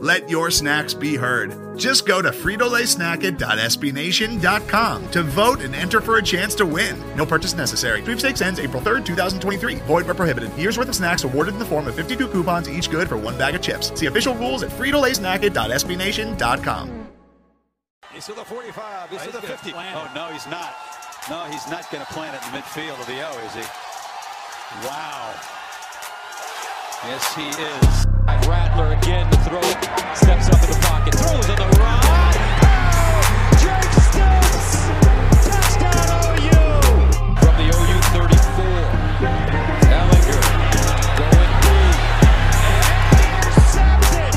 Let 0.00 0.30
your 0.30 0.52
snacks 0.52 0.94
be 0.94 1.16
heard. 1.16 1.76
Just 1.76 2.06
go 2.06 2.22
to 2.22 2.30
fritolaysnacket.sbnation.com 2.30 5.10
to 5.10 5.22
vote 5.24 5.60
and 5.60 5.74
enter 5.74 6.00
for 6.00 6.18
a 6.18 6.22
chance 6.22 6.54
to 6.54 6.64
win. 6.64 6.96
No 7.16 7.26
purchase 7.26 7.54
necessary. 7.54 8.00
Sweepstakes 8.02 8.40
ends 8.40 8.60
April 8.60 8.80
3rd, 8.80 9.04
2023. 9.04 9.74
Void 9.86 10.06
where 10.06 10.14
prohibited. 10.14 10.56
Year's 10.56 10.78
worth 10.78 10.88
of 10.88 10.94
snacks 10.94 11.24
awarded 11.24 11.54
in 11.54 11.58
the 11.58 11.64
form 11.64 11.88
of 11.88 11.96
52 11.96 12.28
coupons, 12.28 12.70
each 12.70 12.92
good 12.92 13.08
for 13.08 13.16
one 13.16 13.36
bag 13.36 13.56
of 13.56 13.62
chips. 13.62 13.90
See 13.98 14.06
official 14.06 14.36
rules 14.36 14.62
at 14.62 14.70
fritolaysnacket.sbnation.com. 14.70 17.08
He's 18.12 18.26
to 18.26 18.34
the 18.34 18.44
45. 18.44 19.10
He's 19.10 19.22
to 19.22 19.32
the 19.32 19.42
50. 19.42 19.72
Oh, 19.74 20.08
no, 20.14 20.26
he's 20.26 20.46
not. 20.46 20.76
No, 21.28 21.42
he's 21.44 21.68
not 21.68 21.90
going 21.90 22.06
to 22.06 22.12
plant 22.12 22.36
it 22.36 22.42
in 22.46 22.52
the 22.52 22.58
midfield 22.58 23.00
of 23.00 23.06
the 23.06 23.20
O, 23.28 23.36
is 23.46 23.54
he? 23.54 23.62
Wow. 24.86 25.34
Yes, 27.04 27.32
he 27.34 27.46
is. 27.46 28.06
Rattler 28.48 28.92
again 28.94 29.30
to 29.30 29.36
throw. 29.38 29.60
Steps 30.14 30.48
up 30.48 30.60
in 30.64 30.70
the 30.70 30.78
pocket. 30.82 31.14
Throws 31.14 31.48
on 31.48 31.56
the 31.56 31.64
run. 31.78 32.02
Oh. 32.02 33.14
Touchdown 35.46 36.10
OU. 36.34 36.74
From 37.38 37.54
the 37.54 37.70
OU 37.70 38.02
34. 38.02 38.82
Ellinger 39.94 40.42
going 41.18 41.52
deep. 41.62 41.94
And 42.66 43.22
intercepted. 43.30 44.34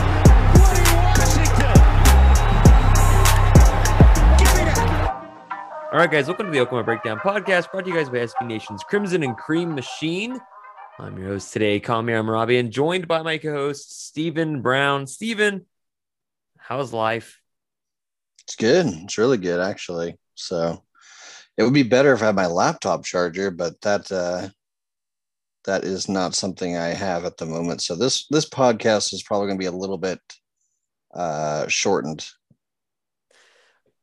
All 5.92 5.98
right, 5.98 6.12
guys, 6.12 6.28
welcome 6.28 6.46
to 6.46 6.52
the 6.52 6.60
Oklahoma 6.60 6.84
Breakdown 6.84 7.18
Podcast, 7.18 7.72
brought 7.72 7.86
to 7.86 7.90
you 7.90 7.96
guys 7.96 8.10
by 8.10 8.18
SB 8.18 8.46
Nation's 8.46 8.84
Crimson 8.84 9.24
and 9.24 9.36
Cream 9.36 9.74
Machine. 9.74 10.40
I'm 11.00 11.18
your 11.18 11.30
host 11.30 11.54
today, 11.54 11.80
Kamiar 11.80 12.24
Mehrabian, 12.24 12.60
and 12.60 12.72
joined 12.72 13.08
by 13.08 13.22
my 13.24 13.38
co-host 13.38 14.06
Stephen 14.08 14.62
Brown. 14.62 15.08
Stephen, 15.08 15.66
how's 16.58 16.94
life? 16.94 17.40
It's 18.44 18.56
good. 18.56 18.88
It's 18.88 19.18
really 19.18 19.38
good, 19.38 19.60
actually. 19.60 20.18
So 20.36 20.84
it 21.58 21.64
would 21.64 21.74
be 21.74 21.84
better 21.84 22.14
if 22.14 22.22
I 22.22 22.28
had 22.28 22.36
my 22.36 22.48
laptop 22.48 23.06
charger, 23.06 23.52
but 23.52 23.82
that 23.82 24.12
uh, 24.12 24.50
that 25.66 25.84
is 25.84 26.10
not 26.10 26.34
something 26.36 26.76
I 26.76 26.88
have 26.90 27.26
at 27.26 27.38
the 27.38 27.46
moment. 27.46 27.82
So 27.82 27.96
this 27.96 28.28
this 28.30 28.50
podcast 28.50 29.14
is 29.14 29.24
probably 29.24 29.48
going 29.48 29.58
to 29.58 29.64
be 29.64 29.68
a 29.68 29.72
little 29.72 29.98
bit 29.98 30.20
uh, 31.14 31.68
shortened, 31.68 32.28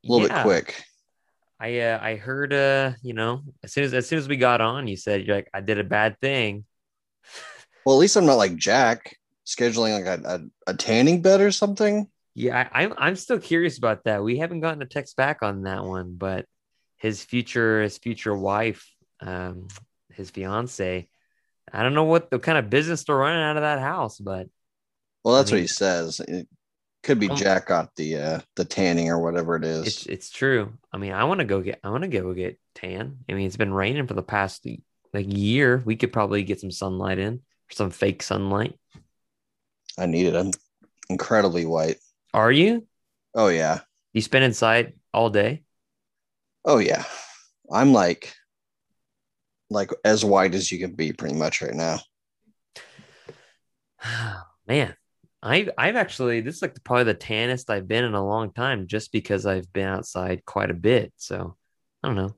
a 0.05 0.11
little 0.11 0.27
Yeah, 0.27 0.33
bit 0.33 0.41
quick. 0.41 0.83
I 1.59 1.79
uh, 1.79 1.99
I 2.01 2.15
heard 2.15 2.53
uh, 2.53 2.93
you 3.03 3.13
know, 3.13 3.41
as 3.63 3.73
soon 3.73 3.83
as 3.83 3.93
as 3.93 4.07
soon 4.07 4.19
as 4.19 4.27
we 4.27 4.37
got 4.37 4.61
on, 4.61 4.87
you 4.87 4.95
said 4.95 5.25
you're 5.25 5.35
like, 5.35 5.49
I 5.53 5.61
did 5.61 5.79
a 5.79 5.83
bad 5.83 6.19
thing. 6.19 6.65
Well, 7.85 7.95
at 7.95 7.99
least 7.99 8.15
I'm 8.17 8.25
not 8.25 8.35
like 8.35 8.55
Jack 8.55 9.15
scheduling 9.45 10.03
like 10.05 10.19
a, 10.19 10.27
a, 10.67 10.71
a 10.71 10.73
tanning 10.75 11.21
bed 11.21 11.41
or 11.41 11.51
something. 11.51 12.07
Yeah, 12.35 12.69
I, 12.71 12.83
I'm 12.83 12.93
I'm 12.97 13.15
still 13.15 13.39
curious 13.39 13.77
about 13.77 14.03
that. 14.03 14.23
We 14.23 14.37
haven't 14.37 14.61
gotten 14.61 14.81
a 14.81 14.85
text 14.85 15.15
back 15.15 15.41
on 15.41 15.63
that 15.63 15.83
one, 15.83 16.15
but 16.15 16.45
his 16.97 17.23
future 17.23 17.81
his 17.81 17.97
future 17.97 18.35
wife, 18.35 18.87
um, 19.21 19.67
his 20.13 20.29
fiance, 20.29 21.07
I 21.73 21.83
don't 21.83 21.93
know 21.93 22.03
what 22.03 22.29
the 22.29 22.39
kind 22.39 22.57
of 22.57 22.69
business 22.69 23.03
they're 23.03 23.15
running 23.15 23.41
out 23.41 23.57
of 23.57 23.63
that 23.63 23.79
house, 23.79 24.19
but 24.19 24.47
Well, 25.23 25.35
that's 25.35 25.51
I 25.51 25.55
mean- 25.55 25.61
what 25.61 25.61
he 25.63 25.67
says. 25.67 26.19
It 26.27 26.47
could 27.01 27.19
be 27.19 27.29
Um, 27.29 27.37
Jack 27.37 27.67
got 27.67 27.95
the 27.95 28.17
uh, 28.17 28.39
the 28.57 28.65
tanning 28.65 29.09
or 29.09 29.19
whatever 29.19 29.55
it 29.55 29.63
is. 29.63 29.87
it's 29.87 30.05
it's 30.05 30.29
true. 30.29 30.73
I 30.93 30.97
mean, 30.97 31.13
I 31.13 31.23
want 31.23 31.39
to 31.39 31.45
go 31.45 31.61
get 31.61 31.79
I 31.83 31.89
want 31.89 32.03
to 32.03 32.09
go 32.09 32.33
get 32.33 32.59
tan. 32.75 33.19
I 33.29 33.33
mean, 33.33 33.47
it's 33.47 33.57
been 33.57 33.73
raining 33.73 34.05
for 34.05 34.13
the 34.13 34.21
past 34.23 34.65
like 35.13 35.25
year. 35.29 35.81
We 35.85 35.95
could 35.95 36.13
probably 36.13 36.43
get 36.43 36.59
some 36.59 36.71
sunlight 36.71 37.19
in, 37.19 37.35
or 37.35 37.71
some 37.71 37.91
fake 37.91 38.23
sunlight. 38.23 38.77
I 39.97 40.05
need 40.05 40.27
it. 40.27 40.35
I'm 40.35 40.51
incredibly 41.09 41.65
white. 41.65 41.97
Are 42.33 42.51
you? 42.51 42.87
Oh 43.35 43.47
yeah. 43.47 43.81
You 44.13 44.21
spend 44.21 44.45
inside 44.45 44.93
all 45.13 45.29
day? 45.29 45.63
Oh 46.65 46.77
yeah. 46.77 47.03
I'm 47.71 47.93
like 47.93 48.33
like 49.69 49.91
as 50.03 50.25
white 50.25 50.55
as 50.55 50.71
you 50.71 50.79
can 50.79 50.95
be 50.95 51.13
pretty 51.13 51.35
much 51.35 51.61
right 51.61 51.73
now. 51.73 51.99
Man, 54.67 54.95
I've 55.41 55.69
I've 55.77 55.95
actually 55.95 56.41
this 56.41 56.57
is 56.57 56.61
like 56.61 56.83
probably 56.83 57.05
the 57.05 57.13
tannest 57.13 57.69
I've 57.69 57.87
been 57.87 58.03
in 58.03 58.13
a 58.13 58.25
long 58.25 58.51
time, 58.51 58.87
just 58.87 59.11
because 59.11 59.45
I've 59.45 59.71
been 59.73 59.87
outside 59.87 60.45
quite 60.45 60.71
a 60.71 60.75
bit. 60.75 61.13
So 61.17 61.55
I 62.03 62.07
don't 62.07 62.17
know, 62.17 62.35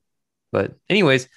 but 0.52 0.74
anyways, 0.90 1.28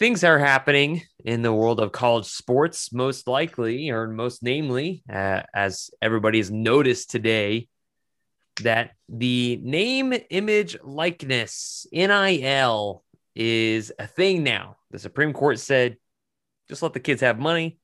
things 0.00 0.24
are 0.24 0.38
happening 0.38 1.02
in 1.26 1.42
the 1.42 1.52
world 1.52 1.78
of 1.78 1.92
college 1.92 2.24
sports, 2.24 2.90
most 2.90 3.28
likely 3.28 3.90
or 3.90 4.08
most 4.08 4.42
namely, 4.42 5.04
uh, 5.12 5.42
as 5.54 5.90
everybody 6.00 6.38
has 6.38 6.50
noticed 6.50 7.10
today, 7.10 7.68
that 8.62 8.92
the 9.10 9.60
name, 9.62 10.14
image, 10.30 10.76
likeness 10.82 11.86
(NIL) 11.92 13.04
is 13.36 13.92
a 13.98 14.06
thing 14.06 14.42
now. 14.42 14.78
The 14.90 14.98
Supreme 14.98 15.34
Court 15.34 15.58
said, 15.58 15.98
just 16.68 16.82
let 16.82 16.94
the 16.94 17.00
kids 17.00 17.20
have 17.20 17.38
money 17.38 17.78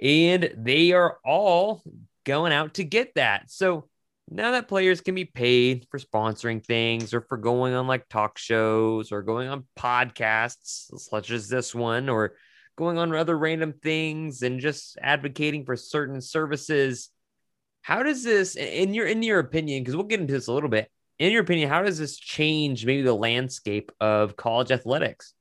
and 0.00 0.50
they 0.56 0.92
are 0.92 1.18
all 1.24 1.82
going 2.24 2.52
out 2.52 2.74
to 2.74 2.84
get 2.84 3.14
that. 3.14 3.50
So 3.50 3.88
now 4.28 4.50
that 4.52 4.68
players 4.68 5.00
can 5.00 5.14
be 5.14 5.24
paid 5.24 5.86
for 5.90 5.98
sponsoring 5.98 6.64
things 6.64 7.14
or 7.14 7.20
for 7.20 7.36
going 7.36 7.74
on 7.74 7.86
like 7.86 8.08
talk 8.08 8.38
shows 8.38 9.12
or 9.12 9.22
going 9.22 9.48
on 9.48 9.64
podcasts 9.78 10.98
such 10.98 11.30
as 11.30 11.48
this 11.48 11.74
one 11.74 12.08
or 12.08 12.34
going 12.76 12.98
on 12.98 13.14
other 13.14 13.38
random 13.38 13.72
things 13.72 14.42
and 14.42 14.60
just 14.60 14.98
advocating 15.00 15.64
for 15.64 15.76
certain 15.76 16.20
services. 16.20 17.10
How 17.82 18.02
does 18.02 18.24
this 18.24 18.56
in 18.56 18.94
your 18.94 19.06
in 19.06 19.22
your 19.22 19.38
opinion 19.38 19.82
because 19.82 19.94
we'll 19.94 20.06
get 20.06 20.20
into 20.20 20.32
this 20.32 20.48
a 20.48 20.52
little 20.52 20.68
bit. 20.68 20.90
In 21.18 21.32
your 21.32 21.42
opinion, 21.42 21.70
how 21.70 21.82
does 21.82 21.98
this 21.98 22.16
change 22.16 22.84
maybe 22.84 23.02
the 23.02 23.14
landscape 23.14 23.90
of 24.00 24.36
college 24.36 24.70
athletics? 24.70 25.32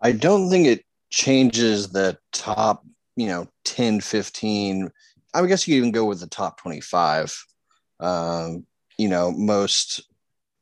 I 0.00 0.12
don't 0.12 0.50
think 0.50 0.66
it 0.66 0.84
changes 1.10 1.88
the 1.88 2.18
top, 2.32 2.84
you 3.16 3.26
know, 3.26 3.48
10, 3.64 4.02
15. 4.02 4.92
I 5.36 5.46
guess 5.46 5.66
you 5.66 5.76
even 5.76 5.92
go 5.92 6.04
with 6.04 6.20
the 6.20 6.26
top 6.26 6.60
25. 6.60 7.44
Um, 8.00 8.66
you 8.98 9.08
know, 9.08 9.30
most, 9.30 10.02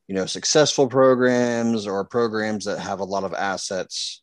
you 0.09 0.15
know, 0.15 0.27
successful 0.27 0.89
programs 0.89 1.87
or 1.87 2.05
programs 2.05 2.65
that 2.65 2.79
have 2.79 3.01
a 3.01 3.05
lot 3.05 3.25
of 3.25 3.35
assets 3.35 4.23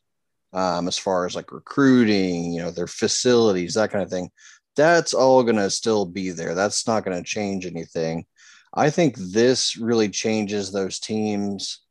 um, 0.52 0.88
as 0.88 0.98
far 0.98 1.26
as 1.26 1.34
like 1.34 1.52
recruiting, 1.52 2.52
you 2.52 2.60
know, 2.60 2.70
their 2.70 2.86
facilities, 2.86 3.74
that 3.74 3.90
kind 3.90 4.04
of 4.04 4.10
thing. 4.10 4.30
That's 4.76 5.14
all 5.14 5.42
going 5.42 5.56
to 5.56 5.70
still 5.70 6.06
be 6.06 6.30
there. 6.30 6.54
That's 6.54 6.86
not 6.86 7.04
going 7.04 7.16
to 7.16 7.28
change 7.28 7.66
anything. 7.66 8.26
I 8.74 8.90
think 8.90 9.16
this 9.16 9.76
really 9.76 10.08
changes 10.08 10.72
those 10.72 10.98
teams 10.98 11.82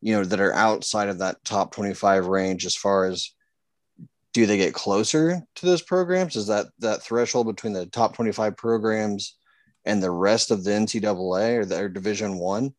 you 0.00 0.14
know 0.14 0.24
that 0.24 0.40
are 0.40 0.54
outside 0.54 1.08
of 1.08 1.18
that 1.18 1.42
top 1.44 1.72
25 1.72 2.26
range 2.26 2.66
as 2.66 2.76
far 2.76 3.06
as 3.06 3.32
do 4.38 4.46
they 4.46 4.56
get 4.56 4.72
closer 4.72 5.42
to 5.56 5.66
those 5.66 5.82
programs 5.82 6.36
is 6.36 6.46
that 6.46 6.66
that 6.78 7.02
threshold 7.02 7.48
between 7.48 7.72
the 7.72 7.86
top 7.86 8.14
25 8.14 8.56
programs 8.56 9.36
and 9.84 10.00
the 10.00 10.10
rest 10.10 10.52
of 10.52 10.62
the 10.62 10.70
ncaa 10.70 11.58
or 11.58 11.64
their 11.64 11.88
division 11.88 12.38
one 12.38 12.72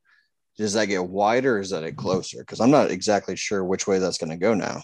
does 0.57 0.71
that 0.71 0.85
get 0.85 1.03
wider 1.05 1.57
or 1.57 1.59
is 1.59 1.69
that 1.71 1.83
it 1.83 1.97
closer 1.97 2.37
because 2.39 2.61
i'm 2.61 2.71
not 2.71 2.89
exactly 2.91 3.35
sure 3.35 3.63
which 3.65 3.87
way 3.87 3.99
that's 3.99 4.17
going 4.17 4.29
to 4.29 4.37
go 4.37 4.53
now 4.53 4.81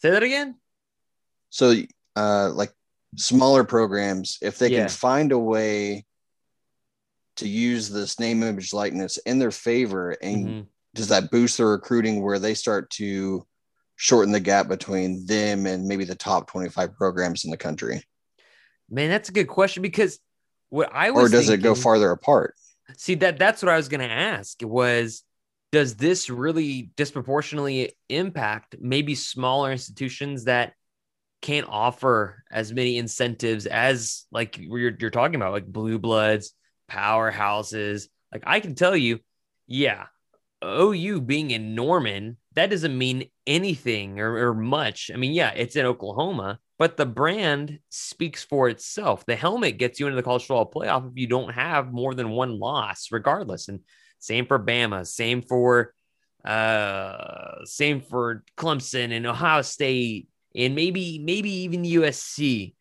Say 0.00 0.10
that 0.10 0.22
again. 0.22 0.54
so 1.48 1.74
uh 2.14 2.50
like 2.50 2.72
smaller 3.16 3.64
programs 3.64 4.36
if 4.42 4.58
they 4.58 4.68
Yeah. 4.70 4.80
can 4.80 4.88
find 4.90 5.32
a 5.32 5.38
way 5.38 6.04
to 7.36 7.48
use 7.48 7.88
this 7.88 8.20
name 8.20 8.42
image 8.42 8.74
likeness 8.74 9.16
in 9.18 9.38
their 9.38 9.50
favor 9.50 10.10
and 10.20 10.44
Mhm. 10.46 10.66
does 10.94 11.08
that 11.08 11.30
boost 11.30 11.56
their 11.56 11.68
recruiting 11.68 12.22
where 12.22 12.38
they 12.38 12.52
start 12.54 12.90
to 12.90 13.46
shorten 13.98 14.32
the 14.32 14.40
gap 14.40 14.68
between 14.68 15.26
them 15.26 15.66
and 15.66 15.86
maybe 15.86 16.04
the 16.04 16.14
top 16.14 16.50
25 16.50 16.94
programs 16.94 17.44
in 17.44 17.50
the 17.50 17.56
country 17.56 18.02
Man, 18.90 19.10
that's 19.10 19.28
a 19.28 19.32
good 19.32 19.48
question 19.48 19.82
because 19.82 20.18
what 20.70 20.90
I 20.94 21.10
was 21.10 21.30
or 21.30 21.36
does 21.36 21.50
it 21.50 21.58
go 21.58 21.74
farther 21.74 22.10
apart 22.10 22.54
See 22.96 23.16
that 23.16 23.38
that's 23.38 23.62
what 23.62 23.70
I 23.70 23.76
was 23.76 23.88
going 23.88 24.00
to 24.00 24.10
ask 24.10 24.58
was 24.62 25.22
does 25.72 25.96
this 25.96 26.30
really 26.30 26.90
disproportionately 26.96 27.92
impact 28.08 28.76
maybe 28.80 29.14
smaller 29.14 29.70
institutions 29.70 30.44
that 30.44 30.72
can't 31.42 31.68
offer 31.68 32.42
as 32.50 32.72
many 32.72 32.96
incentives 32.96 33.66
as 33.66 34.24
like 34.32 34.58
you're, 34.58 34.96
you're 34.98 35.10
talking 35.10 35.36
about, 35.36 35.52
like 35.52 35.66
blue 35.66 35.98
bloods, 35.98 36.52
powerhouses. 36.90 38.08
Like 38.32 38.44
I 38.46 38.60
can 38.60 38.74
tell 38.74 38.96
you, 38.96 39.20
yeah, 39.66 40.06
OU 40.64 41.22
being 41.22 41.50
in 41.50 41.74
Norman, 41.74 42.36
that 42.54 42.70
doesn't 42.70 42.96
mean 42.96 43.30
anything 43.46 44.20
or, 44.20 44.48
or 44.48 44.54
much. 44.54 45.10
I 45.12 45.16
mean, 45.16 45.32
yeah, 45.32 45.52
it's 45.54 45.76
in 45.76 45.86
Oklahoma, 45.86 46.58
but 46.78 46.96
the 46.96 47.06
brand 47.06 47.78
speaks 47.90 48.42
for 48.42 48.68
itself. 48.68 49.24
The 49.26 49.36
helmet 49.36 49.78
gets 49.78 50.00
you 50.00 50.06
into 50.06 50.16
the 50.16 50.22
college 50.22 50.46
football 50.46 50.70
playoff 50.70 51.10
if 51.10 51.16
you 51.16 51.26
don't 51.26 51.52
have 51.52 51.92
more 51.92 52.14
than 52.14 52.30
one 52.30 52.58
loss, 52.58 53.08
regardless. 53.12 53.68
And 53.68 53.80
same 54.18 54.46
for 54.46 54.58
Bama, 54.58 55.06
same 55.06 55.42
for 55.42 55.94
uh 56.44 57.64
same 57.64 58.00
for 58.00 58.44
Clemson 58.56 59.10
and 59.10 59.26
Ohio 59.26 59.60
State 59.62 60.28
and 60.54 60.74
maybe 60.74 61.18
maybe 61.18 61.50
even 61.50 61.82
USC. 61.82 62.74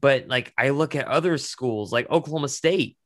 But 0.00 0.28
like 0.28 0.52
I 0.56 0.70
look 0.70 0.94
at 0.94 1.08
other 1.08 1.38
schools 1.38 1.92
like 1.92 2.10
Oklahoma 2.10 2.48
State, 2.48 2.96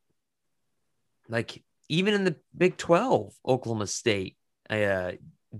like 1.28 1.62
even 1.88 2.14
in 2.14 2.24
the 2.24 2.36
Big 2.56 2.76
12, 2.76 3.34
Oklahoma 3.46 3.86
State, 3.86 4.36
uh, 4.70 5.12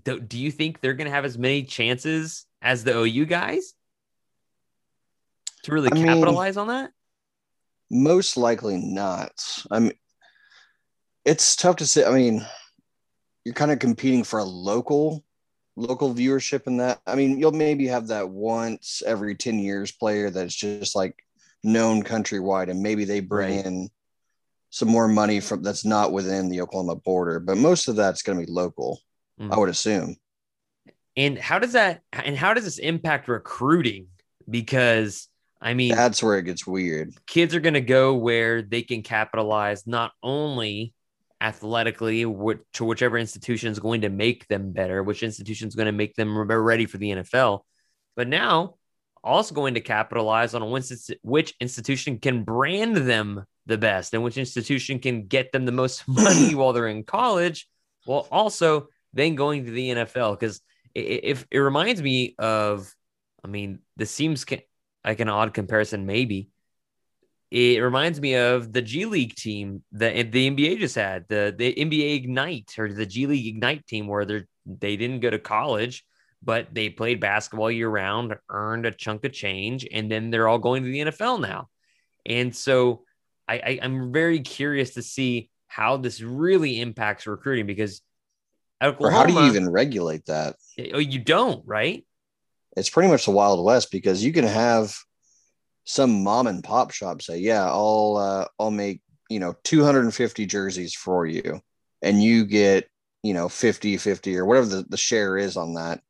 do, 0.02 0.20
do 0.20 0.38
you 0.38 0.50
think 0.50 0.80
they're 0.80 0.94
going 0.94 1.06
to 1.06 1.14
have 1.14 1.24
as 1.24 1.38
many 1.38 1.62
chances 1.64 2.46
as 2.62 2.84
the 2.84 2.96
OU 2.96 3.26
guys 3.26 3.74
to 5.64 5.72
really 5.72 5.90
I 5.92 6.02
capitalize 6.02 6.56
mean, 6.56 6.62
on 6.62 6.68
that? 6.68 6.90
Most 7.90 8.36
likely 8.36 8.76
not. 8.76 9.32
I 9.70 9.80
mean, 9.80 9.92
it's 11.24 11.56
tough 11.56 11.76
to 11.76 11.86
say. 11.86 12.04
I 12.04 12.12
mean, 12.12 12.44
you're 13.44 13.54
kind 13.54 13.70
of 13.70 13.78
competing 13.78 14.24
for 14.24 14.38
a 14.38 14.44
local 14.44 15.24
local 15.76 16.14
viewership 16.14 16.66
in 16.66 16.78
that. 16.78 17.00
I 17.06 17.14
mean, 17.14 17.38
you'll 17.38 17.52
maybe 17.52 17.86
have 17.88 18.08
that 18.08 18.28
once 18.28 19.02
every 19.04 19.34
10 19.34 19.58
years 19.58 19.90
player 19.90 20.30
that's 20.30 20.54
just 20.54 20.94
like 20.94 21.24
known 21.62 22.02
countrywide 22.02 22.70
and 22.70 22.82
maybe 22.82 23.04
they 23.04 23.20
bring 23.20 23.56
right. 23.56 23.66
in 23.66 23.90
some 24.74 24.88
more 24.88 25.06
money 25.06 25.38
from 25.38 25.62
that's 25.62 25.84
not 25.84 26.10
within 26.10 26.48
the 26.48 26.60
Oklahoma 26.60 26.96
border, 26.96 27.38
but 27.38 27.56
most 27.56 27.86
of 27.86 27.94
that's 27.94 28.22
going 28.22 28.40
to 28.40 28.44
be 28.44 28.50
local, 28.50 28.98
mm. 29.40 29.52
I 29.52 29.56
would 29.56 29.68
assume. 29.68 30.16
And 31.16 31.38
how 31.38 31.60
does 31.60 31.74
that 31.74 32.02
and 32.12 32.36
how 32.36 32.54
does 32.54 32.64
this 32.64 32.78
impact 32.78 33.28
recruiting? 33.28 34.08
Because 34.50 35.28
I 35.60 35.74
mean, 35.74 35.94
that's 35.94 36.24
where 36.24 36.38
it 36.38 36.42
gets 36.42 36.66
weird. 36.66 37.14
Kids 37.28 37.54
are 37.54 37.60
going 37.60 37.74
to 37.74 37.80
go 37.80 38.14
where 38.14 38.62
they 38.62 38.82
can 38.82 39.02
capitalize 39.02 39.86
not 39.86 40.10
only 40.24 40.92
athletically 41.40 42.22
to 42.22 42.84
whichever 42.84 43.16
institution 43.16 43.70
is 43.70 43.78
going 43.78 44.00
to 44.00 44.08
make 44.08 44.48
them 44.48 44.72
better, 44.72 45.04
which 45.04 45.22
institution 45.22 45.68
is 45.68 45.76
going 45.76 45.86
to 45.86 45.92
make 45.92 46.16
them 46.16 46.36
ready 46.36 46.86
for 46.86 46.98
the 46.98 47.10
NFL. 47.10 47.60
But 48.16 48.26
now, 48.26 48.74
also 49.22 49.54
going 49.54 49.74
to 49.74 49.80
capitalize 49.80 50.52
on 50.52 50.68
which 51.22 51.54
institution 51.60 52.18
can 52.18 52.42
brand 52.42 52.96
them 52.96 53.44
the 53.66 53.78
best 53.78 54.14
and 54.14 54.22
which 54.22 54.36
institution 54.36 54.98
can 54.98 55.26
get 55.26 55.52
them 55.52 55.64
the 55.64 55.72
most 55.72 56.06
money 56.08 56.54
while 56.54 56.72
they're 56.72 56.88
in 56.88 57.04
college, 57.04 57.68
while 58.04 58.26
also 58.30 58.88
then 59.12 59.34
going 59.34 59.64
to 59.64 59.70
the 59.70 59.90
NFL. 59.90 60.38
Because 60.38 60.60
if 60.94 61.46
it, 61.50 61.58
reminds 61.58 62.02
me 62.02 62.34
of, 62.38 62.92
I 63.44 63.48
mean, 63.48 63.80
this 63.96 64.10
seems 64.10 64.44
like 65.04 65.20
an 65.20 65.28
odd 65.28 65.54
comparison, 65.54 66.06
maybe, 66.06 66.50
it 67.50 67.80
reminds 67.80 68.20
me 68.20 68.34
of 68.34 68.72
the 68.72 68.82
G 68.82 69.04
League 69.06 69.36
team 69.36 69.84
that 69.92 70.32
the 70.32 70.50
NBA 70.50 70.80
just 70.80 70.96
had, 70.96 71.26
the 71.28 71.54
the 71.56 71.72
NBA 71.72 72.16
Ignite 72.16 72.74
or 72.78 72.92
the 72.92 73.06
G 73.06 73.26
League 73.28 73.46
Ignite 73.46 73.86
team, 73.86 74.08
where 74.08 74.24
they 74.24 74.42
they 74.66 74.96
didn't 74.96 75.20
go 75.20 75.30
to 75.30 75.38
college, 75.38 76.04
but 76.42 76.74
they 76.74 76.90
played 76.90 77.20
basketball 77.20 77.70
year 77.70 77.88
round, 77.88 78.34
earned 78.50 78.86
a 78.86 78.90
chunk 78.90 79.24
of 79.24 79.32
change, 79.32 79.86
and 79.90 80.10
then 80.10 80.30
they're 80.30 80.48
all 80.48 80.58
going 80.58 80.82
to 80.82 80.90
the 80.90 80.98
NFL 80.98 81.40
now. 81.40 81.68
And 82.26 82.54
so 82.54 83.03
I, 83.48 83.54
I 83.54 83.78
I'm 83.82 84.12
very 84.12 84.40
curious 84.40 84.94
to 84.94 85.02
see 85.02 85.50
how 85.66 85.96
this 85.96 86.20
really 86.20 86.80
impacts 86.80 87.26
recruiting 87.26 87.66
because 87.66 88.00
Oklahoma, 88.82 89.16
or 89.16 89.18
how 89.18 89.26
do 89.26 89.32
you 89.32 89.50
even 89.50 89.68
regulate 89.68 90.26
that? 90.26 90.56
Oh, 90.92 90.98
you 90.98 91.18
don't, 91.18 91.62
right? 91.66 92.04
It's 92.76 92.90
pretty 92.90 93.08
much 93.08 93.24
the 93.24 93.30
Wild 93.30 93.64
West 93.64 93.90
because 93.90 94.24
you 94.24 94.32
can 94.32 94.44
have 94.44 94.96
some 95.84 96.24
mom 96.24 96.46
and 96.46 96.64
pop 96.64 96.90
shop 96.90 97.22
say, 97.22 97.38
"Yeah, 97.38 97.64
I'll 97.64 98.16
uh, 98.18 98.46
I'll 98.58 98.70
make 98.70 99.00
you 99.28 99.40
know 99.40 99.54
250 99.64 100.46
jerseys 100.46 100.94
for 100.94 101.26
you, 101.26 101.60
and 102.02 102.22
you 102.22 102.44
get 102.44 102.88
you 103.22 103.34
know 103.34 103.48
50 103.48 103.96
50 103.96 104.36
or 104.36 104.44
whatever 104.44 104.66
the, 104.66 104.84
the 104.88 104.96
share 104.96 105.36
is 105.36 105.56
on 105.56 105.74
that." 105.74 106.00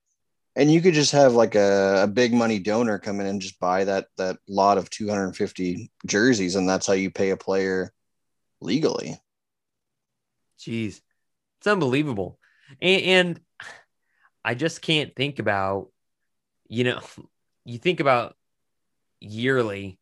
And 0.56 0.72
you 0.72 0.80
could 0.80 0.94
just 0.94 1.12
have 1.12 1.34
like 1.34 1.54
a, 1.54 2.02
a 2.04 2.06
big 2.06 2.32
money 2.32 2.58
donor 2.58 2.98
come 2.98 3.20
in 3.20 3.26
and 3.26 3.40
just 3.40 3.58
buy 3.58 3.84
that 3.84 4.06
that 4.18 4.38
lot 4.48 4.78
of 4.78 4.88
250 4.90 5.90
jerseys, 6.06 6.54
and 6.54 6.68
that's 6.68 6.86
how 6.86 6.92
you 6.92 7.10
pay 7.10 7.30
a 7.30 7.36
player 7.36 7.92
legally. 8.60 9.20
Jeez, 10.60 11.00
it's 11.58 11.66
unbelievable, 11.66 12.38
and, 12.80 13.02
and 13.02 13.40
I 14.44 14.54
just 14.54 14.80
can't 14.80 15.14
think 15.16 15.38
about, 15.38 15.88
you 16.68 16.84
know, 16.84 17.00
you 17.64 17.78
think 17.78 18.00
about 18.00 18.36
yearly 19.20 19.98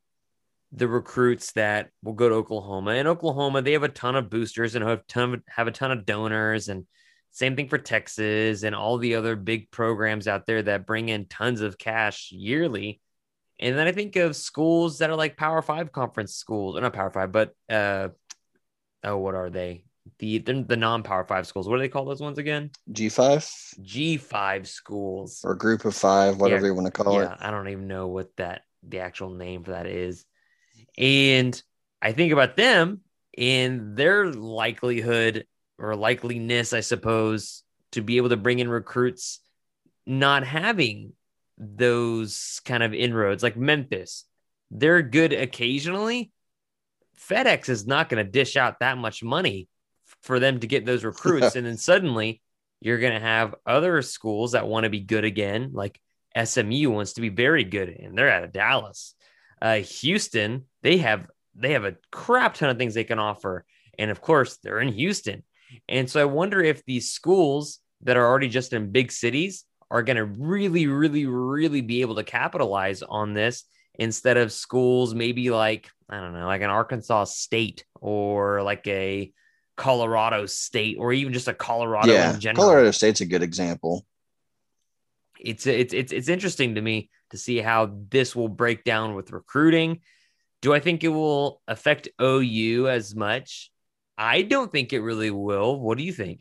the 0.73 0.89
recruits 0.89 1.53
that 1.53 1.91
will 2.03 2.15
go 2.15 2.29
to 2.29 2.35
Oklahoma. 2.35 2.93
In 2.93 3.07
Oklahoma, 3.07 3.63
they 3.63 3.73
have 3.73 3.83
a 3.83 3.89
ton 3.89 4.17
of 4.17 4.31
boosters 4.31 4.75
and 4.75 4.85
have 4.87 5.07
ton 5.07 5.43
have 5.49 5.67
a 5.67 5.73
ton 5.73 5.93
of 5.93 6.07
donors 6.07 6.69
and 6.69 6.87
same 7.33 7.57
thing 7.57 7.69
for 7.69 7.79
Texas 7.79 8.63
and 8.63 8.75
all 8.75 8.99
the 8.99 9.15
other 9.15 9.37
big 9.37 9.71
programs 9.71 10.29
out 10.29 10.47
there 10.47 10.63
that 10.63 10.87
bring 10.87 11.09
in 11.09 11.25
tons 11.27 11.63
of 11.63 11.79
cash 11.79 12.31
yearly. 12.31 13.01
And 13.59 13.77
then 13.77 13.87
I 13.87 13.93
think 13.93 14.17
of 14.17 14.37
schools 14.37 14.99
that 14.99 15.09
are 15.09 15.17
like 15.17 15.37
Power 15.37 15.63
Five 15.63 15.93
conference 15.93 16.35
schools, 16.35 16.77
or 16.77 16.83
not 16.83 16.93
Power 16.93 17.11
Five, 17.11 17.33
but 17.33 17.55
uh, 17.71 18.09
oh, 19.03 19.17
what 19.17 19.35
are 19.35 19.51
they? 19.51 19.85
The 20.19 20.39
the 20.39 20.77
non 20.77 21.03
Power 21.03 21.25
Five 21.25 21.47
schools. 21.47 21.69
What 21.69 21.77
do 21.77 21.83
they 21.83 21.89
call 21.89 22.05
those 22.05 22.21
ones 22.21 22.39
again? 22.39 22.71
G 22.91 23.09
five. 23.09 23.49
G 23.81 24.19
five 24.19 24.69
schools 24.69 25.41
or 25.45 25.55
group 25.55 25.85
of 25.85 25.95
five, 25.95 26.39
whatever 26.39 26.63
yeah, 26.63 26.73
you 26.73 26.75
want 26.75 26.87
to 26.87 27.03
call 27.03 27.15
yeah, 27.15 27.33
it. 27.33 27.39
I 27.41 27.51
don't 27.51 27.69
even 27.69 27.89
know 27.89 28.09
what 28.09 28.37
that 28.37 28.63
the 28.87 29.01
actual 29.01 29.31
name 29.31 29.65
for 29.65 29.71
that 29.71 29.87
is. 29.87 30.27
And 30.99 31.61
I 32.03 32.13
think 32.13 32.33
about 32.33 32.57
them 32.57 33.01
and 33.39 33.97
their 33.97 34.27
likelihood 34.27 35.47
or 35.83 35.95
likeliness, 35.95 36.77
I 36.77 36.81
suppose, 36.81 37.63
to 37.93 38.01
be 38.01 38.17
able 38.17 38.31
to 38.31 38.37
bring 38.37 38.61
in 38.61 38.69
recruits 38.69 39.41
not 40.07 40.45
having 40.45 41.13
those 41.59 42.61
kind 42.65 42.83
of 42.83 42.95
inroads 42.95 43.43
like 43.43 43.57
Memphis. 43.57 44.25
They're 44.71 45.03
good 45.03 45.33
occasionally. 45.33 46.33
FedEx 47.29 47.69
is 47.69 47.87
not 47.87 48.09
going 48.09 48.25
to 48.25 48.31
dish 48.31 48.57
out 48.57 48.81
that 48.81 48.99
much 48.99 49.23
money 49.23 49.69
for 50.23 50.41
them 50.41 50.61
to 50.61 50.67
get 50.67 50.87
those 50.87 51.05
recruits. 51.05 51.57
and 51.57 51.67
then 51.67 51.77
suddenly 51.77 52.41
you're 52.81 52.99
going 52.99 53.13
to 53.13 53.21
have 53.21 53.55
other 53.67 54.03
schools 54.03 54.53
that 54.53 54.67
want 54.67 54.85
to 54.85 54.91
be 54.91 55.01
good 55.01 55.25
again, 55.25 55.71
like 55.73 56.01
SMU 56.43 56.91
wants 56.91 57.15
to 57.15 57.21
be 57.21 57.29
very 57.29 57.65
good, 57.65 57.89
and 57.89 58.17
they're 58.17 58.31
out 58.31 58.45
of 58.45 58.53
Dallas. 58.53 59.15
Uh, 59.61 59.77
Houston, 59.77 60.65
they 60.83 60.97
have 60.97 61.27
they 61.55 61.73
have 61.73 61.85
a 61.85 61.97
crap 62.11 62.55
ton 62.55 62.71
of 62.71 62.79
things 62.79 62.95
they 62.95 63.05
can 63.05 63.19
offer, 63.19 63.65
and 63.99 64.11
of 64.11 64.21
course, 64.21 64.57
they're 64.57 64.81
in 64.81 64.89
Houston. 64.89 65.45
And 65.89 66.09
so 66.09 66.21
I 66.21 66.25
wonder 66.25 66.63
if 66.63 66.85
these 66.85 67.13
schools 67.13 67.79
that 68.03 68.17
are 68.17 68.27
already 68.27 68.49
just 68.49 68.73
in 68.73 68.91
big 68.91 69.13
cities 69.13 69.65
are 69.91 70.03
going 70.03 70.17
to 70.17 70.25
really, 70.25 70.87
really, 70.87 71.27
really 71.27 71.81
be 71.81 72.01
able 72.01 72.17
to 72.17 72.25
capitalize 72.25 73.03
on 73.03 73.35
this 73.35 73.65
instead 73.95 74.39
of 74.39 74.51
schools 74.53 75.15
maybe 75.15 75.51
like 75.51 75.91
I 76.09 76.21
don't 76.21 76.35
know, 76.35 76.47
like 76.47 76.63
an 76.63 76.71
Arkansas 76.71 77.25
State 77.25 77.85
or 78.01 78.63
like 78.63 78.87
a 78.87 79.33
Colorado 79.77 80.47
State 80.47 80.97
or 80.99 81.13
even 81.13 81.33
just 81.33 81.49
a 81.49 81.55
Colorado 81.55 82.13
yeah, 82.13 82.35
in 82.35 82.41
general. 82.41 82.67
Colorado 82.67 82.91
State's 82.91 83.21
a 83.21 83.27
good 83.27 83.43
example 83.43 84.05
it's 85.43 85.67
it's 85.67 85.93
it's 85.93 86.13
it's 86.13 86.29
interesting 86.29 86.77
to 86.77 86.81
me 86.81 87.11
to 87.31 87.39
see 87.39 87.59
how 87.59 87.93
this 88.11 88.37
will 88.37 88.49
break 88.49 88.85
down 88.85 89.15
with 89.15 89.33
recruiting. 89.33 90.01
Do 90.61 90.73
I 90.73 90.81
think 90.81 91.03
it 91.03 91.09
will 91.09 91.61
affect 91.67 92.09
OU 92.21 92.89
as 92.89 93.15
much? 93.15 93.71
I 94.17 94.43
don't 94.43 94.71
think 94.71 94.93
it 94.93 95.01
really 95.01 95.31
will. 95.31 95.81
What 95.81 95.99
do 95.99 96.05
you 96.05 96.13
think? 96.13 96.41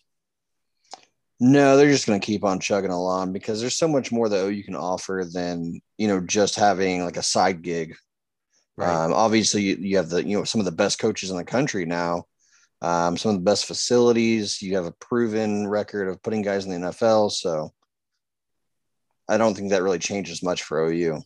No, 1.40 1.76
they're 1.76 1.90
just 1.90 2.06
going 2.06 2.20
to 2.20 2.26
keep 2.26 2.44
on 2.44 2.60
chugging 2.60 2.92
along 2.92 3.34
because 3.34 3.60
there's 3.60 3.76
so 3.76 3.88
much 3.88 4.12
more 4.12 4.30
that 4.30 4.46
OU 4.46 4.64
can 4.64 4.76
offer 4.76 5.26
than 5.32 5.82
you 5.98 6.08
know 6.08 6.20
just 6.22 6.56
having 6.56 7.04
like 7.04 7.18
a 7.18 7.24
side 7.24 7.64
gig. 7.64 7.96
Right. 8.78 9.06
Um, 9.06 9.12
obviously, 9.12 9.64
you, 9.64 9.78
you 9.80 9.98
have 9.98 10.10
the 10.10 10.24
you 10.24 10.38
know 10.38 10.44
some 10.44 10.62
of 10.62 10.66
the 10.66 10.72
best 10.72 11.00
coaches 11.00 11.32
in 11.32 11.38
the 11.38 11.44
country 11.44 11.86
now, 11.86 12.26
um, 12.82 13.18
some 13.18 13.32
of 13.32 13.38
the 13.38 13.44
best 13.44 13.66
facilities. 13.66 14.62
You 14.62 14.76
have 14.76 14.86
a 14.86 14.92
proven 14.92 15.68
record 15.68 16.10
of 16.10 16.22
putting 16.22 16.44
guys 16.44 16.66
in 16.66 16.72
the 16.72 16.90
NFL. 16.90 17.32
So 17.32 17.74
I 19.28 19.38
don't 19.38 19.56
think 19.56 19.72
that 19.72 19.84
really 19.84 20.00
changes 20.00 20.44
much 20.44 20.64
for 20.64 20.86
OU. 20.86 21.22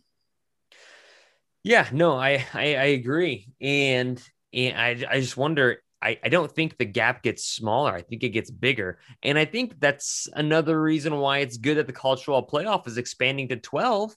Yeah, 1.64 1.90
no, 1.92 2.16
I 2.16 2.46
I, 2.54 2.76
I 2.76 2.86
agree, 2.94 3.50
and 3.60 4.22
and 4.54 4.78
I 4.78 5.16
I 5.16 5.20
just 5.20 5.36
wonder. 5.36 5.82
I, 6.02 6.20
I 6.24 6.30
don't 6.30 6.52
think 6.52 6.78
the 6.78 6.86
gap 6.86 7.24
gets 7.24 7.46
smaller. 7.46 7.94
I 7.94 8.02
think 8.02 8.24
it 8.24 8.30
gets 8.30 8.52
bigger. 8.52 9.00
And 9.24 9.38
I 9.38 9.46
think 9.46 9.80
that's 9.80 10.28
another 10.34 10.80
reason 10.80 11.18
why 11.18 11.40
it's 11.40 11.58
good 11.58 11.78
that 11.78 11.88
the 11.88 11.94
college 11.94 12.24
football 12.24 12.48
playoff 12.48 12.88
is 12.88 12.98
expanding 12.98 13.48
to 13.50 13.56
12 13.56 14.16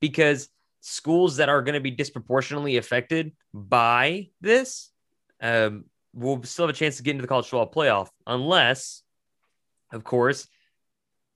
because 0.00 0.48
schools 0.80 1.38
that 1.38 1.48
are 1.48 1.62
going 1.62 1.74
to 1.74 1.80
be 1.80 1.90
disproportionately 1.90 2.76
affected 2.76 3.32
by 3.54 4.28
this 4.40 4.90
um, 5.40 5.84
will 6.12 6.42
still 6.42 6.66
have 6.66 6.74
a 6.74 6.78
chance 6.78 6.96
to 6.96 7.02
get 7.02 7.12
into 7.12 7.22
the 7.22 7.28
college 7.28 7.46
football 7.46 7.70
playoff, 7.70 8.08
unless, 8.26 9.02
of 9.92 10.04
course, 10.04 10.48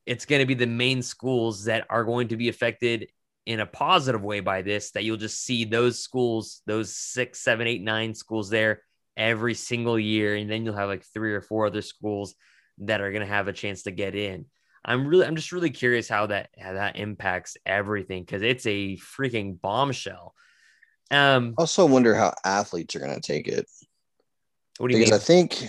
it's 0.07 0.25
going 0.25 0.41
to 0.41 0.47
be 0.47 0.55
the 0.55 0.67
main 0.67 1.03
schools 1.03 1.65
that 1.65 1.87
are 1.91 2.05
going 2.05 2.29
to 2.29 2.37
be 2.37 2.49
affected 2.49 3.09
in 3.47 3.61
a 3.61 3.67
positive 3.67 4.23
way 4.23 4.41
by 4.41 4.63
this. 4.63 4.91
That 4.93 5.05
you'll 5.05 5.17
just 5.17 5.43
see 5.45 5.65
those 5.65 6.03
schools, 6.03 6.63
those 6.67 6.95
six, 6.95 7.41
seven, 7.41 7.67
eight, 7.67 7.83
nine 7.83 8.15
schools 8.15 8.51
there 8.51 8.83
every 9.17 9.55
single 9.55 9.99
year, 9.99 10.37
and 10.37 10.51
then 10.51 10.65
you'll 10.65 10.75
have 10.77 10.89
like 10.89 11.05
three 11.05 11.35
or 11.35 11.41
four 11.41 11.67
other 11.67 11.83
schools 11.83 12.35
that 12.79 13.01
are 13.01 13.13
going 13.13 13.27
to 13.27 13.33
have 13.33 13.49
a 13.49 13.53
chance 13.53 13.83
to 13.83 13.91
get 13.91 14.15
in. 14.15 14.47
I'm 14.85 15.07
really, 15.07 15.27
I'm 15.27 15.37
just 15.37 15.53
really 15.53 15.71
curious 15.71 16.09
how 16.09 16.27
that 16.27 16.51
how 16.59 16.73
that 16.73 16.97
impacts 16.97 17.57
everything 17.67 18.23
because 18.25 18.43
it's 18.43 18.67
a 18.67 18.97
freaking 18.97 19.61
bombshell. 19.61 20.35
Um, 21.11 21.55
also 21.59 21.87
wonder 21.87 22.15
how 22.15 22.33
athletes 22.45 22.95
are 22.97 23.01
going 23.01 23.15
to 23.15 23.21
take 23.21 23.49
it. 23.49 23.67
What 24.79 24.89
do 24.89 24.95
you 24.95 25.05
because 25.05 25.11
mean? 25.11 25.21
I 25.21 25.23
think 25.23 25.65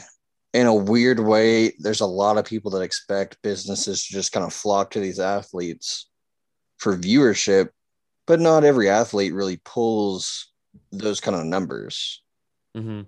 in 0.53 0.67
a 0.67 0.73
weird 0.73 1.19
way, 1.19 1.73
there's 1.79 2.01
a 2.01 2.05
lot 2.05 2.37
of 2.37 2.45
people 2.45 2.71
that 2.71 2.81
expect 2.81 3.41
businesses 3.41 4.05
to 4.05 4.13
just 4.13 4.31
kind 4.31 4.45
of 4.45 4.53
flock 4.53 4.91
to 4.91 4.99
these 4.99 5.19
athletes 5.19 6.09
for 6.77 6.97
viewership, 6.97 7.69
but 8.27 8.39
not 8.39 8.63
every 8.63 8.89
athlete 8.89 9.33
really 9.33 9.61
pulls 9.63 10.51
those 10.91 11.19
kind 11.19 11.35
of 11.35 11.45
numbers. 11.45 12.21
Mhm. 12.75 13.07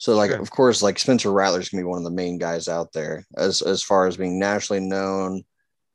So, 0.00 0.16
like, 0.16 0.30
Sure. 0.30 0.40
of 0.40 0.50
course, 0.50 0.82
like 0.82 0.98
Spencer 0.98 1.30
Rattler's 1.30 1.68
gonna 1.68 1.82
be 1.82 1.86
one 1.86 1.98
of 1.98 2.04
the 2.04 2.10
main 2.10 2.38
guys 2.38 2.68
out 2.68 2.90
there 2.94 3.26
as 3.36 3.60
as 3.60 3.82
far 3.82 4.06
as 4.06 4.16
being 4.16 4.38
nationally 4.38 4.80
known. 4.80 5.44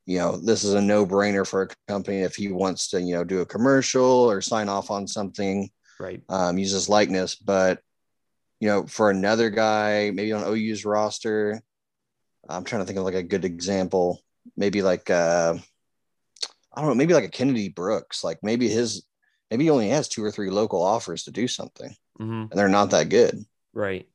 You 0.06 0.20
know, 0.20 0.38
this 0.38 0.64
is 0.64 0.76
a 0.76 0.82
no 0.82 1.08
brainer 1.08 1.46
for 1.46 1.64
a 1.64 1.70
company 1.88 2.20
if 2.20 2.36
he 2.36 2.52
wants 2.52 2.90
to, 2.90 3.02
you 3.02 3.16
know, 3.16 3.24
do 3.24 3.42
a 3.42 3.46
commercial 3.48 4.06
or 4.06 4.42
sign 4.42 4.70
off 4.70 4.92
on 4.92 5.08
something 5.08 5.72
Right. 6.00 6.22
um, 6.30 6.60
use 6.60 6.70
his 6.72 6.88
likeness. 6.88 7.34
But 7.36 7.82
you 8.60 8.68
know, 8.68 8.86
for 8.86 9.10
another 9.10 9.50
guy, 9.50 10.12
maybe 10.14 10.32
on 10.34 10.44
OU's 10.44 10.86
roster, 10.86 11.60
I'm 12.48 12.64
trying 12.64 12.84
to 12.84 12.86
think 12.86 13.00
of 13.00 13.06
like 13.06 13.16
a 13.16 13.24
good 13.24 13.44
example. 13.44 14.22
Maybe 14.56 14.84
like 14.84 15.10
uh, 15.10 15.56
I 16.74 16.80
don't 16.80 16.90
know, 16.90 16.96
maybe 16.96 17.16
like 17.16 17.24
a 17.24 17.30
Kennedy 17.30 17.70
Brooks. 17.70 18.24
Like 18.24 18.38
maybe 18.44 18.70
his 18.70 19.04
maybe 19.50 19.64
he 19.64 19.72
only 19.72 19.90
has 19.90 20.08
two 20.08 20.24
or 20.24 20.30
three 20.30 20.52
local 20.52 20.84
offers 20.84 21.24
to 21.24 21.32
do 21.32 21.48
something, 21.48 21.96
hmm 22.20 22.46
and 22.52 22.52
they're 22.52 22.68
not 22.70 22.92
that 22.92 23.10
good. 23.10 23.44
Right. 23.76 24.08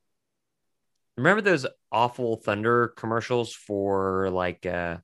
Remember 1.17 1.41
those 1.41 1.65
awful 1.91 2.35
Thunder 2.37 2.89
commercials 2.97 3.53
for 3.53 4.29
like 4.31 4.65
uh 4.65 4.97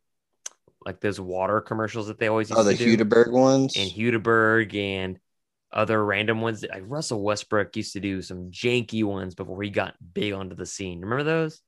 like 0.86 1.00
those 1.00 1.20
water 1.20 1.62
commercials 1.62 2.08
that 2.08 2.18
they 2.18 2.28
always 2.28 2.50
used 2.50 2.60
Oh, 2.60 2.64
the 2.64 2.76
to 2.76 2.78
do? 2.78 2.98
Hudiburg 2.98 3.32
ones. 3.32 3.76
and 3.78 3.90
Hudiburg 3.92 4.74
and 4.76 5.20
other 5.72 6.04
random 6.04 6.42
ones. 6.42 6.64
Like 6.68 6.84
Russell 6.86 7.22
Westbrook 7.22 7.76
used 7.76 7.94
to 7.94 8.00
do 8.00 8.22
some 8.22 8.52
janky 8.52 9.04
ones 9.04 9.36
before 9.36 9.62
he 9.62 9.70
got 9.70 9.96
big 10.14 10.34
onto 10.34 10.56
the 10.56 10.66
scene. 10.66 11.02
Remember 11.02 11.24
those? 11.24 11.62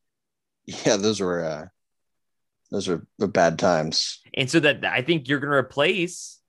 yeah, 0.65 0.98
those 0.98 1.19
were 1.19 1.43
uh, 1.43 1.65
those 2.72 2.88
were 2.88 3.05
bad 3.19 3.60
times. 3.60 4.19
And 4.34 4.50
so 4.50 4.60
that 4.62 4.86
I 4.86 5.01
think 5.01 5.27
you're 5.27 5.39
going 5.39 5.51
to 5.51 5.58
replace, 5.58 6.39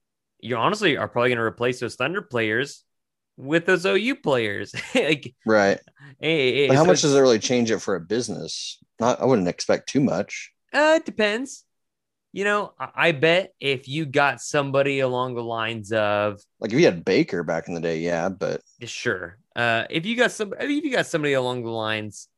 you 0.41 0.57
honestly 0.57 0.97
are 0.97 1.09
probably 1.09 1.31
going 1.31 1.39
to 1.39 1.43
replace 1.45 1.81
those 1.81 1.97
Thunder 1.97 2.23
players 2.23 2.85
with 3.41 3.67
those 3.67 3.85
OU 3.85 4.17
players. 4.17 4.73
like, 4.95 5.35
Right. 5.47 5.79
hey, 6.21 6.69
But 6.69 6.77
how 6.77 6.83
so 6.83 6.89
much 6.89 7.03
does 7.03 7.15
it 7.15 7.21
really 7.21 7.39
change 7.39 7.71
it 7.71 7.79
for 7.81 7.95
a 7.95 8.01
business? 8.01 8.79
Not 8.99 9.21
I 9.21 9.25
wouldn't 9.25 9.49
expect 9.49 9.89
too 9.89 10.01
much. 10.01 10.53
Uh, 10.73 10.95
it 10.97 11.05
depends. 11.05 11.65
You 12.33 12.45
know, 12.45 12.73
I, 12.79 12.89
I 12.95 13.13
bet 13.13 13.55
if 13.59 13.89
you 13.89 14.07
got 14.07 14.41
somebody 14.41 15.01
along 15.01 15.35
the 15.35 15.43
lines 15.43 15.93
of 15.93 16.41
Like 16.61 16.73
if 16.73 16.79
you 16.79 16.85
had 16.85 17.05
Baker 17.05 17.43
back 17.43 17.67
in 17.67 17.75
the 17.75 17.81
day, 17.81 17.99
yeah, 17.99 18.29
but 18.29 18.61
sure, 18.85 19.39
uh, 19.57 19.85
if 19.91 20.07
you 20.07 20.17
got 20.17 20.31
some, 20.31 20.55
if 20.61 20.69
you 20.71 20.93
got 20.93 21.07
somebody 21.07 21.33
along 21.33 21.65
the 21.65 21.71
lines 21.71 22.29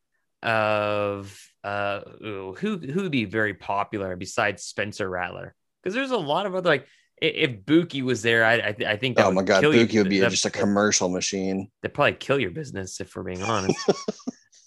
of 0.42 1.38
uh, 1.62 2.00
ooh, 2.24 2.56
who 2.58 2.78
who 2.78 3.02
would 3.02 3.12
be 3.12 3.26
very 3.26 3.54
popular 3.54 4.16
besides 4.16 4.64
Spencer 4.64 5.08
Rattler? 5.08 5.54
Because 5.82 5.94
there's 5.94 6.10
a 6.10 6.16
lot 6.16 6.46
of 6.46 6.54
other 6.54 6.70
like 6.70 6.86
if 7.22 7.64
Buki 7.64 8.02
was 8.02 8.22
there, 8.22 8.44
I 8.44 8.54
I, 8.54 8.76
I 8.86 8.96
think 8.96 9.16
that 9.16 9.26
oh 9.26 9.32
my 9.32 9.42
god, 9.42 9.64
Buki 9.64 9.98
would 9.98 10.08
be 10.08 10.20
that- 10.20 10.30
just 10.30 10.46
a 10.46 10.50
commercial 10.50 11.08
machine. 11.08 11.68
They'd 11.82 11.94
probably 11.94 12.14
kill 12.14 12.38
your 12.38 12.50
business 12.50 13.00
if 13.00 13.14
we're 13.14 13.22
being 13.22 13.42
honest. 13.42 13.78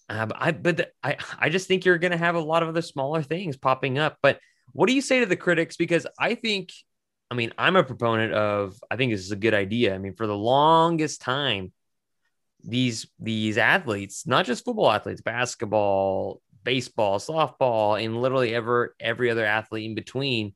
Uh, 0.08 0.28
but 0.28 0.38
I 0.40 0.52
but 0.52 0.78
the- 0.78 0.90
I 1.02 1.18
I 1.40 1.50
just 1.50 1.68
think 1.68 1.84
you're 1.84 1.98
gonna 1.98 2.16
have 2.16 2.36
a 2.36 2.40
lot 2.40 2.62
of 2.62 2.70
other 2.70 2.84
smaller 2.84 3.24
things 3.24 3.58
popping 3.58 3.98
up. 3.98 4.18
But 4.22 4.40
what 4.72 4.86
do 4.88 4.94
you 4.94 5.02
say 5.02 5.22
to 5.22 5.26
the 5.26 5.36
critics? 5.36 5.78
Because 5.78 6.06
I 6.20 6.36
think, 6.36 6.72
I 7.32 7.34
mean, 7.34 7.52
I'm 7.58 7.76
a 7.76 7.84
proponent 7.84 8.32
of. 8.32 8.78
I 8.92 8.98
think 8.98 9.12
this 9.12 9.22
is 9.22 9.32
a 9.32 9.36
good 9.36 9.56
idea. 9.56 9.96
I 9.96 9.98
mean, 9.98 10.14
for 10.14 10.28
the 10.28 10.38
longest 10.38 11.22
time, 11.22 11.74
these 12.64 13.08
these 13.20 13.58
athletes, 13.58 14.28
not 14.28 14.46
just 14.46 14.64
football 14.64 14.92
athletes, 14.92 15.22
basketball, 15.22 16.40
baseball, 16.64 17.18
softball, 17.18 18.00
and 18.00 18.22
literally 18.22 18.54
ever 18.54 18.96
every 19.00 19.32
other 19.32 19.44
athlete 19.44 19.90
in 19.90 19.96
between, 19.96 20.54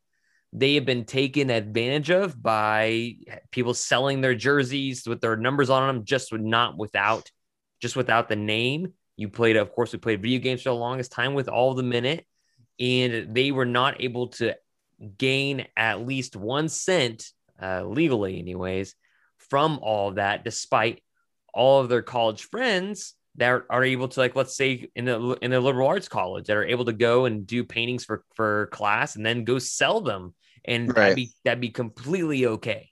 they 0.51 0.75
have 0.75 0.85
been 0.85 1.05
taken 1.05 1.49
advantage 1.49 2.09
of 2.09 2.41
by 2.41 3.15
people 3.51 3.73
selling 3.73 4.21
their 4.21 4.35
jerseys 4.35 5.07
with 5.07 5.21
their 5.21 5.37
numbers 5.37 5.69
on 5.69 5.87
them, 5.87 6.05
just 6.05 6.33
not 6.33 6.77
without, 6.77 7.29
just 7.81 7.95
without 7.95 8.29
the 8.29 8.35
name. 8.35 8.93
You 9.15 9.29
played, 9.29 9.57
of 9.57 9.71
course, 9.71 9.93
we 9.93 9.99
played 9.99 10.21
video 10.21 10.39
games 10.39 10.63
for 10.63 10.69
the 10.69 10.75
longest 10.75 11.11
time 11.11 11.33
with 11.33 11.49
all 11.49 11.73
the 11.73 11.83
minute, 11.83 12.25
and 12.79 13.35
they 13.35 13.51
were 13.51 13.65
not 13.65 14.01
able 14.01 14.29
to 14.29 14.55
gain 15.17 15.67
at 15.77 16.05
least 16.05 16.35
one 16.35 16.69
cent 16.69 17.25
uh, 17.61 17.83
legally, 17.83 18.39
anyways, 18.39 18.95
from 19.37 19.79
all 19.81 20.09
of 20.09 20.15
that, 20.15 20.43
despite 20.43 21.03
all 21.53 21.81
of 21.81 21.89
their 21.89 22.01
college 22.01 22.43
friends 22.43 23.15
that 23.35 23.63
are, 23.69 23.83
able 23.83 24.07
to, 24.07 24.19
like, 24.19 24.35
let's 24.35 24.55
say 24.55 24.89
in 24.95 25.05
the 25.05 25.37
in 25.41 25.51
the 25.51 25.59
liberal 25.59 25.87
arts 25.87 26.07
college, 26.07 26.45
that 26.47 26.57
are 26.57 26.65
able 26.65 26.85
to 26.85 26.93
go 26.93 27.25
and 27.25 27.45
do 27.45 27.63
paintings 27.63 28.05
for 28.05 28.23
for 28.35 28.67
class 28.67 29.15
and 29.15 29.25
then 29.25 29.43
go 29.43 29.59
sell 29.59 30.01
them, 30.01 30.33
and 30.65 30.87
Right. 30.89 30.95
that'd 30.95 31.15
be 31.15 31.31
that'd 31.43 31.61
be 31.61 31.69
completely 31.69 32.45
okay. 32.45 32.89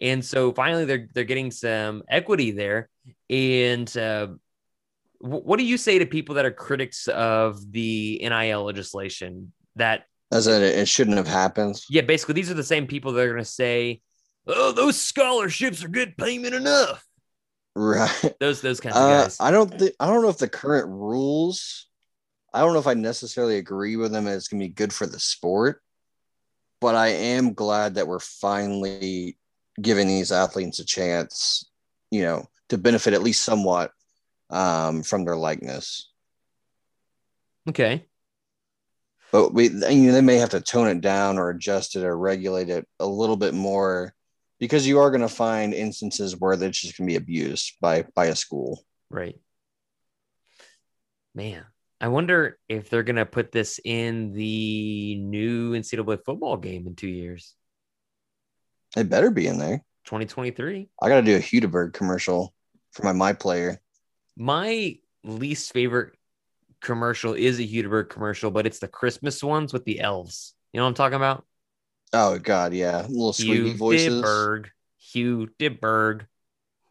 And 0.00 0.24
so 0.24 0.52
finally, 0.52 0.84
they're 0.84 1.08
they're 1.14 1.24
getting 1.24 1.50
some 1.50 2.02
equity 2.08 2.50
there, 2.52 2.88
and. 3.30 3.94
Uh, 3.96 4.28
wh- 5.20 5.44
what 5.46 5.58
do 5.58 5.64
you 5.64 5.78
say 5.78 5.98
to 5.98 6.06
people 6.06 6.34
that 6.34 6.44
are 6.44 6.50
critics 6.50 7.08
of 7.08 7.72
the 7.72 8.18
NIL 8.22 8.64
legislation 8.64 9.52
that 9.76 10.04
As 10.30 10.46
in, 10.46 10.62
it, 10.62 10.86
shouldn't 10.88 11.16
have 11.16 11.26
happened. 11.26 11.80
yeah 11.88 12.02
basically 12.02 12.34
these 12.34 12.50
are 12.50 12.54
the 12.54 12.62
same 12.64 12.86
people 12.86 13.12
that 13.12 13.22
are 13.22 13.32
going 13.32 13.42
to 13.42 13.44
say 13.48 14.00
oh 14.46 14.72
those 14.72 15.00
scholarships 15.00 15.82
are 15.82 15.88
good 15.88 16.16
payment 16.18 16.54
enough 16.54 17.02
Right. 17.74 18.34
those 18.40 18.60
those 18.60 18.80
kinds 18.80 18.96
of 18.96 19.02
Uh, 19.02 19.22
guys 19.22 19.36
I 19.40 19.50
don't 19.50 19.70
think 19.78 19.92
I 20.00 20.06
don't 20.06 20.22
know 20.22 20.28
if 20.28 20.38
the 20.38 20.48
current 20.48 20.88
rules. 20.88 21.86
I 22.54 22.60
don't 22.60 22.72
know 22.72 22.78
if 22.78 22.86
I 22.86 22.94
necessarily 22.94 23.56
agree 23.56 23.96
with 23.96 24.12
them. 24.12 24.26
It's 24.26 24.48
gonna 24.48 24.60
be 24.64 24.68
good 24.68 24.92
for 24.92 25.06
the 25.06 25.20
sport, 25.20 25.82
but 26.80 26.94
I 26.94 27.08
am 27.08 27.54
glad 27.54 27.94
that 27.94 28.06
we're 28.06 28.18
finally 28.18 29.38
giving 29.80 30.06
these 30.08 30.32
athletes 30.32 30.78
a 30.78 30.84
chance, 30.84 31.68
you 32.10 32.22
know, 32.22 32.46
to 32.68 32.78
benefit 32.78 33.14
at 33.14 33.22
least 33.22 33.44
somewhat 33.44 33.92
um, 34.50 35.02
from 35.02 35.24
their 35.24 35.36
likeness. 35.36 36.10
okay 37.68 38.06
But 39.32 39.52
we, 39.52 39.68
you 39.68 39.70
know, 39.70 40.12
they 40.12 40.20
may 40.20 40.36
have 40.36 40.50
to 40.50 40.60
tone 40.60 40.88
it 40.88 41.00
down 41.00 41.38
or 41.38 41.50
adjust 41.50 41.96
it 41.96 42.04
or 42.04 42.16
regulate 42.16 42.68
it 42.68 42.86
a 43.00 43.06
little 43.06 43.36
bit 43.36 43.54
more 43.54 44.14
because 44.58 44.86
you 44.86 44.98
are 45.00 45.10
going 45.10 45.20
to 45.20 45.28
find 45.28 45.74
instances 45.74 46.38
where 46.38 46.56
that's 46.56 46.80
just 46.80 46.96
going 46.96 47.08
to 47.08 47.12
be 47.12 47.16
abused 47.16 47.74
by 47.80 48.06
by 48.14 48.26
a 48.26 48.36
school. 48.36 48.82
right 49.10 49.36
man 51.34 51.64
i 52.00 52.08
wonder 52.08 52.58
if 52.68 52.90
they're 52.90 53.02
going 53.02 53.16
to 53.16 53.26
put 53.26 53.52
this 53.52 53.80
in 53.84 54.32
the 54.32 55.16
new 55.16 55.72
ncaa 55.72 56.24
football 56.24 56.56
game 56.56 56.86
in 56.86 56.94
two 56.94 57.08
years 57.08 57.54
It 58.96 59.08
better 59.08 59.30
be 59.30 59.46
in 59.46 59.58
there. 59.58 59.84
2023 60.04 60.88
I 61.02 61.08
got 61.08 61.16
to 61.16 61.22
do 61.22 61.36
a 61.36 61.40
Hudiburg 61.40 61.92
commercial 61.92 62.54
for 62.92 63.02
my 63.04 63.12
my 63.12 63.32
player. 63.32 63.80
my 64.36 64.96
least 65.24 65.72
favorite 65.72 66.14
commercial 66.80 67.34
is 67.34 67.58
a 67.58 67.62
Hudiburg 67.66 68.08
commercial, 68.10 68.50
but 68.50 68.66
it's 68.66 68.78
the 68.78 68.88
Christmas 68.88 69.42
ones 69.42 69.72
with 69.72 69.84
the 69.84 70.00
elves. 70.00 70.54
You 70.72 70.78
know 70.78 70.84
what 70.84 70.90
I'm 70.90 70.94
talking 70.94 71.16
about? 71.16 71.44
Oh 72.12 72.38
God, 72.38 72.72
yeah, 72.72 73.02
little 73.08 73.32
squeaky 73.32 73.74
voices. 73.74 74.22
Hudiburg, 74.22 74.66
Hudiburg, 75.14 76.26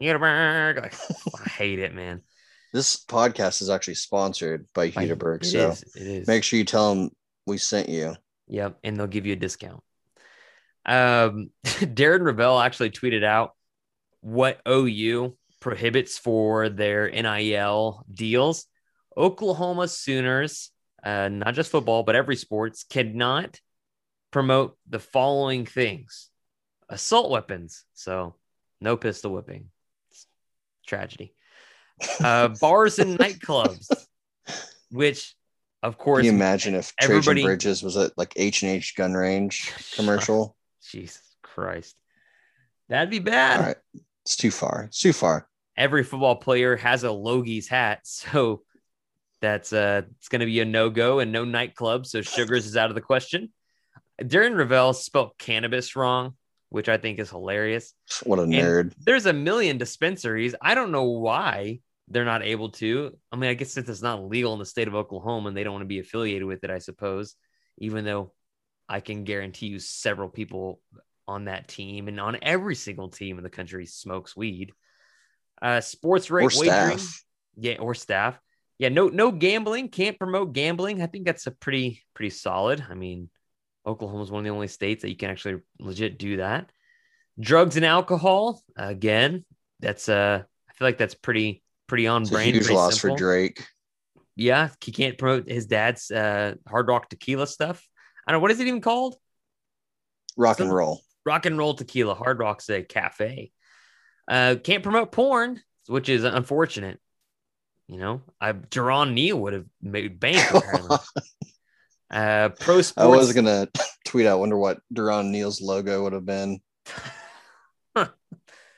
Hudiburg. 0.02 0.82
Like, 0.82 0.96
I 1.42 1.50
hate 1.50 1.80
it, 1.80 1.94
man. 1.94 2.22
This 2.76 2.98
podcast 2.98 3.62
is 3.62 3.70
actually 3.70 3.96
sponsored 3.96 4.68
by 4.74 4.92
Hudiburg, 4.92 5.44
it 5.44 5.46
so 5.46 5.70
is, 5.70 5.84
It 5.96 6.08
is. 6.08 6.28
make 6.28 6.44
sure 6.44 6.60
you 6.60 6.66
tell 6.66 6.94
them 6.94 7.10
we 7.48 7.58
sent 7.58 7.88
you. 7.88 8.18
Yep, 8.50 8.80
and 8.84 9.00
they'll 9.00 9.08
give 9.08 9.26
you 9.26 9.32
a 9.32 9.38
discount. 9.38 9.82
Um, 10.86 11.52
Darren 11.64 12.20
Rovell 12.20 12.60
actually 12.62 12.90
tweeted 12.90 13.24
out 13.24 13.54
what 14.20 14.60
OU 14.68 15.38
prohibits 15.62 16.18
for 16.18 16.68
their 16.68 17.10
NIL 17.10 18.06
deals. 18.14 18.66
Oklahoma 19.16 19.88
Sooners, 19.88 20.70
uh, 21.02 21.30
not 21.30 21.54
just 21.54 21.72
football, 21.72 22.04
but 22.04 22.18
every 22.18 22.36
sports, 22.36 22.84
cannot 22.84 23.58
promote 24.32 24.78
the 24.90 25.00
following 25.00 25.66
things 25.66 26.30
assault 26.90 27.32
weapons. 27.32 27.86
So 27.94 28.36
no 28.82 28.98
pistol 28.98 29.32
whipping. 29.32 29.70
It's 30.12 30.28
tragedy. 30.86 31.35
Uh, 32.20 32.48
bars 32.62 33.00
and 33.00 33.18
nightclubs, 33.18 33.90
which 34.92 35.36
of 35.86 35.98
course. 35.98 36.22
Can 36.22 36.26
you 36.26 36.32
imagine 36.32 36.76
if 36.76 36.94
everybody, 37.00 37.42
Trejan 37.42 37.46
Bridges 37.46 37.84
was 37.84 37.96
at 37.96 38.18
like 38.18 38.34
H 38.36 38.64
and 38.64 38.72
H 38.72 38.96
gun 38.96 39.14
range 39.14 39.72
commercial? 39.96 40.56
Jesus 40.90 41.22
Christ, 41.44 41.96
that'd 42.90 43.10
be 43.12 43.20
bad. 43.20 43.60
All 43.60 43.66
right, 43.68 43.78
it's 44.24 44.36
too 44.36 44.52
far. 44.52 44.86
It's 44.88 45.00
too 45.00 45.14
far. 45.14 45.48
Every 45.78 46.04
football 46.04 46.38
player 46.38 46.76
has 46.78 47.04
a 47.04 47.12
Logie's 47.12 47.68
hat, 47.68 48.00
so 48.04 48.64
that's 49.42 49.74
uh, 49.74 50.02
it's 50.18 50.28
going 50.28 50.40
to 50.40 50.46
be 50.48 50.60
a 50.60 50.66
no 50.66 50.90
go 50.90 51.20
and 51.20 51.32
no 51.32 51.46
nightclub. 51.46 52.08
So 52.08 52.22
sugars 52.22 52.66
is 52.66 52.76
out 52.76 52.90
of 52.90 52.96
the 52.96 53.02
question. 53.02 53.52
Darren 54.20 54.56
Rovell 54.56 54.96
spelled 54.96 55.38
cannabis 55.38 55.96
wrong, 55.96 56.36
which 56.70 56.90
I 56.90 56.98
think 56.98 57.20
is 57.20 57.30
hilarious. 57.30 57.94
What 58.24 58.40
a 58.40 58.44
nerd. 58.44 58.94
There's 58.98 59.28
a 59.28 59.34
million 59.34 59.78
dispensaries. 59.78 60.56
I 60.62 60.74
don't 60.74 60.92
know 60.92 61.04
why 61.04 61.82
they're 62.08 62.26
not 62.26 62.44
able 62.44 62.70
to. 62.70 63.18
I 63.32 63.36
mean, 63.36 63.50
I 63.50 63.54
guess 63.54 63.74
since 63.74 63.90
it's 63.90 64.02
not 64.02 64.28
legal 64.28 64.54
in 64.54 64.60
the 64.60 64.66
state 64.66 64.88
of 64.88 64.96
Oklahoma 64.96 65.48
and 65.48 65.58
they 65.58 65.64
don't 65.64 65.74
want 65.74 65.84
to 65.84 65.88
be 65.88 66.00
affiliated 66.00 66.44
with 66.44 66.64
it, 66.64 66.70
I 66.70 66.78
suppose, 66.78 67.36
even 67.78 68.06
though 68.06 68.34
I 68.88 69.00
can 69.00 69.24
guarantee 69.24 69.68
you 69.68 69.80
several 69.80 70.30
people 70.30 70.82
on 71.28 71.46
that 71.46 71.68
team 71.68 72.08
and 72.08 72.20
on 72.20 72.38
every 72.42 72.76
single 72.76 73.10
team 73.10 73.38
in 73.38 73.44
the 73.44 73.50
country 73.50 73.86
smokes 73.88 74.36
weed. 74.36 74.72
Uh, 75.62 75.82
sports 75.82 76.30
rate 76.30 76.44
or 76.44 76.60
wagering. 76.60 76.98
Staff. 76.98 77.24
Yeah, 77.58 77.78
or 77.80 77.96
staff. 77.96 78.40
Yeah, 78.78 78.90
no, 78.90 79.08
no 79.08 79.32
gambling. 79.32 79.90
Can't 79.90 80.20
promote 80.20 80.54
gambling. 80.54 81.02
I 81.02 81.08
think 81.08 81.26
that's 81.26 81.48
a 81.48 81.52
pretty, 81.52 82.04
pretty 82.14 82.30
solid. 82.30 82.86
I 82.88 82.94
mean, 82.94 83.30
Oklahoma 83.88 84.22
is 84.24 84.32
one 84.32 84.42
of 84.42 84.44
the 84.44 84.54
only 84.54 84.68
states 84.68 85.02
that 85.02 85.10
you 85.10 85.16
can 85.16 85.30
actually 85.32 85.62
legit 85.80 86.20
do 86.20 86.38
that. 86.38 86.70
Drugs 87.40 87.78
and 87.78 87.86
alcohol. 87.86 88.62
Again, 88.76 89.46
that's 89.80 90.10
uh, 90.10 90.44
I 90.70 90.74
feel 90.74 90.88
like 90.88 90.98
that's 90.98 91.16
pretty, 91.16 91.64
pretty 91.88 92.08
on 92.08 92.24
it's 92.24 92.32
brand. 92.32 92.56
huge 92.56 92.70
loss 92.70 93.00
simple. 93.00 93.16
for 93.16 93.20
Drake. 93.20 93.66
Yeah, 94.36 94.70
he 94.84 94.92
can't 94.92 95.18
promote 95.18 95.50
his 95.50 95.66
dad's 95.66 96.12
uh, 96.12 96.56
hard 96.68 96.88
rock 96.88 97.10
tequila 97.10 97.48
stuff. 97.48 97.82
I 98.28 98.32
don't 98.32 98.40
know 98.40 98.42
what 98.42 98.52
is 98.52 98.60
it 98.60 98.68
even 98.68 98.82
called. 98.82 99.16
Rock 100.38 100.60
and 100.60 100.74
roll. 100.74 101.02
Rock 101.26 101.46
and 101.46 101.58
roll 101.58 101.74
tequila. 101.74 102.16
Hard 102.16 102.40
Rock's 102.40 102.70
a 102.70 102.84
cafe. 102.84 103.52
Uh, 104.28 104.56
can't 104.62 104.84
promote 104.84 105.12
porn, 105.12 105.62
which 105.88 106.10
is 106.10 106.24
unfortunate. 106.24 107.00
You 107.88 107.98
know, 107.98 108.22
I 108.42 108.54
Jerron 108.54 109.14
Neal 109.14 109.40
would 109.42 109.54
have 109.54 109.66
made 109.82 110.20
bank 110.20 110.44
uh, 112.12 112.50
pro 112.50 112.82
sports. 112.82 112.94
I 112.98 113.06
was 113.06 113.34
gonna 113.34 113.68
tweet 114.06 114.26
out. 114.26 114.40
Wonder 114.40 114.58
what 114.58 114.80
Jerron 114.94 115.30
Neal's 115.30 115.62
logo 115.62 116.04
would 116.04 116.14
have 116.14 116.26
been. 116.26 116.60
I 117.96 118.10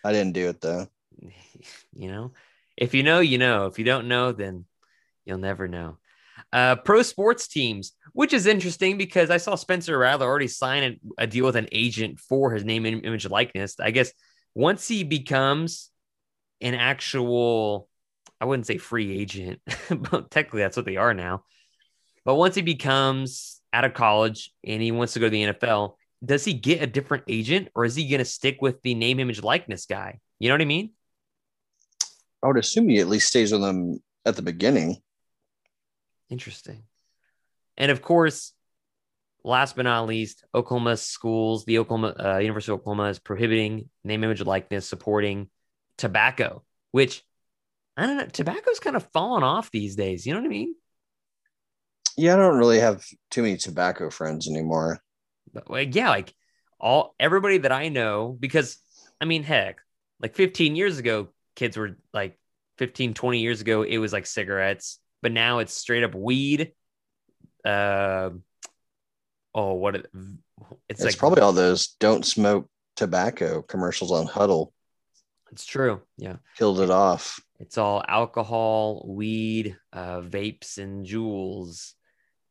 didn't 0.03 0.33
do 0.33 0.49
it 0.49 0.61
though. 0.61 0.87
You 1.93 2.11
know, 2.11 2.33
if 2.77 2.93
you 2.93 3.03
know, 3.03 3.19
you 3.19 3.37
know. 3.37 3.65
If 3.65 3.79
you 3.79 3.85
don't 3.85 4.07
know, 4.07 4.31
then 4.31 4.65
you'll 5.25 5.39
never 5.39 5.67
know. 5.67 5.97
Uh, 6.53 6.75
pro 6.75 7.01
sports 7.01 7.47
teams, 7.47 7.93
which 8.13 8.31
is 8.31 8.45
interesting 8.45 8.97
because 8.97 9.29
I 9.29 9.37
saw 9.37 9.55
Spencer 9.55 9.97
Rattler 9.97 10.27
already 10.27 10.47
sign 10.47 10.83
a, 11.17 11.23
a 11.23 11.27
deal 11.27 11.45
with 11.45 11.55
an 11.55 11.67
agent 11.71 12.19
for 12.19 12.51
his 12.51 12.63
name, 12.63 12.85
image, 12.85 13.27
likeness. 13.27 13.75
I 13.79 13.91
guess 13.91 14.13
once 14.53 14.87
he 14.87 15.03
becomes 15.03 15.89
an 16.61 16.75
actual, 16.75 17.89
I 18.39 18.45
wouldn't 18.45 18.67
say 18.67 18.77
free 18.77 19.19
agent, 19.19 19.59
but 19.89 20.31
technically 20.31 20.61
that's 20.61 20.77
what 20.77 20.85
they 20.85 20.97
are 20.97 21.13
now. 21.13 21.43
But 22.23 22.35
once 22.35 22.55
he 22.55 22.61
becomes 22.61 23.61
out 23.73 23.85
of 23.85 23.93
college 23.93 24.51
and 24.63 24.81
he 24.81 24.91
wants 24.91 25.13
to 25.13 25.19
go 25.19 25.27
to 25.27 25.29
the 25.29 25.43
NFL, 25.43 25.95
does 26.23 26.43
he 26.43 26.53
get 26.53 26.81
a 26.81 26.87
different 26.87 27.25
agent 27.27 27.69
or 27.75 27.85
is 27.85 27.95
he 27.95 28.07
going 28.07 28.19
to 28.19 28.25
stick 28.25 28.57
with 28.61 28.81
the 28.81 28.95
name, 28.95 29.19
image, 29.19 29.43
likeness 29.43 29.85
guy? 29.85 30.19
You 30.39 30.49
know 30.49 30.55
what 30.55 30.61
I 30.61 30.65
mean? 30.65 30.91
I 32.47 32.49
would 32.49 32.57
assume 32.59 32.87
he 32.87 32.99
at 32.99 33.09
least 33.09 33.27
stays 33.27 33.51
with 33.51 33.59
them 33.59 34.01
at 34.25 34.37
the 34.37 34.41
beginning. 34.41 35.01
Interesting. 36.29 36.83
And 37.75 37.91
of 37.91 38.01
course, 38.01 38.53
last 39.43 39.75
but 39.75 39.81
not 39.81 40.07
least, 40.07 40.45
Oklahoma 40.55 40.95
schools, 40.95 41.65
the 41.65 41.79
Oklahoma 41.79 42.15
uh, 42.17 42.37
University 42.37 42.71
of 42.71 42.79
Oklahoma 42.79 43.09
is 43.09 43.19
prohibiting 43.19 43.89
name, 44.05 44.23
image, 44.23 44.41
likeness, 44.41 44.87
supporting 44.87 45.49
tobacco, 45.97 46.63
which 46.91 47.21
I 47.97 48.07
don't 48.07 48.15
know. 48.15 48.25
Tobacco's 48.27 48.79
kind 48.79 48.95
of 48.95 49.05
fallen 49.11 49.43
off 49.43 49.69
these 49.69 49.97
days. 49.97 50.25
You 50.25 50.33
know 50.33 50.39
what 50.39 50.45
I 50.45 50.49
mean? 50.49 50.73
Yeah, 52.15 52.35
I 52.35 52.37
don't 52.37 52.57
really 52.57 52.79
have 52.79 53.03
too 53.29 53.41
many 53.41 53.57
tobacco 53.57 54.09
friends 54.09 54.47
anymore. 54.47 55.01
But 55.53 55.69
like, 55.69 55.93
yeah, 55.95 56.11
like 56.11 56.33
all 56.79 57.13
everybody 57.19 57.57
that 57.57 57.73
I 57.73 57.89
know, 57.89 58.37
because 58.39 58.77
I 59.19 59.25
mean, 59.25 59.43
heck, 59.43 59.81
like 60.21 60.33
15 60.37 60.77
years 60.77 60.97
ago, 60.97 61.27
kids 61.57 61.75
were 61.75 61.97
like 62.13 62.39
15, 62.77 63.13
20 63.13 63.39
years 63.39 63.59
ago, 63.59 63.81
it 63.81 63.97
was 63.97 64.13
like 64.13 64.25
cigarettes, 64.25 64.99
but 65.21 65.33
now 65.33 65.59
it's 65.59 65.73
straight 65.73 66.03
up 66.03 66.15
weed. 66.15 66.71
Uh, 67.65 68.29
oh, 69.53 69.73
what 69.73 69.95
it, 69.95 70.05
it's, 70.87 71.01
it's 71.01 71.03
like 71.03 71.17
probably 71.17 71.41
all 71.41 71.51
those 71.51 71.95
don't 71.99 72.25
smoke 72.25 72.69
tobacco 72.95 73.61
commercials 73.61 74.11
on 74.11 74.27
Huddle. 74.27 74.71
It's 75.51 75.65
true. 75.65 76.01
Yeah. 76.17 76.37
Killed 76.57 76.79
it 76.79 76.91
off. 76.91 77.41
It's 77.59 77.77
all 77.77 78.03
alcohol, 78.07 79.03
weed, 79.07 79.75
uh, 79.91 80.21
vapes, 80.21 80.77
and 80.77 81.05
Juuls. 81.05 81.93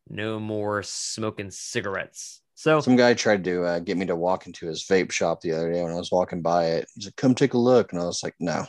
No 0.08 0.40
more 0.40 0.82
smoking 0.82 1.50
cigarettes. 1.50 2.40
So 2.54 2.80
some 2.80 2.96
guy 2.96 3.14
tried 3.14 3.44
to 3.44 3.64
uh, 3.64 3.78
get 3.80 3.98
me 3.98 4.06
to 4.06 4.16
walk 4.16 4.46
into 4.46 4.66
his 4.66 4.84
vape 4.84 5.12
shop 5.12 5.40
the 5.40 5.52
other 5.52 5.72
day 5.72 5.82
when 5.82 5.92
I 5.92 5.96
was 5.96 6.10
walking 6.10 6.40
by 6.40 6.66
it. 6.68 6.88
He's 6.94 7.04
like, 7.04 7.16
"Come 7.16 7.34
take 7.34 7.52
a 7.52 7.58
look," 7.58 7.92
and 7.92 8.00
I 8.00 8.06
was 8.06 8.22
like, 8.22 8.34
"No, 8.40 8.64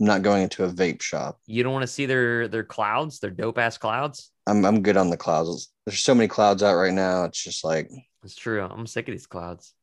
I'm 0.00 0.06
not 0.06 0.22
going 0.22 0.44
into 0.44 0.64
a 0.64 0.68
vape 0.68 1.02
shop. 1.02 1.40
You 1.46 1.62
don't 1.62 1.72
want 1.72 1.82
to 1.82 1.88
see 1.88 2.06
their 2.06 2.46
their 2.48 2.64
clouds, 2.64 3.18
their 3.18 3.30
dope 3.30 3.58
ass 3.58 3.78
clouds. 3.78 4.30
I'm 4.46 4.64
I'm 4.64 4.82
good 4.82 4.96
on 4.96 5.10
the 5.10 5.16
clouds. 5.16 5.72
There's 5.86 6.00
so 6.00 6.14
many 6.14 6.28
clouds 6.28 6.62
out 6.62 6.76
right 6.76 6.92
now. 6.92 7.24
It's 7.24 7.42
just 7.42 7.64
like 7.64 7.90
it's 8.22 8.36
true. 8.36 8.62
I'm 8.62 8.86
sick 8.86 9.08
of 9.08 9.12
these 9.12 9.26
clouds. 9.26 9.74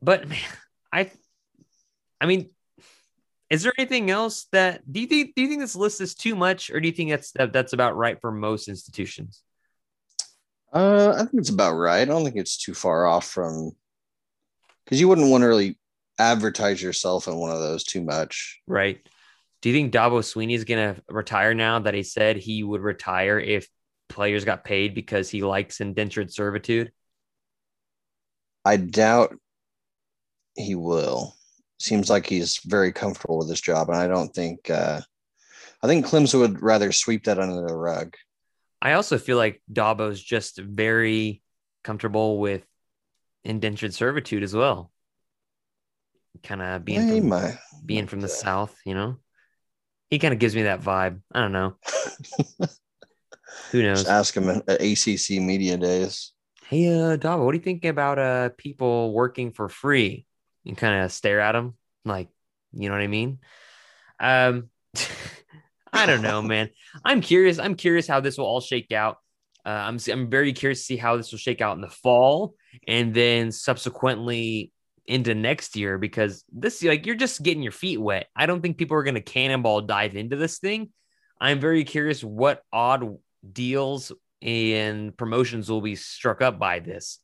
But 0.00 0.28
man, 0.28 0.38
I 0.92 1.10
I 2.20 2.26
mean, 2.26 2.50
is 3.48 3.62
there 3.62 3.74
anything 3.78 4.10
else 4.10 4.46
that 4.52 4.80
do 4.90 5.00
you 5.00 5.06
think 5.06 5.34
do 5.36 5.42
you 5.42 5.48
think 5.48 5.60
this 5.60 5.76
list 5.76 6.00
is 6.00 6.14
too 6.14 6.34
much, 6.34 6.70
or 6.70 6.80
do 6.80 6.88
you 6.88 6.94
think 6.94 7.10
that's 7.10 7.30
that, 7.32 7.52
that's 7.52 7.72
about 7.72 7.96
right 7.96 8.20
for 8.20 8.32
most 8.32 8.68
institutions? 8.68 9.42
Uh, 10.72 11.12
I 11.14 11.18
think 11.18 11.34
it's 11.34 11.50
about 11.50 11.74
right. 11.74 12.00
I 12.00 12.04
don't 12.06 12.24
think 12.24 12.36
it's 12.36 12.56
too 12.56 12.74
far 12.74 13.06
off 13.06 13.26
from 13.26 13.72
because 14.84 15.00
you 15.00 15.06
wouldn't 15.06 15.30
want 15.30 15.42
to 15.42 15.48
really 15.48 15.78
advertise 16.18 16.82
yourself 16.82 17.26
in 17.26 17.36
one 17.36 17.50
of 17.50 17.60
those 17.60 17.84
too 17.84 18.02
much. 18.02 18.60
Right. 18.66 19.00
Do 19.60 19.68
you 19.68 19.74
think 19.74 19.92
Dabo 19.92 20.20
Swinney 20.20 20.54
is 20.54 20.64
going 20.64 20.94
to 20.94 21.02
retire 21.08 21.54
now 21.54 21.78
that 21.80 21.94
he 21.94 22.02
said 22.02 22.36
he 22.36 22.62
would 22.62 22.80
retire 22.80 23.38
if 23.38 23.68
players 24.08 24.44
got 24.44 24.64
paid 24.64 24.94
because 24.94 25.30
he 25.30 25.42
likes 25.42 25.80
indentured 25.80 26.32
servitude? 26.32 26.92
I 28.64 28.76
doubt 28.76 29.36
he 30.56 30.74
will. 30.74 31.34
Seems 31.78 32.10
like 32.10 32.26
he's 32.26 32.58
very 32.64 32.92
comfortable 32.92 33.38
with 33.38 33.48
his 33.48 33.60
job, 33.60 33.88
and 33.88 33.98
I 33.98 34.06
don't 34.06 34.32
think. 34.32 34.70
Uh, 34.70 35.00
I 35.82 35.88
think 35.88 36.06
Clemson 36.06 36.38
would 36.38 36.62
rather 36.62 36.92
sweep 36.92 37.24
that 37.24 37.40
under 37.40 37.66
the 37.66 37.74
rug. 37.74 38.14
I 38.80 38.92
also 38.92 39.18
feel 39.18 39.36
like 39.36 39.60
Dabo's 39.72 40.22
just 40.22 40.58
very 40.58 41.42
comfortable 41.82 42.38
with 42.38 42.64
indentured 43.42 43.92
servitude 43.94 44.44
as 44.44 44.54
well 44.54 44.91
kind 46.42 46.62
of 46.62 46.84
being 46.84 47.06
hey, 47.06 47.20
from, 47.20 47.28
my, 47.28 47.58
being 47.84 48.06
from 48.06 48.20
the 48.20 48.28
south, 48.28 48.76
you 48.84 48.94
know. 48.94 49.16
He 50.10 50.18
kind 50.18 50.34
of 50.34 50.40
gives 50.40 50.54
me 50.54 50.64
that 50.64 50.82
vibe. 50.82 51.20
I 51.32 51.40
don't 51.40 51.52
know. 51.52 51.76
Who 53.70 53.82
knows? 53.82 54.00
Just 54.00 54.10
ask 54.10 54.36
him 54.36 54.48
at 54.48 54.68
ACC 54.68 55.40
media 55.40 55.76
days. 55.76 56.32
Hey, 56.68 56.88
uh, 56.88 57.16
Dabo, 57.16 57.44
what 57.44 57.52
do 57.52 57.58
you 57.58 57.64
think 57.64 57.84
about 57.84 58.18
uh 58.18 58.50
people 58.56 59.12
working 59.12 59.52
for 59.52 59.68
free? 59.68 60.26
And 60.64 60.76
kind 60.76 61.02
of 61.02 61.10
stare 61.10 61.40
at 61.40 61.52
them, 61.52 61.74
like, 62.04 62.28
you 62.72 62.88
know 62.88 62.94
what 62.94 63.02
I 63.02 63.08
mean? 63.08 63.38
Um, 64.20 64.68
I 65.92 66.06
don't 66.06 66.22
know, 66.22 66.40
man. 66.54 66.70
I'm 67.04 67.20
curious. 67.20 67.58
I'm 67.58 67.74
curious 67.74 68.06
how 68.06 68.20
this 68.20 68.38
will 68.38 68.46
all 68.46 68.60
shake 68.60 68.92
out. 68.92 69.18
Uh, 69.64 69.70
I'm 69.70 69.98
I'm 70.10 70.30
very 70.30 70.52
curious 70.52 70.80
to 70.80 70.84
see 70.84 70.96
how 70.96 71.16
this 71.16 71.30
will 71.30 71.38
shake 71.38 71.60
out 71.60 71.76
in 71.76 71.82
the 71.82 71.88
fall, 71.88 72.54
and 72.86 73.14
then 73.14 73.52
subsequently 73.52 74.72
into 75.06 75.34
next 75.34 75.76
year 75.76 75.98
because 75.98 76.44
this 76.52 76.82
like 76.82 77.06
you're 77.06 77.14
just 77.14 77.42
getting 77.42 77.62
your 77.62 77.72
feet 77.72 78.00
wet. 78.00 78.26
I 78.36 78.46
don't 78.46 78.60
think 78.60 78.78
people 78.78 78.96
are 78.96 79.02
going 79.02 79.14
to 79.14 79.20
cannonball 79.20 79.82
dive 79.82 80.16
into 80.16 80.36
this 80.36 80.58
thing. 80.58 80.90
I'm 81.40 81.60
very 81.60 81.84
curious 81.84 82.22
what 82.22 82.62
odd 82.72 83.18
deals 83.50 84.12
and 84.40 85.16
promotions 85.16 85.70
will 85.70 85.80
be 85.80 85.96
struck 85.96 86.40
up 86.40 86.58
by 86.58 86.80
this. 86.80 87.18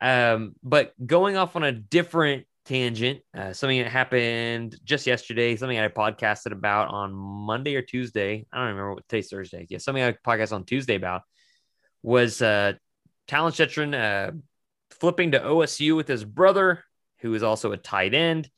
Um, 0.00 0.56
but 0.62 0.92
going 1.04 1.36
off 1.36 1.54
on 1.54 1.62
a 1.62 1.72
different 1.72 2.44
tangent, 2.64 3.20
uh, 3.36 3.52
something 3.52 3.78
that 3.78 3.90
happened 3.90 4.78
just 4.84 5.06
yesterday, 5.06 5.56
something 5.56 5.78
I 5.78 5.88
podcasted 5.88 6.52
about 6.52 6.88
on 6.88 7.12
Monday 7.14 7.76
or 7.76 7.82
Tuesday. 7.82 8.46
I 8.52 8.58
don't 8.58 8.68
remember 8.68 8.94
what 8.94 9.08
today's 9.08 9.28
Thursday. 9.28 9.66
Yeah, 9.68 9.78
something 9.78 10.02
I 10.02 10.12
podcast 10.12 10.52
on 10.52 10.64
Tuesday 10.64 10.96
about 10.96 11.22
was 12.02 12.42
uh, 12.42 12.74
Talyn 13.28 13.52
Shettron 13.52 13.94
uh, 13.94 14.32
flipping 14.90 15.32
to 15.32 15.40
OSU 15.40 15.96
with 15.96 16.08
his 16.08 16.24
brother, 16.24 16.84
who 17.22 17.34
is 17.34 17.42
also 17.42 17.72
a 17.72 17.76
tight 17.76 18.14
end. 18.14 18.50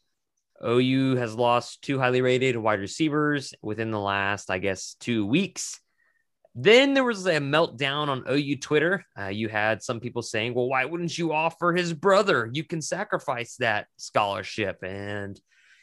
OU 0.67 1.17
has 1.17 1.35
lost 1.35 1.83
two 1.83 1.99
highly 1.99 2.23
rated 2.23 2.57
wide 2.57 2.81
receivers 2.81 3.55
within 3.63 3.91
the 3.91 4.01
last, 4.01 4.51
I 4.51 4.59
guess, 4.59 4.97
two 4.99 5.27
weeks. 5.27 5.81
Then 6.55 6.95
there 6.95 7.05
was 7.05 7.27
a 7.27 7.39
meltdown 7.39 8.09
on 8.09 8.25
OU 8.31 8.57
Twitter. 8.57 9.05
Uh, 9.19 9.27
you 9.27 9.49
had 9.49 9.83
some 9.83 10.01
people 10.01 10.23
saying, 10.23 10.55
well, 10.55 10.69
why 10.69 10.85
wouldn't 10.85 11.19
you 11.19 11.33
offer 11.33 11.73
his 11.73 11.93
brother? 11.93 12.49
You 12.53 12.65
can 12.65 12.81
sacrifice 12.81 13.57
that 13.57 13.87
scholarship. 13.97 14.83
And 14.83 15.39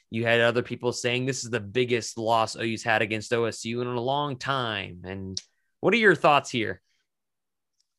you 0.09 0.25
had 0.25 0.39
other 0.39 0.63
people 0.63 0.93
saying 0.93 1.25
this 1.25 1.43
is 1.43 1.49
the 1.49 1.59
biggest 1.59 2.17
loss 2.17 2.55
OU's 2.55 2.83
had 2.83 3.01
against 3.01 3.31
OSU 3.31 3.81
in 3.81 3.87
a 3.87 3.99
long 3.99 4.37
time. 4.37 5.01
And 5.03 5.41
what 5.81 5.93
are 5.93 5.97
your 5.97 6.15
thoughts 6.15 6.49
here? 6.49 6.81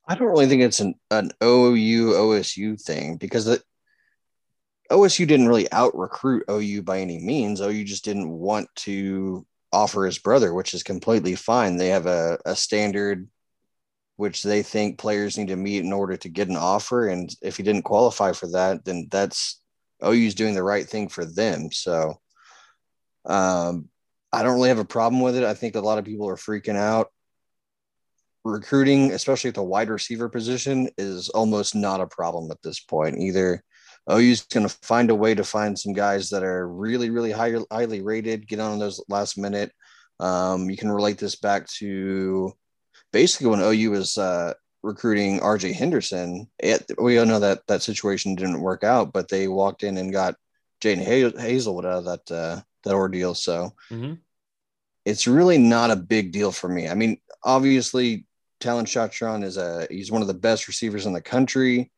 I 0.08 0.14
don't 0.14 0.28
really 0.28 0.46
think 0.46 0.62
it's 0.62 0.80
an, 0.80 0.94
an 1.10 1.30
OU 1.42 2.12
OSU 2.12 2.80
thing 2.80 3.16
because 3.16 3.44
the 3.44 3.62
OSU 4.92 5.26
didn't 5.26 5.48
really 5.48 5.70
out 5.72 5.96
recruit 5.96 6.44
OU 6.50 6.82
by 6.82 7.00
any 7.00 7.18
means. 7.18 7.60
OU 7.60 7.84
just 7.84 8.04
didn't 8.04 8.30
want 8.30 8.68
to 8.76 9.46
offer 9.72 10.04
his 10.04 10.18
brother, 10.18 10.52
which 10.52 10.74
is 10.74 10.82
completely 10.82 11.34
fine. 11.34 11.76
They 11.76 11.88
have 11.88 12.06
a, 12.06 12.38
a 12.44 12.54
standard 12.54 13.28
which 14.16 14.42
they 14.42 14.62
think 14.62 14.98
players 14.98 15.38
need 15.38 15.48
to 15.48 15.56
meet 15.56 15.82
in 15.82 15.92
order 15.92 16.16
to 16.16 16.28
get 16.28 16.48
an 16.48 16.56
offer. 16.56 17.08
And 17.08 17.34
if 17.40 17.56
he 17.56 17.62
didn't 17.62 17.82
qualify 17.82 18.32
for 18.32 18.46
that, 18.48 18.84
then 18.84 19.08
that's 19.10 19.60
OU's 20.04 20.34
doing 20.34 20.54
the 20.54 20.62
right 20.62 20.86
thing 20.86 21.08
for 21.08 21.24
them. 21.24 21.72
So 21.72 22.20
um, 23.24 23.88
I 24.32 24.42
don't 24.42 24.54
really 24.54 24.68
have 24.68 24.78
a 24.78 24.84
problem 24.84 25.22
with 25.22 25.36
it. 25.36 25.44
I 25.44 25.54
think 25.54 25.74
a 25.74 25.80
lot 25.80 25.98
of 25.98 26.04
people 26.04 26.28
are 26.28 26.36
freaking 26.36 26.76
out. 26.76 27.08
Recruiting, 28.44 29.12
especially 29.12 29.48
at 29.48 29.54
the 29.54 29.62
wide 29.62 29.88
receiver 29.88 30.28
position, 30.28 30.88
is 30.98 31.28
almost 31.30 31.74
not 31.74 32.00
a 32.00 32.06
problem 32.06 32.50
at 32.50 32.60
this 32.62 32.80
point. 32.80 33.18
Either 33.18 33.62
OU's 34.10 34.42
going 34.42 34.66
to 34.66 34.76
find 34.82 35.10
a 35.10 35.14
way 35.14 35.34
to 35.34 35.44
find 35.44 35.78
some 35.78 35.92
guys 35.92 36.30
that 36.30 36.42
are 36.42 36.66
really, 36.68 37.10
really 37.10 37.30
high, 37.30 37.54
highly 37.70 38.02
rated, 38.02 38.48
get 38.48 38.60
on 38.60 38.78
those 38.78 39.02
last 39.08 39.38
minute. 39.38 39.72
Um, 40.18 40.68
you 40.70 40.76
can 40.76 40.90
relate 40.90 41.18
this 41.18 41.36
back 41.36 41.68
to 41.78 42.52
basically 43.12 43.48
when 43.48 43.60
OU 43.60 43.90
was 43.90 44.18
uh, 44.18 44.54
recruiting 44.82 45.40
RJ 45.40 45.74
Henderson. 45.74 46.48
It, 46.58 46.84
we 46.98 47.18
all 47.18 47.26
know 47.26 47.38
that 47.38 47.66
that 47.68 47.82
situation 47.82 48.34
didn't 48.34 48.60
work 48.60 48.82
out, 48.82 49.12
but 49.12 49.28
they 49.28 49.48
walked 49.48 49.84
in 49.84 49.96
and 49.98 50.12
got 50.12 50.34
Jadon 50.82 51.06
Haselwood 51.36 51.84
out 51.84 51.98
of 51.98 52.04
that 52.04 52.30
uh, 52.30 52.60
that 52.84 52.94
ordeal. 52.94 53.34
So 53.34 53.72
mm-hmm. 53.90 54.14
it's 55.04 55.26
really 55.28 55.58
not 55.58 55.92
a 55.92 55.96
big 55.96 56.32
deal 56.32 56.50
for 56.50 56.68
me. 56.68 56.88
I 56.88 56.94
mean, 56.94 57.18
obviously, 57.44 58.26
Talyn 58.60 58.84
Shettron 58.84 59.44
is 59.44 59.56
a 59.56 59.86
he's 59.88 60.10
one 60.10 60.22
of 60.22 60.28
the 60.28 60.34
best 60.34 60.66
receivers 60.66 61.06
in 61.06 61.12
the 61.12 61.20
country 61.20 61.92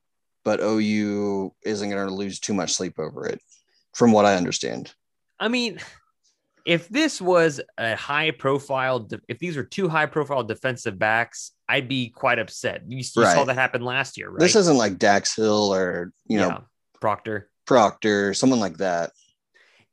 but 0.44 0.61
OU 0.61 1.54
isn't 1.64 1.90
going 1.90 2.07
to 2.07 2.14
lose 2.14 2.38
too 2.38 2.54
much 2.54 2.74
sleep 2.74 2.98
over 2.98 3.26
it, 3.26 3.40
from 3.94 4.12
what 4.12 4.26
I 4.26 4.37
understand. 4.37 4.92
I 5.40 5.48
mean, 5.48 5.78
if 6.64 6.88
this 6.88 7.20
was 7.20 7.61
a 7.78 7.94
high 7.96 8.30
profile, 8.30 9.09
if 9.28 9.38
these 9.38 9.57
are 9.57 9.64
two 9.64 9.88
high 9.88 10.07
profile 10.07 10.42
defensive 10.42 10.98
backs, 10.98 11.52
I'd 11.68 11.88
be 11.88 12.09
quite 12.09 12.38
upset. 12.38 12.83
You, 12.87 12.98
you 12.98 13.22
right. 13.22 13.35
saw 13.35 13.44
that 13.44 13.54
happen 13.54 13.83
last 13.83 14.16
year, 14.16 14.30
right? 14.30 14.40
This 14.40 14.57
isn't 14.57 14.76
like 14.76 14.98
Dax 14.98 15.35
Hill 15.35 15.74
or, 15.74 16.12
you 16.26 16.38
know, 16.38 16.48
yeah. 16.48 16.59
Proctor, 17.00 17.50
Proctor, 17.66 18.35
someone 18.35 18.61
like 18.61 18.78
that. 18.78 19.12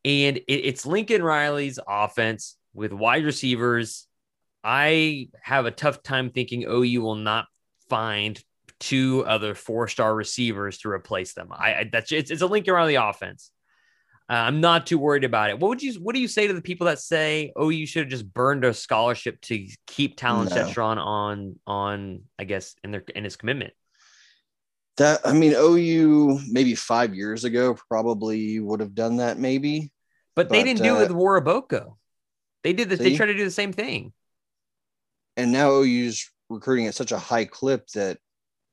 And 0.06 0.38
it, 0.38 0.44
it's 0.48 0.86
Lincoln 0.86 1.24
Riley's 1.24 1.80
offense 1.88 2.58
with 2.74 2.94
wide 2.94 3.26
receivers. 3.26 4.08
I 4.64 5.30
have 5.42 5.66
a 5.66 5.72
tough 5.72 6.04
time 6.04 6.30
thinking 6.30 6.64
OU 6.64 7.02
will 7.02 7.16
not 7.16 7.48
find 7.90 8.42
two 8.82 9.24
other 9.26 9.54
four 9.54 9.88
star 9.88 10.14
receivers 10.14 10.80
to 10.80 10.90
replace 10.90 11.34
them. 11.34 11.50
I, 11.52 11.74
I 11.74 11.90
that's 11.92 12.12
it's, 12.12 12.32
it's 12.32 12.42
a 12.42 12.48
around 12.48 12.90
the 12.90 12.96
offense. 12.96 13.52
Uh, 14.30 14.34
I'm 14.34 14.60
not 14.60 14.88
too 14.88 14.98
worried 14.98 15.24
about 15.24 15.50
it. 15.52 15.60
What 15.60 15.70
would 15.70 15.84
you 15.84 15.94
What 15.94 16.16
do 16.16 16.22
you 16.22 16.28
say 16.28 16.48
to 16.48 16.54
the 16.54 16.62
people 16.62 16.88
that 16.88 17.00
say, 17.00 17.54
"Oh, 17.56 17.70
you 17.70 17.86
should 17.86 18.04
have 18.04 18.10
just 18.10 18.32
burned 18.34 18.66
a 18.66 18.74
scholarship 18.74 19.40
to 19.42 19.68
keep 19.88 20.18
Talyn 20.18 20.50
no. 20.50 20.56
Shettron 20.56 20.98
on 20.98 21.56
on 21.68 22.24
I 22.40 22.44
guess 22.44 22.76
in 22.84 22.92
their 22.92 23.04
in 23.16 23.24
his 23.24 23.36
commitment"? 23.36 23.74
That 24.98 25.22
I 25.26 25.34
mean, 25.34 25.54
OU 25.56 26.40
maybe 26.50 26.76
five 26.76 27.14
years 27.14 27.44
ago 27.44 27.78
probably 27.88 28.60
would 28.60 28.80
have 28.80 28.96
done 28.96 29.18
that, 29.18 29.38
maybe. 29.38 29.92
But, 30.36 30.50
but 30.50 30.56
they 30.56 30.64
didn't 30.64 30.82
uh, 30.82 30.84
do 30.84 30.96
it 30.98 31.10
with 31.10 31.18
Waraboko. 31.18 31.98
They 32.64 32.74
did 32.74 32.90
this. 32.90 33.00
They 33.00 33.16
tried 33.16 33.28
to 33.28 33.36
do 33.36 33.44
the 33.44 33.52
same 33.52 33.74
thing. 33.74 34.14
And 35.38 35.52
now 35.52 35.72
OU's 35.72 36.30
recruiting 36.50 36.88
at 36.88 36.96
such 36.96 37.12
a 37.12 37.20
high 37.20 37.46
clip 37.46 37.88
that 37.90 38.18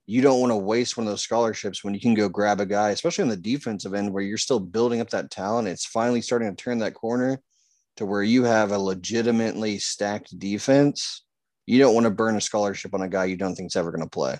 you 0.09 0.23
don't 0.23 0.39
want 0.39 0.49
to 0.49 0.57
waste 0.57 0.97
one 0.97 1.05
of 1.05 1.11
those 1.11 1.21
scholarships 1.21 1.83
when 1.83 1.93
you 1.93 1.99
can 1.99 2.15
go 2.15 2.27
grab 2.27 2.59
a 2.59 2.65
guy, 2.65 2.89
especially 2.89 3.21
on 3.21 3.29
the 3.29 3.37
defensive 3.37 3.93
end 3.93 4.11
where 4.11 4.23
you're 4.23 4.39
still 4.39 4.59
building 4.59 5.01
up 5.01 5.09
that 5.11 5.29
talent. 5.29 5.67
It's 5.67 5.85
finally 5.85 6.19
starting 6.19 6.49
to 6.49 6.55
turn 6.55 6.79
that 6.79 6.95
corner 6.95 7.39
to 7.97 8.07
where 8.07 8.23
you 8.23 8.43
have 8.43 8.71
a 8.71 8.79
legitimately 8.79 9.77
stacked 9.77 10.39
defense. 10.39 11.23
You 11.67 11.77
don't 11.77 11.93
want 11.93 12.05
to 12.05 12.09
burn 12.09 12.35
a 12.35 12.41
scholarship 12.41 12.95
on 12.95 13.03
a 13.03 13.07
guy 13.07 13.25
you 13.25 13.37
don't 13.37 13.53
think 13.53 13.67
is 13.67 13.75
ever 13.75 13.91
going 13.91 14.03
to 14.03 14.09
play. 14.09 14.39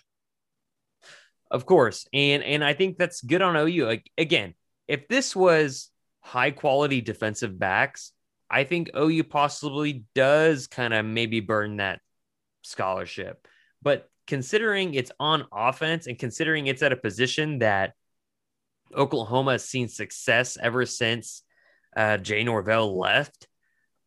Of 1.51 1.67
course. 1.67 2.07
And 2.13 2.43
and 2.43 2.63
I 2.63 2.73
think 2.73 2.97
that's 2.97 3.21
good 3.21 3.43
on 3.43 3.55
OU. 3.55 3.85
Like 3.85 4.09
again, 4.17 4.55
if 4.87 5.07
this 5.07 5.35
was 5.35 5.91
high 6.21 6.49
quality 6.49 7.01
defensive 7.01 7.59
backs, 7.59 8.11
I 8.49 8.63
think 8.63 8.89
OU 8.97 9.25
possibly 9.25 10.05
does 10.15 10.65
kind 10.65 10.95
of 10.95 11.05
maybe 11.05 11.41
burn 11.41 11.77
that 11.77 11.99
scholarship. 12.63 13.47
But 13.83 14.08
considering 14.29 14.93
it's 14.93 15.11
on 15.19 15.43
offense 15.51 16.05
and 16.05 16.19
considering 16.19 16.67
it's 16.67 16.83
at 16.83 16.93
a 16.93 16.95
position 16.95 17.59
that 17.59 17.93
Oklahoma 18.95 19.53
has 19.53 19.65
seen 19.65 19.87
success 19.87 20.55
ever 20.61 20.85
since 20.85 21.41
uh, 21.97 22.17
Jay 22.17 22.43
Norvell 22.43 22.95
left, 22.95 23.47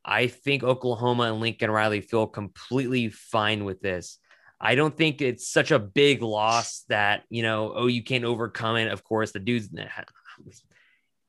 I 0.05 0.29
think 0.29 0.63
Oklahoma 0.63 1.25
and 1.25 1.41
Lincoln 1.41 1.73
Riley 1.73 2.01
feel 2.01 2.29
completely 2.29 3.09
fine 3.09 3.65
with 3.65 3.81
this. 3.81 4.21
I 4.61 4.77
don't 4.77 4.97
think 4.97 5.21
it's 5.21 5.49
such 5.49 5.73
a 5.73 5.81
big 5.81 6.23
loss 6.23 6.85
that, 6.89 7.25
you 7.29 7.43
know, 7.43 7.73
oh, 7.75 7.89
you 7.89 8.05
can't 8.05 8.25
overcome 8.25 8.77
it. 8.77 8.93
Of 8.93 9.03
course, 9.03 9.33
the 9.33 9.41
dude's 9.41 9.71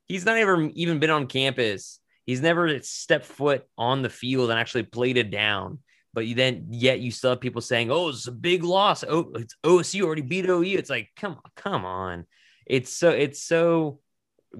he's 0.07 0.23
not 0.23 0.37
ever 0.37 0.69
even 0.75 0.99
been 0.99 1.09
on 1.09 1.25
campus. 1.25 1.99
He's 2.27 2.41
never 2.41 2.79
stepped 2.81 3.25
foot 3.25 3.65
on 3.75 4.03
the 4.03 4.09
field 4.11 4.51
and 4.51 4.59
actually 4.59 4.83
played 4.83 5.17
it 5.17 5.31
down. 5.31 5.79
But 6.13 6.27
you 6.27 6.35
then 6.35 6.67
yet 6.69 6.99
you 6.99 7.11
still 7.11 7.31
have 7.31 7.41
people 7.41 7.61
saying, 7.61 7.89
"Oh, 7.91 8.09
it's 8.09 8.27
a 8.27 8.31
big 8.31 8.63
loss. 8.63 9.03
Oh, 9.03 9.31
it's 9.35 9.55
OSU 9.63 10.03
already 10.03 10.21
beat 10.21 10.45
OU." 10.45 10.77
It's 10.77 10.89
like, 10.89 11.09
come 11.15 11.33
on, 11.33 11.51
come 11.55 11.85
on. 11.85 12.25
It's 12.65 12.91
so 12.91 13.09
it's 13.09 13.41
so 13.41 13.99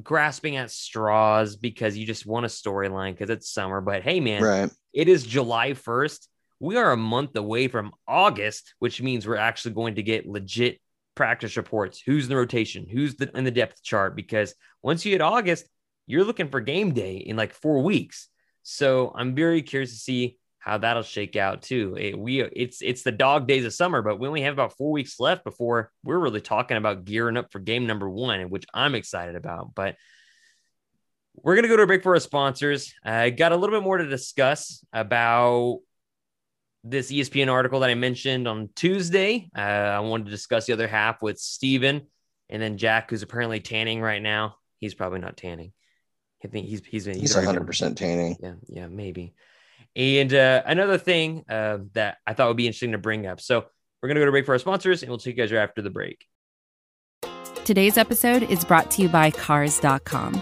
grasping 0.01 0.57
at 0.57 0.71
straws 0.71 1.55
because 1.55 1.95
you 1.95 2.05
just 2.05 2.25
want 2.25 2.45
a 2.45 2.49
storyline 2.49 3.11
because 3.11 3.29
it's 3.29 3.51
summer. 3.51 3.81
But 3.81 4.03
hey, 4.03 4.19
man, 4.19 4.41
right. 4.41 4.71
it 4.93 5.07
is 5.07 5.25
July 5.25 5.73
first. 5.73 6.27
We 6.59 6.77
are 6.77 6.91
a 6.91 6.97
month 6.97 7.35
away 7.35 7.67
from 7.67 7.91
August, 8.07 8.73
which 8.79 9.01
means 9.01 9.27
we're 9.27 9.35
actually 9.35 9.73
going 9.73 9.95
to 9.95 10.03
get 10.03 10.25
legit 10.25 10.79
practice 11.15 11.57
reports. 11.57 12.01
Who's 12.05 12.25
in 12.25 12.29
the 12.29 12.37
rotation? 12.37 12.87
Who's 12.89 13.15
the, 13.15 13.29
in 13.37 13.43
the 13.43 13.51
depth 13.51 13.83
chart? 13.83 14.15
Because 14.15 14.55
once 14.81 15.05
you 15.05 15.11
hit 15.11 15.21
August, 15.21 15.67
you're 16.07 16.23
looking 16.23 16.49
for 16.49 16.61
game 16.61 16.93
day 16.93 17.17
in 17.17 17.35
like 17.35 17.53
four 17.53 17.83
weeks. 17.83 18.29
So 18.63 19.11
I'm 19.15 19.35
very 19.35 19.61
curious 19.61 19.91
to 19.91 19.97
see 19.97 20.37
how 20.63 20.77
that'll 20.77 21.03
shake 21.03 21.35
out 21.35 21.61
too. 21.61 21.97
It, 21.99 22.17
we 22.17 22.41
it's 22.41 22.81
it's 22.81 23.03
the 23.03 23.11
dog 23.11 23.49
days 23.49 23.65
of 23.65 23.73
summer, 23.73 24.01
but 24.01 24.17
we 24.17 24.29
only 24.29 24.43
have 24.43 24.53
about 24.53 24.77
four 24.77 24.91
weeks 24.91 25.19
left 25.19 25.43
before 25.43 25.91
we're 26.05 26.17
really 26.17 26.39
talking 26.39 26.77
about 26.77 27.03
gearing 27.03 27.35
up 27.35 27.51
for 27.51 27.59
game 27.59 27.85
number 27.85 28.09
one, 28.09 28.49
which 28.49 28.65
I'm 28.73 28.95
excited 28.95 29.35
about. 29.35 29.75
But 29.75 29.97
we're 31.35 31.55
gonna 31.55 31.67
go 31.67 31.75
to 31.75 31.83
a 31.83 31.87
break 31.87 32.01
for 32.01 32.13
our 32.13 32.19
sponsors. 32.21 32.93
I 33.03 33.29
got 33.29 33.51
a 33.51 33.57
little 33.57 33.75
bit 33.75 33.83
more 33.83 33.97
to 33.97 34.07
discuss 34.07 34.85
about 34.93 35.79
this 36.85 37.11
ESPN 37.11 37.51
article 37.51 37.81
that 37.81 37.89
I 37.89 37.95
mentioned 37.95 38.47
on 38.47 38.69
Tuesday. 38.73 39.49
Uh, 39.53 39.59
I 39.59 39.99
wanted 39.99 40.25
to 40.25 40.31
discuss 40.31 40.65
the 40.65 40.73
other 40.73 40.87
half 40.87 41.21
with 41.21 41.39
Steven 41.39 42.07
and 42.49 42.61
then 42.61 42.77
Jack, 42.77 43.09
who's 43.09 43.21
apparently 43.21 43.59
tanning 43.59 43.99
right 43.99 44.21
now. 44.21 44.55
He's 44.79 44.93
probably 44.93 45.19
not 45.19 45.35
tanning. 45.35 45.73
I 46.41 46.47
think 46.47 46.67
he's 46.67 46.85
he's 46.85 47.03
he's, 47.03 47.19
he's 47.19 47.35
100 47.35 47.67
percent 47.67 47.97
tanning. 47.97 48.37
Yeah, 48.41 48.53
yeah, 48.69 48.87
maybe. 48.87 49.33
And 49.95 50.33
uh, 50.33 50.63
another 50.65 50.97
thing 50.97 51.45
uh, 51.47 51.79
that 51.93 52.17
I 52.25 52.33
thought 52.33 52.47
would 52.47 52.57
be 52.57 52.67
interesting 52.67 52.93
to 52.93 52.97
bring 52.97 53.27
up. 53.27 53.39
So 53.39 53.65
we're 54.01 54.09
going 54.09 54.15
to 54.15 54.21
go 54.21 54.25
to 54.25 54.31
break 54.31 54.45
for 54.45 54.53
our 54.53 54.59
sponsors, 54.59 55.03
and 55.03 55.09
we'll 55.09 55.19
see 55.19 55.29
you 55.29 55.35
guys 55.35 55.51
right 55.51 55.61
after 55.61 55.81
the 55.81 55.89
break. 55.89 56.25
Today's 57.63 57.97
episode 57.97 58.43
is 58.43 58.65
brought 58.65 58.91
to 58.91 59.01
you 59.01 59.07
by 59.07 59.31
Cars.com. 59.31 60.41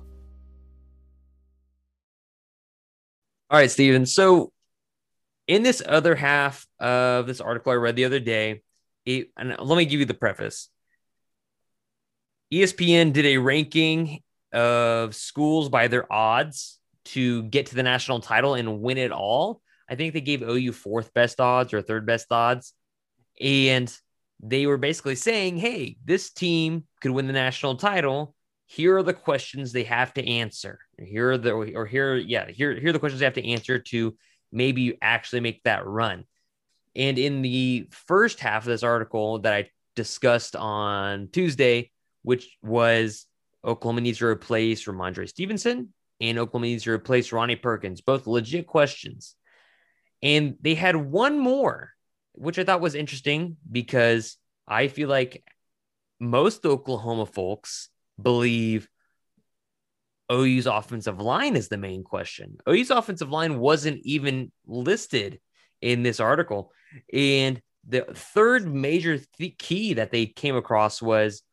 All 3.51 3.57
right, 3.57 3.69
Steven. 3.69 4.05
So, 4.05 4.53
in 5.45 5.61
this 5.61 5.83
other 5.85 6.15
half 6.15 6.65
of 6.79 7.27
this 7.27 7.41
article 7.41 7.73
I 7.73 7.75
read 7.75 7.97
the 7.97 8.05
other 8.05 8.21
day, 8.21 8.61
it, 9.05 9.27
and 9.35 9.53
let 9.59 9.75
me 9.75 9.83
give 9.83 9.99
you 9.99 10.05
the 10.05 10.13
preface. 10.13 10.69
ESPN 12.53 13.11
did 13.11 13.25
a 13.25 13.39
ranking 13.39 14.21
of 14.53 15.13
schools 15.13 15.67
by 15.67 15.89
their 15.89 16.11
odds 16.11 16.79
to 17.05 17.43
get 17.43 17.65
to 17.65 17.75
the 17.75 17.83
national 17.83 18.21
title 18.21 18.53
and 18.53 18.79
win 18.81 18.97
it 18.97 19.11
all. 19.11 19.61
I 19.89 19.95
think 19.95 20.13
they 20.13 20.21
gave 20.21 20.43
OU 20.43 20.71
fourth 20.71 21.13
best 21.13 21.41
odds 21.41 21.73
or 21.73 21.81
third 21.81 22.05
best 22.05 22.31
odds. 22.31 22.73
And 23.41 23.93
they 24.39 24.65
were 24.65 24.77
basically 24.77 25.15
saying, 25.15 25.57
hey, 25.57 25.97
this 26.05 26.31
team 26.31 26.85
could 27.01 27.11
win 27.11 27.27
the 27.27 27.33
national 27.33 27.75
title. 27.75 28.33
Here 28.67 28.95
are 28.95 29.03
the 29.03 29.13
questions 29.13 29.73
they 29.73 29.83
have 29.83 30.13
to 30.13 30.25
answer. 30.25 30.79
Here 31.03 31.31
are 31.31 31.37
the, 31.37 31.51
or 31.51 31.85
here, 31.85 32.15
yeah, 32.15 32.49
here, 32.49 32.73
here 32.79 32.89
are 32.89 32.93
the 32.93 32.99
questions 32.99 33.19
they 33.19 33.25
have 33.25 33.33
to 33.35 33.47
answer 33.47 33.79
to 33.79 34.15
maybe 34.51 34.97
actually 35.01 35.39
make 35.41 35.63
that 35.63 35.85
run. 35.85 36.25
And 36.95 37.17
in 37.17 37.41
the 37.41 37.87
first 37.91 38.39
half 38.39 38.63
of 38.63 38.67
this 38.67 38.83
article 38.83 39.39
that 39.39 39.53
I 39.53 39.69
discussed 39.95 40.55
on 40.55 41.29
Tuesday, 41.31 41.91
which 42.23 42.57
was 42.61 43.25
Oklahoma 43.63 44.01
needs 44.01 44.19
to 44.19 44.25
replace 44.25 44.85
Rhamondre 44.85 45.27
Stevenson 45.27 45.93
and 46.19 46.37
Oklahoma 46.37 46.67
needs 46.67 46.83
to 46.83 46.91
replace 46.91 47.31
Ronnie 47.31 47.55
Perkins, 47.55 48.01
both 48.01 48.27
legit 48.27 48.67
questions. 48.67 49.35
And 50.21 50.55
they 50.61 50.75
had 50.75 50.95
one 50.95 51.39
more, 51.39 51.91
which 52.33 52.59
I 52.59 52.63
thought 52.63 52.81
was 52.81 52.95
interesting 52.95 53.57
because 53.69 54.37
I 54.67 54.87
feel 54.87 55.09
like 55.09 55.43
most 56.19 56.65
Oklahoma 56.65 57.25
folks 57.25 57.89
believe 58.21 58.87
OU's 60.31 60.65
offensive 60.65 61.19
line 61.19 61.55
is 61.55 61.67
the 61.67 61.77
main 61.77 62.03
question. 62.03 62.57
OU's 62.67 62.89
offensive 62.89 63.29
line 63.29 63.59
wasn't 63.59 63.99
even 64.03 64.51
listed 64.65 65.39
in 65.81 66.03
this 66.03 66.19
article. 66.19 66.71
And 67.13 67.61
the 67.87 68.01
third 68.13 68.73
major 68.73 69.19
th- 69.37 69.57
key 69.57 69.95
that 69.95 70.11
they 70.11 70.27
came 70.27 70.55
across 70.55 71.01
was 71.01 71.43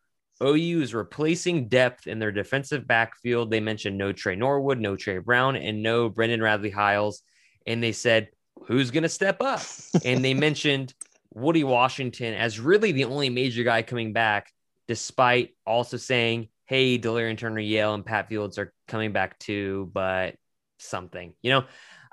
OU 0.42 0.82
is 0.82 0.94
replacing 0.94 1.68
depth 1.68 2.06
in 2.06 2.18
their 2.18 2.32
defensive 2.32 2.86
backfield. 2.86 3.50
They 3.50 3.60
mentioned 3.60 3.98
no 3.98 4.12
Tre 4.12 4.36
Norwood, 4.36 4.78
no 4.78 4.96
Tre 4.96 5.18
Brown, 5.18 5.56
and 5.56 5.82
no 5.82 6.08
Brendan 6.08 6.42
Radley 6.42 6.70
Hiles. 6.70 7.22
And 7.66 7.82
they 7.82 7.92
said, 7.92 8.28
who's 8.66 8.90
going 8.90 9.02
to 9.02 9.08
step 9.08 9.40
up? 9.40 9.62
and 10.04 10.24
they 10.24 10.34
mentioned 10.34 10.94
Woodi 11.34 11.64
Washington 11.64 12.34
as 12.34 12.60
really 12.60 12.92
the 12.92 13.04
only 13.04 13.30
major 13.30 13.64
guy 13.64 13.82
coming 13.82 14.12
back, 14.12 14.52
despite 14.86 15.56
also 15.66 15.96
saying, 15.96 16.48
hey, 16.68 16.98
Delarrin 16.98 17.38
Turner 17.38 17.60
Yell 17.60 17.94
and 17.94 18.04
Pat 18.04 18.28
Fields 18.28 18.58
are 18.58 18.72
coming 18.86 19.12
back 19.12 19.38
too, 19.38 19.90
but 19.92 20.36
something, 20.78 21.34
you 21.42 21.50
know. 21.50 21.64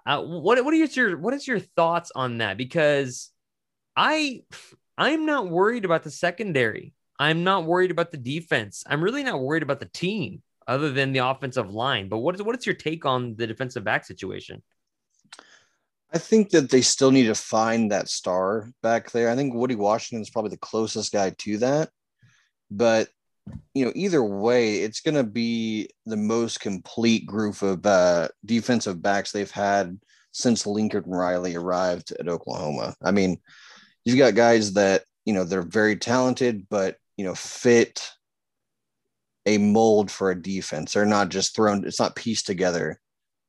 Uh, 0.08 0.22
what 0.22 0.64
what 0.64 0.74
is 0.74 0.96
your 0.96 1.18
what 1.18 1.34
is 1.34 1.48
your 1.48 1.60
thoughts 1.60 2.12
on 2.16 2.38
that? 2.38 2.58
Because 2.58 3.32
I 3.96 4.44
I'm 4.98 5.26
not 5.26 5.50
worried 5.50 5.84
about 5.84 6.04
the 6.04 6.12
secondary. 6.12 6.94
I'm 7.20 7.44
not 7.44 7.66
worried 7.66 7.92
about 7.92 8.12
the 8.12 8.18
defense. 8.18 8.84
I'm 8.88 9.04
really 9.04 9.24
not 9.24 9.42
worried 9.42 9.64
about 9.64 9.80
the 9.80 9.88
team 9.88 10.42
other 10.68 10.92
than 10.92 11.12
the 11.12 11.28
offensive 11.28 11.72
line. 11.72 12.08
But 12.08 12.20
what 12.20 12.36
is 12.36 12.44
what 12.44 12.58
is 12.58 12.66
your 12.66 12.76
take 12.76 13.06
on 13.06 13.36
the 13.36 13.48
defensive 13.48 13.84
back 13.84 14.06
situation? 14.06 14.62
I 16.14 16.18
think 16.18 16.52
that 16.52 16.70
they 16.70 16.82
still 16.82 17.12
need 17.12 17.26
to 17.26 17.36
find 17.36 17.92
that 17.92 18.08
star 18.08 18.70
back 18.82 19.12
there. 19.12 19.30
I 19.30 19.36
think 19.36 19.54
Woodi 19.54 19.76
Washington 19.76 20.22
is 20.22 20.30
probably 20.30 20.52
the 20.52 20.58
closest 20.58 21.12
guy 21.12 21.32
to 21.40 21.58
that. 21.58 21.90
But 22.70 23.10
you 23.74 23.86
know, 23.86 23.92
either 23.96 24.24
way, 24.24 24.78
it's 24.78 25.02
going 25.02 25.16
to 25.16 25.24
be 25.24 25.90
the 26.06 26.18
most 26.18 26.60
complete 26.60 27.26
group 27.26 27.62
of 27.62 27.86
uh, 27.86 28.30
defensive 28.46 29.02
backs 29.02 29.32
they've 29.32 29.52
had 29.52 30.00
since 30.32 30.66
Lincoln 30.66 31.04
Riley 31.06 31.56
arrived 31.56 32.12
at 32.20 32.28
Oklahoma. 32.28 32.96
I 33.04 33.12
mean, 33.12 33.38
you've 34.04 34.18
got 34.18 34.36
guys 34.36 34.74
that 34.74 35.04
you 35.26 35.34
know 35.34 35.44
they're 35.44 35.62
very 35.62 35.96
talented, 35.96 36.68
but 36.70 36.98
you 37.18 37.26
know 37.26 37.36
fit 37.36 38.10
a 39.46 39.58
mold 39.58 40.10
for 40.10 40.32
a 40.32 40.42
defense. 40.42 40.94
They're 40.94 41.06
not 41.06 41.30
just 41.30 41.56
thrown. 41.56 41.86
It's 41.86 42.00
not 42.00 42.16
pieced 42.16 42.48
together 42.48 43.00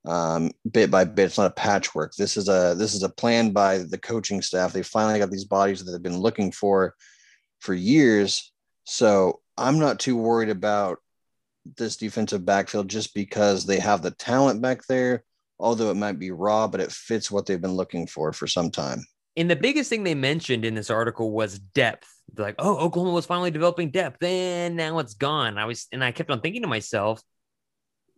um, 0.07 0.53
bit 0.71 0.91
by 0.91 1.05
bit. 1.05 1.27
It's 1.27 1.39
not 1.39 1.51
a 1.51 1.55
patchwork. 1.55 2.15
This 2.15 2.37
is 2.37 2.49
a 2.49 2.75
this 2.77 2.95
is 2.95 3.03
a 3.03 3.09
plan 3.09 3.51
by 3.51 3.79
the 3.79 3.99
coaching 3.99 4.43
staff. 4.43 4.73
They 4.73 4.83
finally 4.83 5.19
got 5.19 5.31
these 5.31 5.45
bodies 5.45 5.85
that 5.85 5.91
they've 5.91 6.03
been 6.03 6.19
looking 6.19 6.53
for 6.53 6.95
for 7.61 7.75
years. 7.75 8.53
So 8.85 9.41
I'm 9.59 9.79
not 9.79 9.99
too 9.99 10.17
worried 10.17 10.51
about 10.51 10.99
this 11.77 11.97
defensive 11.97 12.45
backfield 12.45 12.89
just 12.89 13.15
because 13.15 13.67
they 13.67 13.79
have 13.81 14.03
the 14.03 14.11
talent 14.13 14.63
back 14.63 14.87
there. 14.87 15.25
Although 15.59 15.91
it 15.91 15.97
might 15.97 16.19
be 16.19 16.31
raw, 16.31 16.69
but 16.69 16.81
it 16.81 16.93
fits 16.93 17.31
what 17.31 17.47
they've 17.47 17.61
been 17.61 17.73
looking 17.73 18.07
for 18.07 18.33
for 18.33 18.47
some 18.47 18.71
time. 18.71 19.07
And 19.39 19.51
the 19.51 19.57
biggest 19.57 19.89
thing 19.89 20.05
they 20.05 20.15
mentioned 20.15 20.65
in 20.65 20.75
this 20.75 20.91
article 20.91 21.31
was 21.31 21.59
depth. 21.59 22.09
They're 22.35 22.45
like, 22.45 22.57
oh, 22.59 22.77
Oklahoma 22.77 23.15
was 23.15 23.27
finally 23.27 23.51
developing 23.51 23.91
depth. 23.91 24.23
and 24.23 24.77
now 24.77 24.99
it's 24.99 25.15
gone. 25.15 25.57
I 25.57 25.65
was, 25.65 25.87
and 25.93 26.05
I 26.05 26.13
kept 26.13 26.31
on 26.31 26.41
thinking 26.41 26.63
to 26.63 26.69
myself, 26.69 27.23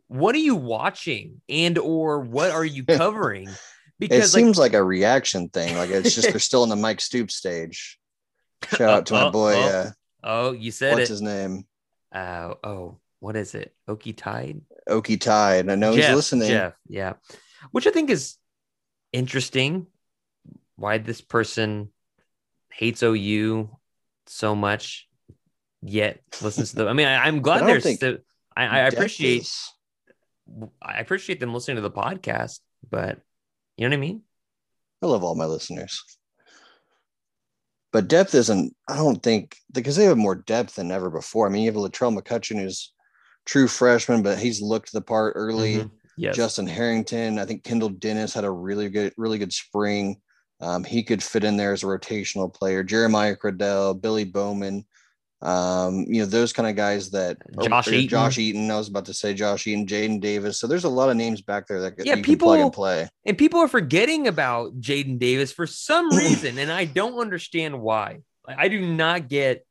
what 0.08 0.34
are 0.34 0.38
you 0.38 0.56
watching 0.56 1.40
and 1.48 1.78
or 1.78 2.20
what 2.20 2.50
are 2.50 2.64
you 2.64 2.84
covering? 2.86 3.48
Because 3.98 4.26
it 4.26 4.28
seems 4.28 4.58
like, 4.58 4.74
a 4.74 4.82
reaction 4.82 5.48
thing. 5.48 5.76
Like 5.76 5.90
it's 5.90 6.14
just 6.14 6.28
they're 6.32 6.40
still 6.40 6.62
in 6.64 6.70
the 6.70 6.76
Mike 6.76 7.00
Stoops 7.00 7.34
stage. 7.34 7.98
Shout 8.70 8.90
out 8.90 9.06
to 9.06 9.14
my 9.14 9.30
boy. 9.30 9.54
Uh, 9.60 9.90
oh, 10.22 10.52
you 10.52 10.70
said 10.70 10.94
what's 10.94 11.10
it. 11.10 11.12
his 11.12 11.22
name? 11.22 11.66
Uh, 12.12 12.54
oh, 12.64 12.98
what 13.20 13.36
is 13.36 13.54
it? 13.54 13.74
Okie 13.88 14.16
Tide. 14.16 14.60
Okie 14.88 15.20
Tide. 15.20 15.68
I 15.68 15.74
know 15.74 15.94
Jeff, 15.94 16.06
he's 16.06 16.16
listening. 16.16 16.48
Jeff, 16.48 16.74
yeah. 16.88 17.14
Which 17.72 17.86
I 17.86 17.90
think 17.90 18.10
is 18.10 18.36
interesting 19.12 19.86
why 20.76 20.98
this 20.98 21.20
person 21.20 21.90
hates 22.72 23.02
OU 23.02 23.76
so 24.26 24.54
much, 24.54 25.08
yet 25.82 26.20
listens 26.40 26.70
to 26.70 26.76
them. 26.76 26.88
I 26.88 26.92
mean, 26.92 27.08
I, 27.08 27.28
am 27.28 27.42
glad 27.42 27.66
there's. 27.66 27.86
I, 28.56 28.66
I 28.66 28.78
appreciate. 28.88 29.42
Is... 29.42 29.72
I 30.80 30.98
appreciate 31.00 31.40
them 31.40 31.52
listening 31.52 31.76
to 31.76 31.82
the 31.82 31.90
podcast, 31.90 32.60
but 32.88 33.18
you 33.76 33.88
know 33.88 33.94
what 33.94 33.98
I 33.98 34.00
mean. 34.00 34.22
I 35.02 35.06
love 35.06 35.22
all 35.22 35.34
my 35.34 35.46
listeners, 35.46 36.02
but 37.92 38.08
depth 38.08 38.34
isn't. 38.34 38.74
I 38.88 38.96
don't 38.96 39.22
think 39.22 39.56
because 39.72 39.96
they 39.96 40.04
have 40.04 40.18
more 40.18 40.34
depth 40.34 40.76
than 40.76 40.90
ever 40.90 41.10
before. 41.10 41.46
I 41.46 41.50
mean, 41.50 41.62
you 41.62 41.70
have 41.72 41.80
Latrell 41.80 42.16
McCutchin, 42.16 42.60
who's 42.60 42.92
true 43.46 43.68
freshman, 43.68 44.22
but 44.22 44.38
he's 44.38 44.60
looked 44.60 44.92
the 44.92 45.00
part 45.00 45.32
early. 45.36 45.76
Mm-hmm. 45.76 45.94
Yes. 46.16 46.34
Justin 46.34 46.66
Harrington, 46.66 47.38
I 47.38 47.44
think 47.44 47.62
Kendall 47.62 47.90
Dennis 47.90 48.34
had 48.34 48.44
a 48.44 48.50
really 48.50 48.88
good, 48.88 49.14
really 49.16 49.38
good 49.38 49.52
spring. 49.52 50.20
Um, 50.60 50.82
he 50.82 51.04
could 51.04 51.22
fit 51.22 51.44
in 51.44 51.56
there 51.56 51.72
as 51.72 51.84
a 51.84 51.86
rotational 51.86 52.52
player. 52.52 52.82
Jeremiah 52.82 53.36
Criddell, 53.36 54.00
Billy 54.00 54.24
Bowman, 54.24 54.84
um, 55.40 56.04
you 56.08 56.20
know, 56.20 56.26
those 56.26 56.52
kind 56.52 56.68
of 56.68 56.74
guys 56.74 57.10
that 57.10 57.38
Josh 57.62 57.88
or, 57.88 57.94
Eaton. 57.94 58.08
Josh 58.08 58.38
Eaton, 58.38 58.70
I 58.70 58.76
was 58.76 58.88
about 58.88 59.04
to 59.04 59.14
say 59.14 59.34
Josh 59.34 59.66
Eaton, 59.66 59.86
Jaden 59.86 60.20
Davis. 60.20 60.58
So 60.58 60.66
there's 60.66 60.84
a 60.84 60.88
lot 60.88 61.10
of 61.10 61.16
names 61.16 61.42
back 61.42 61.68
there 61.68 61.80
that 61.80 61.94
yeah, 62.04 62.16
people 62.16 62.48
plug 62.48 62.60
and 62.60 62.72
play. 62.72 63.08
And 63.24 63.38
people 63.38 63.60
are 63.60 63.68
forgetting 63.68 64.26
about 64.26 64.80
Jaden 64.80 65.18
Davis 65.18 65.52
for 65.52 65.66
some 65.66 66.10
reason, 66.16 66.58
and 66.58 66.72
I 66.72 66.84
don't 66.86 67.18
understand 67.18 67.80
why. 67.80 68.20
I 68.46 68.68
do 68.68 68.80
not 68.80 69.28
get 69.28 69.64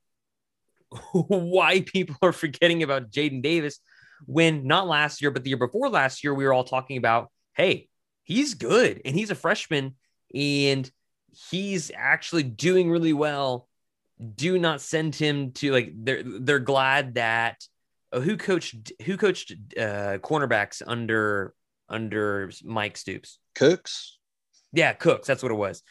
why 1.11 1.81
people 1.81 2.17
are 2.21 2.33
forgetting 2.33 2.83
about 2.83 3.11
Jaden 3.11 3.41
Davis 3.41 3.79
when 4.25 4.65
not 4.65 4.87
last 4.87 5.21
year, 5.21 5.31
but 5.31 5.43
the 5.43 5.49
year 5.49 5.57
before 5.57 5.89
last 5.89 6.23
year, 6.23 6.33
we 6.33 6.45
were 6.45 6.53
all 6.53 6.63
talking 6.63 6.97
about, 6.97 7.29
hey, 7.55 7.87
he's 8.23 8.55
good 8.55 9.01
and 9.05 9.15
he's 9.15 9.31
a 9.31 9.35
freshman 9.35 9.95
and 10.33 10.89
he's 11.49 11.91
actually 11.95 12.43
doing 12.43 12.89
really 12.89 13.13
well. 13.13 13.66
Do 14.35 14.57
not 14.57 14.81
send 14.81 15.15
him 15.15 15.51
to 15.53 15.71
like 15.71 15.91
they're 15.95 16.23
they're 16.23 16.59
glad 16.59 17.15
that 17.15 17.63
uh, 18.11 18.19
who 18.19 18.37
coached 18.37 18.91
who 19.03 19.17
coached 19.17 19.51
uh 19.77 20.17
cornerbacks 20.21 20.81
under 20.85 21.53
under 21.89 22.51
Mike 22.63 22.97
Stoops. 22.97 23.39
Cooks. 23.55 24.17
Yeah, 24.73 24.93
Cooks. 24.93 25.27
That's 25.27 25.43
what 25.43 25.51
it 25.51 25.55
was. 25.55 25.83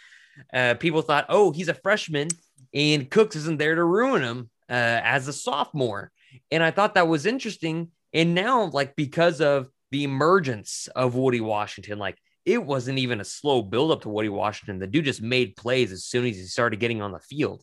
Uh, 0.52 0.74
people 0.74 1.02
thought, 1.02 1.26
oh, 1.28 1.52
he's 1.52 1.68
a 1.68 1.74
freshman, 1.74 2.28
and 2.74 3.10
Cooks 3.10 3.36
isn't 3.36 3.58
there 3.58 3.74
to 3.74 3.84
ruin 3.84 4.22
him 4.22 4.50
uh, 4.68 5.00
as 5.02 5.28
a 5.28 5.32
sophomore. 5.32 6.10
And 6.50 6.62
I 6.62 6.70
thought 6.70 6.94
that 6.94 7.08
was 7.08 7.26
interesting. 7.26 7.88
And 8.12 8.34
now, 8.34 8.64
like 8.66 8.96
because 8.96 9.40
of 9.40 9.68
the 9.90 10.04
emergence 10.04 10.88
of 10.94 11.14
Woodi 11.14 11.40
Washington, 11.40 11.98
like 11.98 12.18
it 12.44 12.62
wasn't 12.62 12.98
even 12.98 13.20
a 13.20 13.24
slow 13.24 13.62
buildup 13.62 14.02
to 14.02 14.08
Woodi 14.08 14.28
Washington. 14.28 14.78
The 14.78 14.86
dude 14.86 15.04
just 15.04 15.22
made 15.22 15.56
plays 15.56 15.92
as 15.92 16.04
soon 16.04 16.26
as 16.26 16.36
he 16.36 16.42
started 16.44 16.80
getting 16.80 17.02
on 17.02 17.12
the 17.12 17.20
field. 17.20 17.62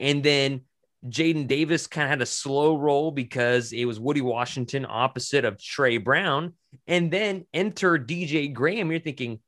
And 0.00 0.24
then 0.24 0.62
Jaden 1.06 1.46
Davis 1.46 1.86
kind 1.86 2.04
of 2.04 2.10
had 2.10 2.22
a 2.22 2.26
slow 2.26 2.76
roll 2.76 3.10
because 3.12 3.72
it 3.72 3.84
was 3.84 4.00
Woodi 4.00 4.22
Washington 4.22 4.86
opposite 4.88 5.44
of 5.44 5.62
Tre 5.62 5.98
Brown. 5.98 6.54
And 6.86 7.12
then 7.12 7.46
enter 7.54 7.98
DJ 7.98 8.52
Graham. 8.52 8.90
You're 8.90 9.00
thinking, 9.00 9.38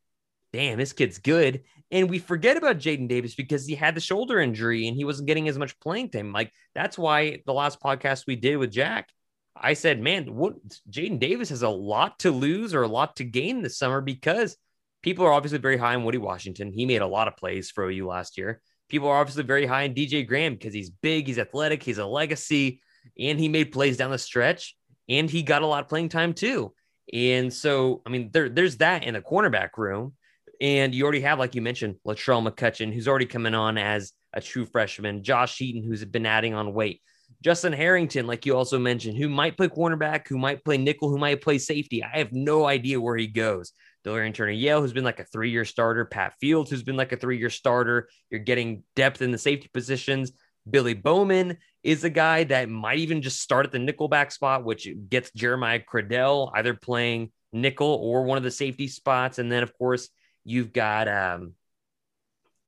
damn, 0.52 0.78
this 0.78 0.92
kid's 0.92 1.18
good. 1.18 1.62
And 1.90 2.08
we 2.08 2.18
forget 2.18 2.56
about 2.56 2.78
Jaden 2.78 3.08
Davis 3.08 3.34
because 3.34 3.66
he 3.66 3.74
had 3.74 3.94
the 3.94 4.00
shoulder 4.00 4.40
injury 4.40 4.88
and 4.88 4.96
he 4.96 5.04
wasn't 5.04 5.26
getting 5.26 5.48
as 5.48 5.58
much 5.58 5.78
playing 5.80 6.10
time. 6.10 6.32
Like 6.32 6.52
that's 6.74 6.96
why 6.96 7.42
the 7.44 7.52
last 7.52 7.80
podcast 7.80 8.26
we 8.26 8.36
did 8.36 8.56
with 8.56 8.70
Jack, 8.70 9.08
I 9.54 9.74
said, 9.74 10.00
man, 10.00 10.34
what 10.34 10.54
Jaden 10.90 11.18
Davis 11.18 11.50
has 11.50 11.62
a 11.62 11.68
lot 11.68 12.20
to 12.20 12.30
lose 12.30 12.74
or 12.74 12.82
a 12.82 12.88
lot 12.88 13.16
to 13.16 13.24
gain 13.24 13.62
this 13.62 13.78
summer 13.78 14.00
because 14.00 14.56
people 15.02 15.26
are 15.26 15.32
obviously 15.32 15.58
very 15.58 15.76
high 15.76 15.94
on 15.94 16.04
Woodi 16.04 16.18
Washington. 16.18 16.72
He 16.72 16.86
made 16.86 17.02
a 17.02 17.06
lot 17.06 17.28
of 17.28 17.36
plays 17.36 17.70
for 17.70 17.84
OU 17.84 18.06
last 18.06 18.38
year. 18.38 18.62
People 18.92 19.08
are 19.08 19.16
obviously 19.16 19.42
very 19.42 19.64
high 19.64 19.84
on 19.84 19.94
DJ 19.94 20.28
Graham 20.28 20.52
because 20.52 20.74
he's 20.74 20.90
big, 20.90 21.26
he's 21.26 21.38
athletic, 21.38 21.82
he's 21.82 21.96
a 21.96 22.04
legacy, 22.04 22.82
and 23.18 23.40
he 23.40 23.48
made 23.48 23.72
plays 23.72 23.96
down 23.96 24.10
the 24.10 24.18
stretch, 24.18 24.76
and 25.08 25.30
he 25.30 25.42
got 25.42 25.62
a 25.62 25.66
lot 25.66 25.82
of 25.82 25.88
playing 25.88 26.10
time 26.10 26.34
too. 26.34 26.74
And 27.10 27.50
so, 27.50 28.02
I 28.04 28.10
mean, 28.10 28.28
there, 28.34 28.50
there's 28.50 28.76
that 28.76 29.04
in 29.04 29.14
the 29.14 29.22
cornerback 29.22 29.78
room. 29.78 30.12
And 30.60 30.94
you 30.94 31.04
already 31.04 31.22
have, 31.22 31.38
like 31.38 31.54
you 31.54 31.62
mentioned, 31.62 31.96
Latrell 32.06 32.46
McCutchin, 32.46 32.92
who's 32.92 33.08
already 33.08 33.24
coming 33.24 33.54
on 33.54 33.78
as 33.78 34.12
a 34.34 34.42
true 34.42 34.66
freshman, 34.66 35.24
Josh 35.24 35.58
Eaton, 35.62 35.82
who's 35.82 36.04
been 36.04 36.26
adding 36.26 36.52
on 36.52 36.74
weight, 36.74 37.00
Justin 37.42 37.72
Harrington, 37.72 38.26
like 38.26 38.44
you 38.44 38.54
also 38.54 38.78
mentioned, 38.78 39.16
who 39.16 39.30
might 39.30 39.56
play 39.56 39.68
cornerback, 39.68 40.28
who 40.28 40.36
might 40.36 40.64
play 40.64 40.76
nickel, 40.76 41.08
who 41.08 41.18
might 41.18 41.40
play 41.40 41.56
safety. 41.56 42.04
I 42.04 42.18
have 42.18 42.32
no 42.32 42.66
idea 42.66 43.00
where 43.00 43.16
he 43.16 43.26
goes. 43.26 43.72
Delarrin 44.04 44.34
Turner 44.34 44.52
Yell, 44.52 44.80
who's 44.80 44.92
been 44.92 45.04
like 45.04 45.20
a 45.20 45.24
three 45.24 45.50
year 45.50 45.64
starter, 45.64 46.04
Pat 46.04 46.34
Fields, 46.40 46.70
who's 46.70 46.82
been 46.82 46.96
like 46.96 47.12
a 47.12 47.16
three 47.16 47.38
year 47.38 47.50
starter. 47.50 48.08
You're 48.30 48.40
getting 48.40 48.84
depth 48.96 49.22
in 49.22 49.30
the 49.30 49.38
safety 49.38 49.70
positions. 49.72 50.32
Billy 50.68 50.94
Bowman 50.94 51.58
is 51.82 52.04
a 52.04 52.10
guy 52.10 52.44
that 52.44 52.68
might 52.68 52.98
even 52.98 53.22
just 53.22 53.40
start 53.40 53.66
at 53.66 53.72
the 53.72 53.78
nickelback 53.78 54.30
spot, 54.30 54.64
which 54.64 54.88
gets 55.08 55.32
Jeremiah 55.32 55.80
Criddell 55.80 56.52
either 56.54 56.74
playing 56.74 57.32
nickel 57.52 57.98
or 58.00 58.22
one 58.24 58.38
of 58.38 58.44
the 58.44 58.50
safety 58.50 58.86
spots. 58.86 59.38
And 59.38 59.50
then, 59.50 59.64
of 59.64 59.76
course, 59.76 60.08
You've 60.44 60.72
got 60.72 61.08
um 61.08 61.54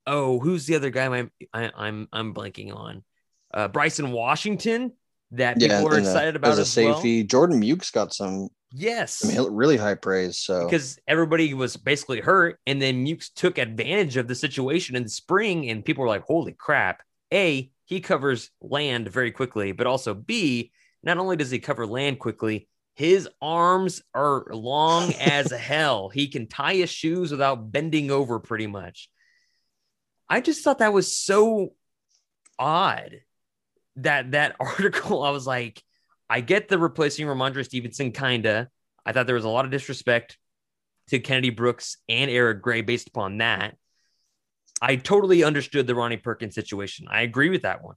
oh, 0.06 0.38
who's 0.38 0.66
the 0.66 0.76
other 0.76 0.90
guy 0.90 1.06
I'm 1.06 1.30
I, 1.52 1.70
I'm 1.74 2.08
I'm 2.12 2.34
blanking 2.34 2.74
on? 2.74 3.04
Uh, 3.52 3.68
Bryson 3.68 4.10
Washington 4.12 4.92
that 5.36 5.58
people 5.58 5.76
yeah, 5.76 5.84
are 5.84 5.94
uh, 5.94 5.98
excited 5.98 6.36
about 6.36 6.52
as 6.52 6.58
as 6.58 6.68
a 6.68 6.70
safety. 6.70 7.20
Well. 7.20 7.26
Jordan 7.26 7.60
Mukes 7.60 7.92
got 7.92 8.12
some 8.14 8.48
yes, 8.72 9.24
I 9.24 9.28
mean, 9.28 9.52
really 9.52 9.76
high 9.76 9.94
praise. 9.94 10.38
So 10.38 10.64
because 10.64 10.98
everybody 11.06 11.54
was 11.54 11.76
basically 11.76 12.20
hurt, 12.20 12.58
and 12.66 12.80
then 12.80 13.04
Mukes 13.04 13.32
took 13.32 13.58
advantage 13.58 14.16
of 14.16 14.28
the 14.28 14.34
situation 14.34 14.96
in 14.96 15.04
the 15.04 15.08
spring, 15.08 15.68
and 15.70 15.84
people 15.84 16.02
were 16.02 16.08
like, 16.08 16.24
"Holy 16.24 16.52
crap!" 16.52 17.02
A 17.32 17.70
he 17.84 18.00
covers 18.00 18.50
land 18.60 19.08
very 19.08 19.30
quickly, 19.30 19.72
but 19.72 19.86
also 19.86 20.14
B 20.14 20.72
not 21.02 21.18
only 21.18 21.36
does 21.36 21.50
he 21.50 21.58
cover 21.58 21.86
land 21.86 22.18
quickly, 22.18 22.68
his 22.94 23.28
arms 23.42 24.02
are 24.14 24.46
long 24.50 25.12
as 25.20 25.50
hell. 25.50 26.08
He 26.08 26.28
can 26.28 26.46
tie 26.46 26.74
his 26.74 26.90
shoes 26.90 27.30
without 27.30 27.70
bending 27.70 28.10
over 28.10 28.38
pretty 28.40 28.66
much. 28.66 29.10
I 30.28 30.40
just 30.40 30.64
thought 30.64 30.78
that 30.78 30.92
was 30.92 31.16
so 31.16 31.74
odd 32.58 33.20
that 33.96 34.33
that 34.33 34.57
article. 34.61 35.22
I 35.22 35.30
was 35.30 35.46
like, 35.46 35.83
I 36.28 36.40
get 36.40 36.68
the 36.68 36.78
replacing 36.78 37.26
Rhamondre 37.26 37.64
Stevenson, 37.64 38.12
kinda. 38.12 38.68
I 39.07 39.12
thought 39.12 39.26
there 39.26 39.35
was 39.35 39.44
a 39.44 39.50
lot 39.50 39.64
of 39.64 39.70
disrespect 39.70 40.38
to 41.09 41.18
Kennedy 41.18 41.50
Brooks 41.50 41.98
and 42.09 42.30
Eric 42.30 42.62
Gray 42.62 42.80
based 42.80 43.09
upon 43.09 43.38
that. 43.38 43.76
I 44.80 44.96
totally 44.96 45.44
understood 45.44 45.87
the 45.87 45.94
Ronnie 45.94 46.16
Perkins 46.16 46.54
situation. 46.54 47.07
I 47.09 47.22
agree 47.22 47.50
with 47.50 47.62
that 47.62 47.83
one. 47.83 47.96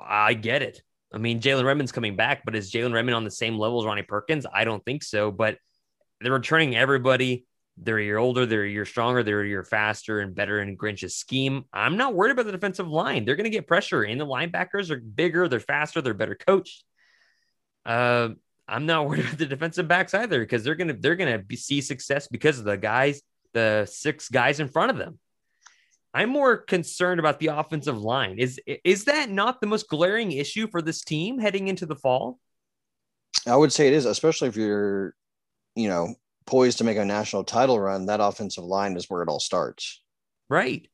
I 0.00 0.34
get 0.34 0.62
it. 0.62 0.82
I 1.12 1.18
mean, 1.18 1.40
Jalen 1.40 1.64
Redmond's 1.64 1.92
coming 1.92 2.16
back, 2.16 2.42
but 2.44 2.54
is 2.54 2.70
Jalen 2.70 2.92
Redmond 2.92 3.14
on 3.14 3.24
the 3.24 3.30
same 3.30 3.58
level 3.58 3.80
as 3.80 3.86
Ronnie 3.86 4.02
Perkins? 4.02 4.46
I 4.52 4.64
don't 4.64 4.84
think 4.84 5.02
so. 5.02 5.30
But 5.30 5.58
they're 6.20 6.32
returning 6.32 6.76
everybody. 6.76 7.46
They're 7.82 7.98
a 7.98 8.04
year 8.04 8.18
older, 8.18 8.46
they're 8.46 8.64
a 8.64 8.70
year 8.70 8.84
stronger, 8.84 9.22
they're 9.22 9.42
a 9.42 9.48
year 9.48 9.64
faster 9.64 10.20
and 10.20 10.34
better 10.34 10.60
in 10.60 10.76
Grinch's 10.76 11.16
scheme. 11.16 11.64
I'm 11.72 11.96
not 11.96 12.14
worried 12.14 12.32
about 12.32 12.46
the 12.46 12.52
defensive 12.52 12.88
line. 12.88 13.24
They're 13.24 13.36
going 13.36 13.44
to 13.44 13.50
get 13.50 13.66
pressure, 13.66 14.02
and 14.02 14.20
the 14.20 14.26
linebackers 14.26 14.90
are 14.90 15.00
bigger, 15.00 15.48
they're 15.48 15.60
faster, 15.60 16.02
they're 16.02 16.14
better 16.14 16.34
coached. 16.34 16.84
Uh, 17.86 18.30
I'm 18.68 18.86
not 18.86 19.06
worried 19.08 19.24
about 19.24 19.38
the 19.38 19.46
defensive 19.46 19.88
backs 19.88 20.14
either 20.14 20.40
because 20.40 20.62
they're 20.64 20.74
gonna 20.74 20.96
they're 20.98 21.16
gonna 21.16 21.38
be, 21.38 21.56
see 21.56 21.80
success 21.80 22.28
because 22.28 22.58
of 22.58 22.64
the 22.64 22.76
guys, 22.76 23.22
the 23.52 23.86
six 23.90 24.28
guys 24.28 24.60
in 24.60 24.68
front 24.68 24.90
of 24.90 24.98
them. 24.98 25.18
I'm 26.12 26.30
more 26.30 26.56
concerned 26.56 27.20
about 27.20 27.38
the 27.38 27.48
offensive 27.48 27.98
line. 27.98 28.38
Is 28.38 28.60
is 28.66 29.04
that 29.04 29.30
not 29.30 29.60
the 29.60 29.66
most 29.66 29.88
glaring 29.88 30.32
issue 30.32 30.68
for 30.68 30.82
this 30.82 31.02
team 31.02 31.38
heading 31.38 31.68
into 31.68 31.86
the 31.86 31.96
fall? 31.96 32.38
I 33.46 33.56
would 33.56 33.72
say 33.72 33.86
it 33.86 33.94
is, 33.94 34.06
especially 34.06 34.48
if 34.48 34.56
you're, 34.56 35.14
you 35.74 35.88
know, 35.88 36.14
poised 36.50 36.78
to 36.78 36.84
make 36.84 36.98
a 36.98 37.04
national 37.04 37.44
title 37.44 37.78
run. 37.78 38.06
That 38.06 38.20
offensive 38.20 38.64
line 38.64 38.96
is 38.96 39.08
where 39.08 39.22
it 39.22 39.28
all 39.28 39.40
starts. 39.40 40.02
Right. 40.48 40.88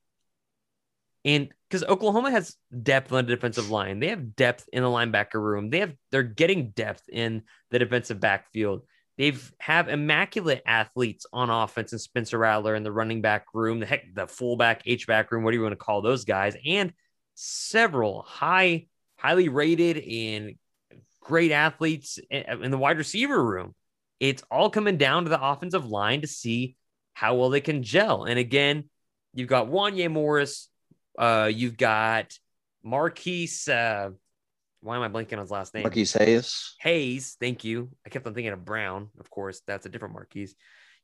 And 1.25 1.49
because 1.69 1.83
Oklahoma 1.83 2.31
has 2.31 2.55
depth 2.83 3.11
on 3.13 3.27
the 3.27 3.35
defensive 3.35 3.71
line, 3.71 3.99
they 3.99 4.09
have 4.09 4.37
depth 4.37 4.69
in 4.73 4.83
the 4.83 4.89
linebacker 4.89 5.41
room. 5.41 5.71
They 5.71 5.81
have 5.81 5.95
they're 6.13 6.23
getting 6.23 6.71
depth 6.71 7.09
in 7.09 7.43
the 7.71 7.79
defensive 7.79 8.21
backfield. 8.21 8.83
They've 9.19 9.53
have 9.59 9.89
immaculate 9.89 10.63
athletes 10.67 11.25
on 11.33 11.49
offense 11.49 11.93
and 11.93 12.01
Spencer 12.01 12.39
Rattler 12.39 12.75
in 12.75 12.83
the 12.83 12.93
running 12.93 13.23
back 13.23 13.47
room, 13.55 13.81
the 13.81 13.87
heck, 13.87 14.15
the 14.15 14.29
fullback, 14.29 14.83
H 14.85 15.07
back 15.07 15.33
room, 15.33 15.43
what 15.43 15.53
do 15.53 15.57
you 15.57 15.63
want 15.63 15.73
to 15.73 15.77
call 15.77 16.03
those 16.03 16.27
guys? 16.27 16.55
And 16.65 16.93
several 17.35 18.23
high, 18.23 18.87
highly 19.17 19.49
rated 19.49 19.97
and 19.97 20.57
great 21.21 21.51
athletes 21.51 22.19
in 22.31 22.71
the 22.71 22.79
wide 22.79 22.99
receiver 22.99 23.43
room. 23.43 23.75
It's 24.21 24.43
all 24.51 24.71
coming 24.71 24.97
down 24.97 25.25
to 25.25 25.31
the 25.31 25.43
offensive 25.43 25.87
line 25.87 26.23
to 26.23 26.27
see 26.27 26.77
how 27.15 27.35
well 27.35 27.51
they 27.51 27.61
can 27.61 27.83
gel. 27.83 28.25
And 28.25 28.39
again, 28.39 28.85
you've 29.35 29.49
got 29.49 29.69
Wanya 29.69 30.11
Morris, 30.11 30.69
uh, 31.19 31.51
you've 31.53 31.77
got 31.77 32.33
Marquise, 32.83 33.69
uh, 33.69 34.11
why 34.81 34.97
am 34.97 35.03
I 35.03 35.09
blanking 35.09 35.35
on 35.35 35.41
his 35.41 35.51
last 35.51 35.75
name? 35.75 35.83
Marquise 35.83 36.13
Hayes. 36.13 36.75
Hayes, 36.81 37.37
thank 37.41 37.65
you. 37.65 37.91
I 38.05 38.09
kept 38.09 38.27
on 38.27 38.35
thinking 38.35 38.53
of 38.53 38.65
Brown. 38.65 39.09
Of 39.19 39.31
course, 39.31 39.61
that's 39.67 39.87
a 39.87 39.89
different 39.89 40.15
Marquise. 40.15 40.55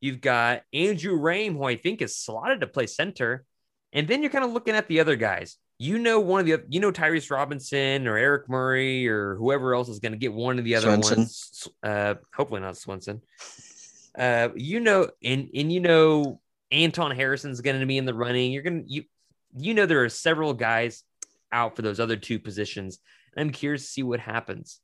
You've 0.01 0.20
got 0.20 0.62
Andrew 0.72 1.18
Raym, 1.18 1.55
who 1.55 1.64
I 1.64 1.77
think 1.77 2.03
is 2.03 2.16
slotted 2.16 2.61
to 2.61 2.66
play 2.66 2.87
center. 2.87 3.44
And 3.92 4.07
then 4.07 4.22
you're 4.22 4.31
kind 4.31 4.44
of 4.44 4.53
looking 4.53 4.75
at 4.75 4.88
the 4.88 5.01
other 5.01 5.16
guys. 5.16 5.59
You 5.83 5.99
know, 5.99 6.21
one 6.21 6.40
of 6.40 6.47
the, 6.47 6.64
you 6.68 6.81
know, 6.81 6.92
Tyrese 6.92 7.31
Robinson 7.31 8.07
or 8.07 8.16
Eric 8.16 8.49
Murray 8.49 9.09
or 9.09 9.37
whoever 9.37 9.75
else 9.75 9.88
is 9.88 9.99
going 9.99 10.12
to 10.12 10.18
get 10.18 10.33
one 10.33 10.59
of 10.59 10.64
the 10.64 10.77
other 10.77 10.87
Swenson. 10.87 11.18
ones. 11.18 11.68
Uh, 11.83 12.14
hopefully 12.35 12.61
not 12.61 12.77
Swenson. 12.77 13.21
Uh, 14.16 14.51
you 14.55 14.81
know, 14.81 15.09
and 15.25 15.49
and 15.55 15.73
you 15.73 15.81
know, 15.81 16.40
Anton 16.71 17.11
Harrison's 17.11 17.61
going 17.61 17.81
to 17.81 17.87
be 17.87 17.99
in 17.99 18.05
the 18.05 18.14
running. 18.14 18.53
You're 18.53 18.62
going 18.62 18.85
to 18.85 18.92
you 18.92 19.05
you 19.57 19.75
know 19.75 19.87
there 19.87 20.05
are 20.05 20.09
several 20.09 20.55
guys 20.55 21.03
out 21.51 21.77
for 21.77 21.83
those 21.83 22.01
other 22.01 22.16
two 22.16 22.38
positions 22.38 22.99
I'm 23.37 23.51
curious 23.51 23.83
to 23.83 23.88
see 23.88 24.03
what 24.03 24.21
happens. 24.21 24.81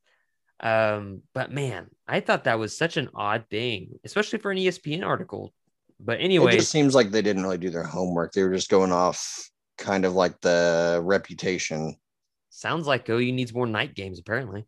Um, 0.60 1.22
but 1.34 1.52
man, 1.52 1.88
I 2.06 2.20
thought 2.20 2.44
that 2.44 2.58
was 2.58 2.76
such 2.76 2.96
an 2.96 3.10
odd 3.14 3.44
thing, 3.50 3.98
especially 4.04 4.38
for 4.38 4.50
an 4.50 4.58
ESPN 4.58 5.04
article. 5.04 5.52
But 6.00 6.20
anyway, 6.20 6.52
it 6.52 6.58
just 6.58 6.70
seems 6.70 6.94
like 6.94 7.10
they 7.10 7.22
didn't 7.22 7.42
really 7.42 7.58
do 7.58 7.70
their 7.70 7.84
homework. 7.84 8.32
They 8.32 8.42
were 8.42 8.54
just 8.54 8.70
going 8.70 8.92
off 8.92 9.50
kind 9.78 10.04
of 10.04 10.14
like 10.14 10.40
the 10.40 11.00
reputation. 11.02 11.96
Sounds 12.50 12.86
like 12.86 13.08
OU 13.08 13.32
needs 13.32 13.54
more 13.54 13.66
night 13.66 13.94
games, 13.94 14.18
apparently. 14.18 14.66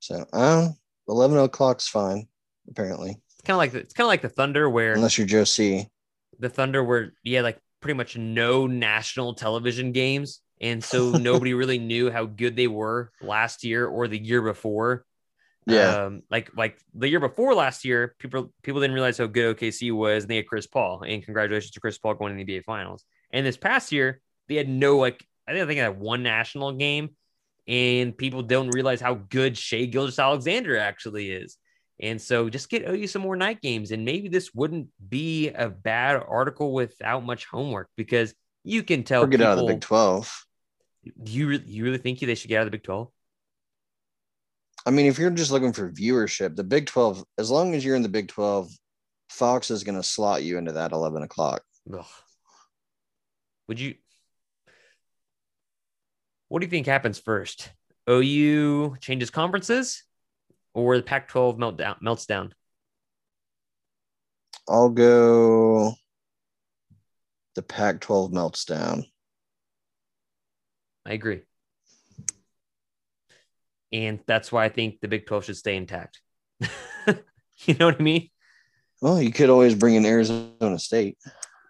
So, 0.00 0.24
uh, 0.32 0.68
11 1.08 1.38
o'clock's 1.38 1.88
fine, 1.88 2.26
apparently. 2.68 3.10
It's 3.10 3.42
kind 3.44 3.54
of 3.54 3.58
like 3.58 3.72
the, 3.72 3.78
it's 3.80 3.94
kind 3.94 4.06
of 4.06 4.08
like 4.08 4.22
the 4.22 4.28
Thunder, 4.28 4.68
where 4.68 4.94
unless 4.94 5.18
you're 5.18 5.26
Joe 5.26 5.44
C, 5.44 5.88
the 6.38 6.48
Thunder, 6.48 6.82
where 6.82 7.12
yeah, 7.22 7.42
like 7.42 7.60
pretty 7.80 7.96
much 7.96 8.16
no 8.16 8.66
national 8.66 9.34
television 9.34 9.92
games 9.92 10.40
and 10.60 10.82
so 10.82 11.10
nobody 11.18 11.54
really 11.54 11.78
knew 11.78 12.10
how 12.10 12.26
good 12.26 12.56
they 12.56 12.66
were 12.66 13.12
last 13.20 13.64
year 13.64 13.86
or 13.86 14.08
the 14.08 14.18
year 14.18 14.42
before. 14.42 15.04
Yeah, 15.66 16.04
um, 16.04 16.22
like 16.30 16.50
like 16.56 16.78
the 16.94 17.08
year 17.08 17.20
before 17.20 17.54
last 17.54 17.84
year, 17.84 18.14
people 18.18 18.52
people 18.62 18.80
didn't 18.80 18.94
realize 18.94 19.18
how 19.18 19.26
good 19.26 19.56
OKC 19.56 19.92
was, 19.92 20.24
and 20.24 20.30
they 20.30 20.36
had 20.36 20.46
Chris 20.46 20.66
Paul. 20.66 21.02
And 21.02 21.22
congratulations 21.22 21.72
to 21.72 21.80
Chris 21.80 21.98
Paul 21.98 22.14
going 22.14 22.36
to 22.36 22.42
the 22.42 22.50
NBA 22.50 22.64
Finals. 22.64 23.04
And 23.32 23.44
this 23.44 23.58
past 23.58 23.92
year, 23.92 24.22
they 24.48 24.56
had 24.56 24.68
no 24.68 24.98
like 24.98 25.24
I 25.46 25.52
think 25.52 25.62
I 25.62 25.66
think 25.66 25.80
had 25.80 26.00
one 26.00 26.22
national 26.22 26.72
game, 26.72 27.10
and 27.66 28.16
people 28.16 28.42
don't 28.42 28.68
realize 28.70 29.00
how 29.00 29.14
good 29.14 29.56
Shai 29.56 29.86
Gilgeous-Alexander 29.86 30.76
actually 30.78 31.30
is. 31.30 31.56
And 32.00 32.20
so 32.20 32.48
just 32.48 32.70
get 32.70 32.88
OU 32.88 33.08
some 33.08 33.22
more 33.22 33.36
night 33.36 33.60
games, 33.60 33.90
and 33.90 34.04
maybe 34.04 34.28
this 34.28 34.54
wouldn't 34.54 34.88
be 35.08 35.48
a 35.48 35.68
bad 35.68 36.22
article 36.28 36.72
without 36.72 37.24
much 37.24 37.46
homework 37.46 37.88
because 37.96 38.34
you 38.62 38.82
can 38.82 39.02
tell. 39.02 39.24
Or 39.24 39.26
get 39.26 39.38
people, 39.38 39.52
out 39.52 39.58
of 39.58 39.66
the 39.66 39.72
Big 39.72 39.80
Twelve. 39.80 40.44
Do 41.22 41.32
you 41.32 41.50
you 41.66 41.84
really 41.84 41.98
think 41.98 42.20
they 42.20 42.34
should 42.34 42.48
get 42.48 42.58
out 42.58 42.66
of 42.66 42.66
the 42.66 42.78
Big 42.78 42.84
Twelve? 42.84 43.08
I 44.86 44.90
mean, 44.90 45.06
if 45.06 45.18
you're 45.18 45.30
just 45.30 45.50
looking 45.50 45.72
for 45.72 45.90
viewership, 45.90 46.56
the 46.56 46.64
Big 46.64 46.86
Twelve, 46.86 47.24
as 47.36 47.50
long 47.50 47.74
as 47.74 47.84
you're 47.84 47.96
in 47.96 48.02
the 48.02 48.08
Big 48.08 48.28
Twelve, 48.28 48.70
Fox 49.28 49.70
is 49.70 49.82
going 49.82 49.96
to 49.96 50.02
slot 50.02 50.44
you 50.44 50.56
into 50.58 50.72
that 50.72 50.92
eleven 50.92 51.22
o'clock. 51.22 51.62
Ugh. 51.92 52.04
Would 53.66 53.80
you? 53.80 53.96
What 56.48 56.60
do 56.60 56.66
you 56.66 56.70
think 56.70 56.86
happens 56.86 57.18
first? 57.18 57.70
OU 58.08 58.96
changes 59.00 59.30
conferences, 59.30 60.02
or 60.74 60.96
the 60.96 61.02
Pac-12 61.02 61.58
meltdown 61.58 62.00
melts 62.00 62.26
down? 62.26 62.54
I'll 64.68 64.90
go 64.90 65.94
the 67.58 67.62
Pac 67.62 68.00
12 68.00 68.32
melts 68.32 68.64
down. 68.64 69.04
I 71.04 71.14
agree. 71.14 71.40
And 73.90 74.20
that's 74.26 74.52
why 74.52 74.64
I 74.64 74.68
think 74.68 75.00
the 75.00 75.08
Big 75.08 75.26
12 75.26 75.46
should 75.46 75.56
stay 75.56 75.76
intact. 75.76 76.20
you 76.60 77.74
know 77.80 77.86
what 77.86 77.98
I 77.98 78.02
mean? 78.02 78.28
Well, 79.00 79.20
you 79.20 79.32
could 79.32 79.50
always 79.50 79.74
bring 79.74 79.96
in 79.96 80.06
Arizona 80.06 80.78
State. 80.78 81.18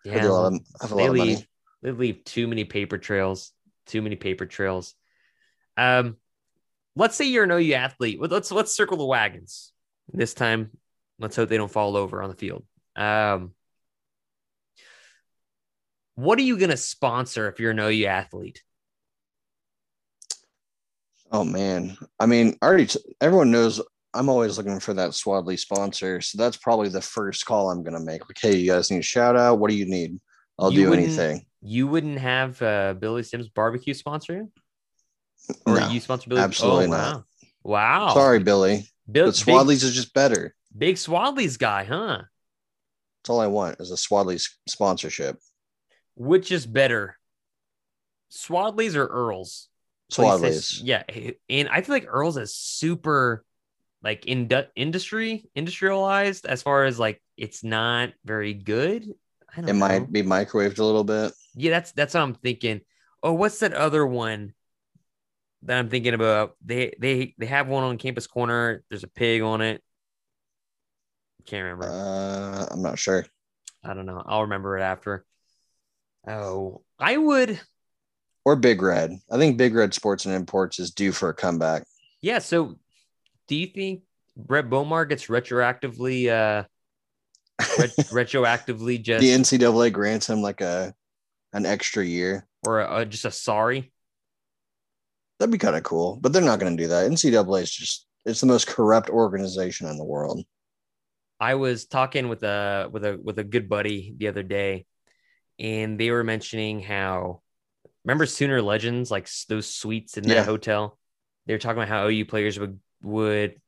Yeah. 0.04 0.12
Have 0.14 0.24
a 0.24 0.32
lot 0.32 0.52
of, 0.52 0.60
have 0.82 0.92
a 0.92 0.94
they 0.94 1.02
lot 1.02 1.10
of 1.10 1.16
money. 1.16 1.46
they 1.82 1.90
leave 1.92 2.24
too 2.24 2.48
many 2.48 2.64
paper 2.64 2.98
trails. 2.98 3.52
Too 3.88 4.02
many 4.02 4.16
paper 4.16 4.46
trails. 4.46 4.94
Um, 5.76 6.16
let's 6.94 7.16
say 7.16 7.24
you're 7.24 7.44
an 7.44 7.50
OU 7.50 7.72
athlete. 7.74 8.20
Let's 8.20 8.52
let's 8.52 8.74
circle 8.74 8.98
the 8.98 9.04
wagons. 9.04 9.72
This 10.12 10.34
time, 10.34 10.70
let's 11.18 11.36
hope 11.36 11.48
they 11.48 11.56
don't 11.56 11.70
fall 11.70 11.96
over 11.96 12.22
on 12.22 12.30
the 12.30 12.36
field. 12.36 12.64
Um, 12.94 13.54
what 16.14 16.38
are 16.38 16.42
you 16.42 16.58
gonna 16.58 16.76
sponsor 16.76 17.48
if 17.48 17.60
you're 17.60 17.70
an 17.70 17.78
OU 17.78 18.06
athlete? 18.06 18.62
Oh 21.30 21.44
man, 21.44 21.96
I 22.18 22.26
mean, 22.26 22.56
I 22.60 22.66
already 22.66 22.86
t- 22.86 23.14
everyone 23.20 23.50
knows 23.50 23.80
I'm 24.14 24.28
always 24.28 24.56
looking 24.58 24.80
for 24.80 24.94
that 24.94 25.10
Swadley 25.10 25.58
sponsor, 25.58 26.20
so 26.20 26.38
that's 26.38 26.56
probably 26.56 26.88
the 26.88 27.00
first 27.00 27.46
call 27.46 27.70
I'm 27.70 27.82
gonna 27.82 28.00
make. 28.04 28.28
Like, 28.28 28.38
hey, 28.40 28.56
you 28.56 28.72
guys 28.72 28.90
need 28.90 28.98
a 28.98 29.02
shout 29.02 29.36
out. 29.36 29.58
What 29.58 29.70
do 29.70 29.76
you 29.76 29.86
need? 29.86 30.18
I'll 30.58 30.72
You 30.72 30.86
do 30.86 30.92
anything. 30.92 31.46
You 31.60 31.86
wouldn't 31.88 32.18
have 32.18 32.60
uh, 32.62 32.94
Billy 32.94 33.22
Sims 33.22 33.48
barbecue 33.48 33.94
sponsor 33.94 34.34
you, 34.34 34.52
or 35.66 35.80
No, 35.80 35.88
you 35.88 36.00
sponsor 36.00 36.28
Billy? 36.30 36.40
absolutely 36.40 36.86
oh, 36.86 36.90
not. 36.90 37.16
Wow. 37.16 37.24
Wow. 37.64 38.14
Sorry, 38.14 38.38
Billy, 38.38 38.88
Bill, 39.10 39.26
but 39.26 39.34
Swadley's 39.34 39.82
is 39.82 39.94
just 39.94 40.14
better. 40.14 40.54
big, 40.72 40.78
big 40.78 40.96
Swadley's 40.96 41.56
guy, 41.56 41.84
huh? 41.84 42.22
That's 43.22 43.30
all 43.30 43.40
I 43.40 43.48
want 43.48 43.80
is 43.80 43.90
a 43.90 43.96
Swadley's 43.96 44.56
sponsorship. 44.68 45.38
Which 46.14 46.50
is 46.52 46.66
better, 46.66 47.18
Swadley's 48.32 48.96
or 48.96 49.06
Earl's? 49.06 49.68
Swadley's. 50.12 50.80
Yeah, 50.80 51.02
and 51.48 51.68
I 51.68 51.82
feel 51.82 51.94
like 51.94 52.06
Earl's 52.08 52.36
is 52.36 52.54
super 52.54 53.44
like 54.02 54.26
in 54.26 54.48
industry 54.76 55.48
industrialized 55.54 56.46
as 56.46 56.62
far 56.62 56.84
as 56.84 56.98
like 56.98 57.20
it's 57.36 57.64
not 57.64 58.12
very 58.24 58.54
good. 58.54 59.12
I 59.54 59.60
don't 59.60 59.70
It 59.70 59.72
know. 59.72 59.78
might 59.80 60.12
be 60.12 60.22
microwaved 60.22 60.78
a 60.78 60.84
little 60.84 61.04
bit. 61.04 61.32
Yeah, 61.58 61.72
that's 61.72 61.92
that's 61.92 62.14
what 62.14 62.22
I'm 62.22 62.34
thinking. 62.34 62.80
Oh, 63.22 63.32
what's 63.32 63.58
that 63.60 63.72
other 63.72 64.06
one 64.06 64.54
that 65.62 65.78
I'm 65.78 65.88
thinking 65.88 66.14
about? 66.14 66.56
They 66.64 66.94
they 66.98 67.34
they 67.38 67.46
have 67.46 67.68
one 67.68 67.84
on 67.84 67.98
Campus 67.98 68.26
Corner. 68.26 68.82
There's 68.88 69.04
a 69.04 69.08
pig 69.08 69.42
on 69.42 69.60
it. 69.60 69.82
Can't 71.46 71.64
remember. 71.64 71.86
Uh, 71.86 72.66
I'm 72.70 72.82
not 72.82 72.98
sure. 72.98 73.26
I 73.84 73.94
don't 73.94 74.06
know. 74.06 74.22
I'll 74.24 74.42
remember 74.42 74.78
it 74.78 74.82
after. 74.82 75.24
Oh, 76.26 76.82
I 76.98 77.16
would. 77.16 77.60
Or 78.44 78.56
Big 78.56 78.80
Red. 78.82 79.12
I 79.30 79.36
think 79.36 79.56
Big 79.56 79.74
Red 79.74 79.94
Sports 79.94 80.26
and 80.26 80.34
Imports 80.34 80.78
is 80.78 80.90
due 80.90 81.12
for 81.12 81.28
a 81.28 81.34
comeback. 81.34 81.84
Yeah. 82.22 82.38
So, 82.38 82.78
do 83.46 83.56
you 83.56 83.66
think 83.66 84.02
Rhett 84.46 84.68
Bomar 84.68 85.08
gets 85.08 85.26
retroactively 85.26 86.28
uh 86.28 86.64
ret- 87.78 87.90
retroactively 88.10 89.02
just 89.02 89.20
the 89.20 89.30
NCAA 89.30 89.92
grants 89.92 90.28
him 90.28 90.40
like 90.40 90.60
a 90.60 90.94
an 91.52 91.66
extra 91.66 92.04
year. 92.04 92.46
or 92.66 92.80
uh, 92.80 93.04
just 93.04 93.24
a 93.24 93.30
sorry? 93.30 93.92
That'd 95.38 95.52
be 95.52 95.58
kind 95.58 95.76
of 95.76 95.82
cool, 95.84 96.16
but 96.20 96.32
they're 96.32 96.42
not 96.42 96.58
going 96.58 96.76
to 96.76 96.82
do 96.82 96.88
that. 96.88 97.10
NCAA 97.10 97.62
is 97.62 97.70
just 97.70 98.06
it's 98.24 98.40
the 98.40 98.46
most 98.46 98.66
corrupt 98.66 99.08
organization 99.08 99.86
in 99.88 99.96
the 99.96 100.04
world. 100.04 100.44
I 101.40 101.54
was 101.54 101.86
talking 101.86 102.28
with 102.28 102.42
a 102.42 102.88
with 102.90 103.04
a 103.04 103.16
with 103.22 103.38
a 103.38 103.44
good 103.44 103.68
buddy 103.68 104.12
the 104.16 104.28
other 104.28 104.42
day, 104.42 104.86
and 105.58 105.98
they 105.98 106.10
were 106.10 106.24
mentioning 106.24 106.80
how 106.80 107.42
remember 108.04 108.26
Sooner 108.26 108.60
Legends, 108.60 109.10
like 109.10 109.28
those 109.48 109.72
suites 109.72 110.16
in 110.16 110.24
that 110.24 110.34
Yeah. 110.34 110.44
hotel. 110.44 110.98
They 111.46 111.54
were 111.54 111.58
talking 111.58 111.78
about 111.78 111.88
how 111.88 112.08
OU 112.08 112.24
players 112.26 112.58
would 112.58 112.80
would 113.02 113.60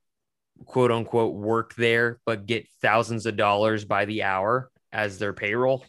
quote 0.66 0.90
unquote 0.90 1.34
work 1.36 1.74
there, 1.76 2.18
but 2.26 2.46
get 2.46 2.68
thousands 2.82 3.26
of 3.26 3.36
dollars 3.36 3.84
by 3.84 4.04
the 4.06 4.24
hour 4.24 4.70
as 4.92 5.18
their 5.18 5.32
payroll. 5.32 5.84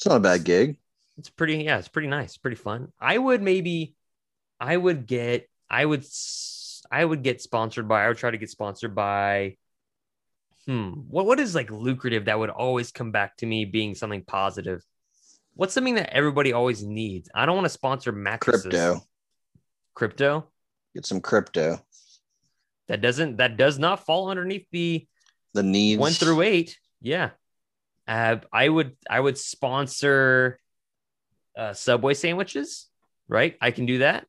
It's 0.00 0.06
not 0.06 0.16
a 0.16 0.20
bad 0.20 0.44
gig. 0.44 0.78
It's 1.18 1.28
pretty, 1.28 1.56
yeah, 1.56 1.76
it's 1.76 1.88
pretty 1.88 2.08
nice, 2.08 2.38
pretty 2.38 2.56
fun. 2.56 2.90
I 2.98 3.18
would 3.18 3.42
maybe, 3.42 3.94
I 4.58 4.74
would 4.74 5.06
get, 5.06 5.46
I 5.68 5.84
would, 5.84 6.06
I 6.90 7.04
would 7.04 7.22
get 7.22 7.42
sponsored 7.42 7.86
by. 7.86 8.06
I 8.06 8.08
would 8.08 8.16
try 8.16 8.30
to 8.30 8.38
get 8.38 8.48
sponsored 8.48 8.94
by. 8.94 9.58
Hmm, 10.64 10.92
what 11.10 11.26
what 11.26 11.38
is 11.38 11.54
like 11.54 11.70
lucrative 11.70 12.24
that 12.24 12.38
would 12.38 12.48
always 12.48 12.92
come 12.92 13.12
back 13.12 13.36
to 13.38 13.46
me 13.46 13.66
being 13.66 13.94
something 13.94 14.24
positive? 14.24 14.82
What's 15.52 15.74
something 15.74 15.96
that 15.96 16.14
everybody 16.14 16.54
always 16.54 16.82
needs? 16.82 17.28
I 17.34 17.44
don't 17.44 17.56
want 17.56 17.66
to 17.66 17.70
sponsor 17.70 18.10
mattresses. 18.10 18.62
Crypto. 18.62 19.06
Crypto. 19.92 20.46
Get 20.94 21.04
some 21.04 21.20
crypto. 21.20 21.78
That 22.88 23.02
doesn't 23.02 23.36
that 23.36 23.58
does 23.58 23.78
not 23.78 24.06
fall 24.06 24.30
underneath 24.30 24.66
the 24.72 25.06
The 25.52 25.62
needs 25.62 26.00
one 26.00 26.12
through 26.12 26.40
eight. 26.40 26.78
Yeah. 27.02 27.32
Uh, 28.10 28.38
I 28.52 28.68
would 28.68 28.96
I 29.08 29.20
would 29.20 29.38
sponsor 29.38 30.58
uh, 31.56 31.72
Subway 31.74 32.14
sandwiches, 32.14 32.88
right? 33.28 33.56
I 33.60 33.70
can 33.70 33.86
do 33.86 33.98
that. 33.98 34.26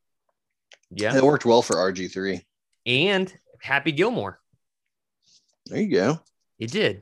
Yeah. 0.92 1.16
It 1.18 1.24
worked 1.24 1.46
well 1.46 1.64
for 1.64 1.78
RG3. 1.78 2.42
And 2.86 3.34
Happy 3.62 3.92
Gilmore. 3.92 4.40
There 5.66 5.82
you 5.82 5.90
go. 5.92 6.20
It 6.60 6.72
did. 6.72 7.02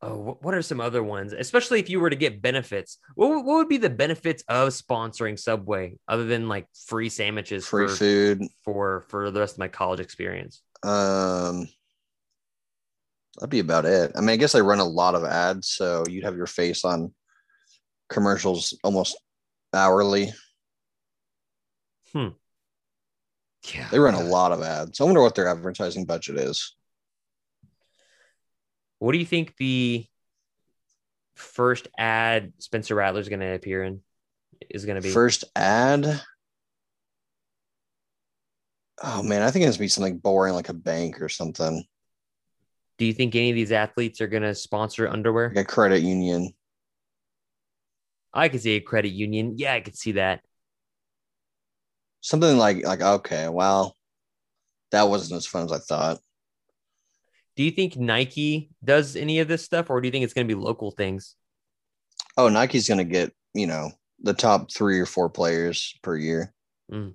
Oh, 0.00 0.38
what 0.40 0.54
are 0.54 0.62
some 0.62 0.80
other 0.80 1.02
ones? 1.02 1.32
Especially 1.32 1.80
if 1.80 1.88
you 1.90 1.98
were 2.00 2.10
to 2.10 2.16
get 2.16 2.40
benefits. 2.42 2.98
What, 3.14 3.30
would- 3.30 3.44
what 3.44 3.56
would 3.56 3.68
be 3.68 3.78
the 3.78 3.90
benefits 3.90 4.42
of 4.48 4.68
sponsoring 4.70 5.38
Subway 5.38 5.96
other 6.08 6.24
than 6.24 6.48
like 6.48 6.66
free 6.86 7.08
sandwiches 7.08 7.66
Free 7.66 7.88
for, 7.88 7.94
food. 7.94 8.42
for 8.64 9.04
for 9.08 9.30
the 9.30 9.40
rest 9.40 9.54
of 9.54 9.58
my 9.58 9.68
college 9.68 10.00
experience? 10.00 10.62
Um, 10.82 11.68
that'd 13.34 13.50
be 13.50 13.60
about 13.60 13.84
it. 13.84 14.12
I 14.16 14.20
mean, 14.20 14.30
I 14.30 14.36
guess 14.36 14.52
they 14.52 14.62
run 14.62 14.80
a 14.80 14.84
lot 14.84 15.14
of 15.14 15.24
ads, 15.24 15.68
so 15.68 16.04
you'd 16.08 16.24
have 16.24 16.36
your 16.36 16.46
face 16.46 16.84
on 16.84 17.12
commercials 18.08 18.76
almost 18.84 19.16
hourly. 19.72 20.32
Hmm. 22.12 22.28
Yeah. 23.74 23.88
They 23.90 23.98
run 23.98 24.14
a 24.14 24.22
lot 24.22 24.52
of 24.52 24.62
ads. 24.62 25.00
I 25.00 25.04
wonder 25.04 25.22
what 25.22 25.34
their 25.34 25.48
advertising 25.48 26.04
budget 26.04 26.36
is. 26.36 26.74
What 28.98 29.12
do 29.12 29.18
you 29.18 29.26
think 29.26 29.56
the 29.56 30.06
first 31.34 31.88
ad 31.98 32.52
Spencer 32.58 32.94
Rattler 32.94 33.20
is 33.20 33.28
going 33.28 33.40
to 33.40 33.54
appear 33.54 33.82
in 33.82 34.00
is 34.70 34.84
going 34.84 34.96
to 34.96 35.02
be? 35.02 35.10
First 35.10 35.44
ad. 35.56 36.20
Oh 39.02 39.22
man, 39.22 39.42
I 39.42 39.50
think 39.50 39.64
it's 39.64 39.76
gonna 39.76 39.84
be 39.84 39.88
something 39.88 40.18
boring 40.18 40.54
like 40.54 40.68
a 40.68 40.74
bank 40.74 41.20
or 41.20 41.28
something. 41.28 41.84
Do 42.98 43.04
you 43.04 43.12
think 43.12 43.34
any 43.34 43.50
of 43.50 43.56
these 43.56 43.72
athletes 43.72 44.20
are 44.20 44.26
going 44.26 44.42
to 44.42 44.54
sponsor 44.54 45.08
underwear? 45.08 45.52
Like 45.54 45.64
a 45.64 45.68
credit 45.68 46.02
union. 46.02 46.52
I 48.32 48.48
could 48.48 48.60
see 48.60 48.76
a 48.76 48.80
credit 48.80 49.10
union. 49.10 49.54
Yeah, 49.56 49.74
I 49.74 49.80
could 49.80 49.96
see 49.96 50.12
that. 50.12 50.40
Something 52.20 52.56
like 52.56 52.84
like 52.84 53.02
okay, 53.02 53.48
well, 53.48 53.96
that 54.90 55.08
wasn't 55.08 55.36
as 55.36 55.46
fun 55.46 55.64
as 55.64 55.72
I 55.72 55.78
thought. 55.78 56.18
Do 57.56 57.62
you 57.62 57.70
think 57.70 57.96
Nike 57.96 58.70
does 58.82 59.14
any 59.14 59.38
of 59.38 59.46
this 59.46 59.64
stuff, 59.64 59.90
or 59.90 60.00
do 60.00 60.08
you 60.08 60.12
think 60.12 60.24
it's 60.24 60.34
going 60.34 60.48
to 60.48 60.54
be 60.54 60.60
local 60.60 60.90
things? 60.90 61.36
Oh, 62.36 62.48
Nike's 62.48 62.88
gonna 62.88 63.04
get, 63.04 63.32
you 63.52 63.66
know, 63.66 63.92
the 64.20 64.34
top 64.34 64.72
three 64.72 64.98
or 64.98 65.06
four 65.06 65.28
players 65.30 65.94
per 66.02 66.16
year. 66.16 66.52
Mm. 66.90 67.14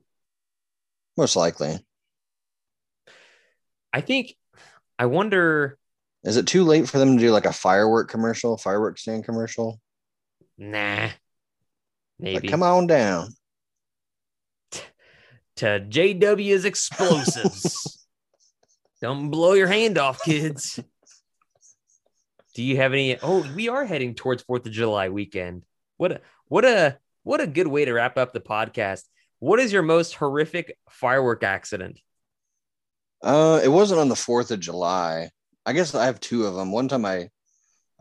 Most 1.18 1.36
likely. 1.36 1.86
I 3.92 4.02
think. 4.02 4.36
I 5.00 5.06
wonder. 5.06 5.78
Is 6.26 6.36
it 6.36 6.46
too 6.46 6.66
late 6.66 6.90
for 6.90 7.00
them 7.00 7.16
to 7.16 7.24
do 7.24 7.32
like 7.32 7.46
a 7.46 7.54
firework 7.54 8.10
commercial, 8.10 8.58
firework 8.58 9.00
stand 9.00 9.24
commercial? 9.24 9.80
Nah. 10.58 11.04
Like, 11.04 11.14
Maybe 12.20 12.50
come 12.50 12.62
on 12.62 12.86
down. 12.86 13.30
to 14.72 15.80
JW's 15.90 16.66
explosives. 16.66 18.06
Don't 19.02 19.30
blow 19.30 19.54
your 19.54 19.68
hand 19.68 19.98
off, 19.98 20.22
kids. 20.22 20.78
Do 22.54 22.64
you 22.64 22.76
have 22.76 22.92
any? 22.92 23.18
Oh, 23.22 23.50
we 23.56 23.70
are 23.70 23.86
heading 23.86 24.16
towards 24.16 24.44
Fourth 24.44 24.66
of 24.66 24.74
July 24.74 25.08
weekend. 25.08 25.64
What 25.96 26.12
a 26.12 26.22
what 26.50 26.66
a 26.66 26.98
what 27.24 27.40
a 27.40 27.48
good 27.48 27.68
way 27.68 27.86
to 27.86 27.94
wrap 27.94 28.18
up 28.18 28.34
the 28.34 28.42
podcast. 28.42 29.04
What 29.40 29.60
is 29.60 29.72
your 29.72 29.84
most 29.84 30.16
horrific 30.16 30.78
firework 30.90 31.44
accident? 31.44 32.02
Uh, 33.22 33.60
it 33.64 33.68
wasn't 33.68 34.00
on 34.00 34.10
the 34.10 34.16
Fourth 34.16 34.52
of 34.52 34.60
July. 34.60 35.30
I 35.66 35.74
guess 35.74 35.94
I 35.94 36.06
have 36.06 36.20
two 36.20 36.46
of 36.46 36.56
them. 36.56 36.72
One 36.72 36.88
time 36.88 37.06
I, 37.06 37.30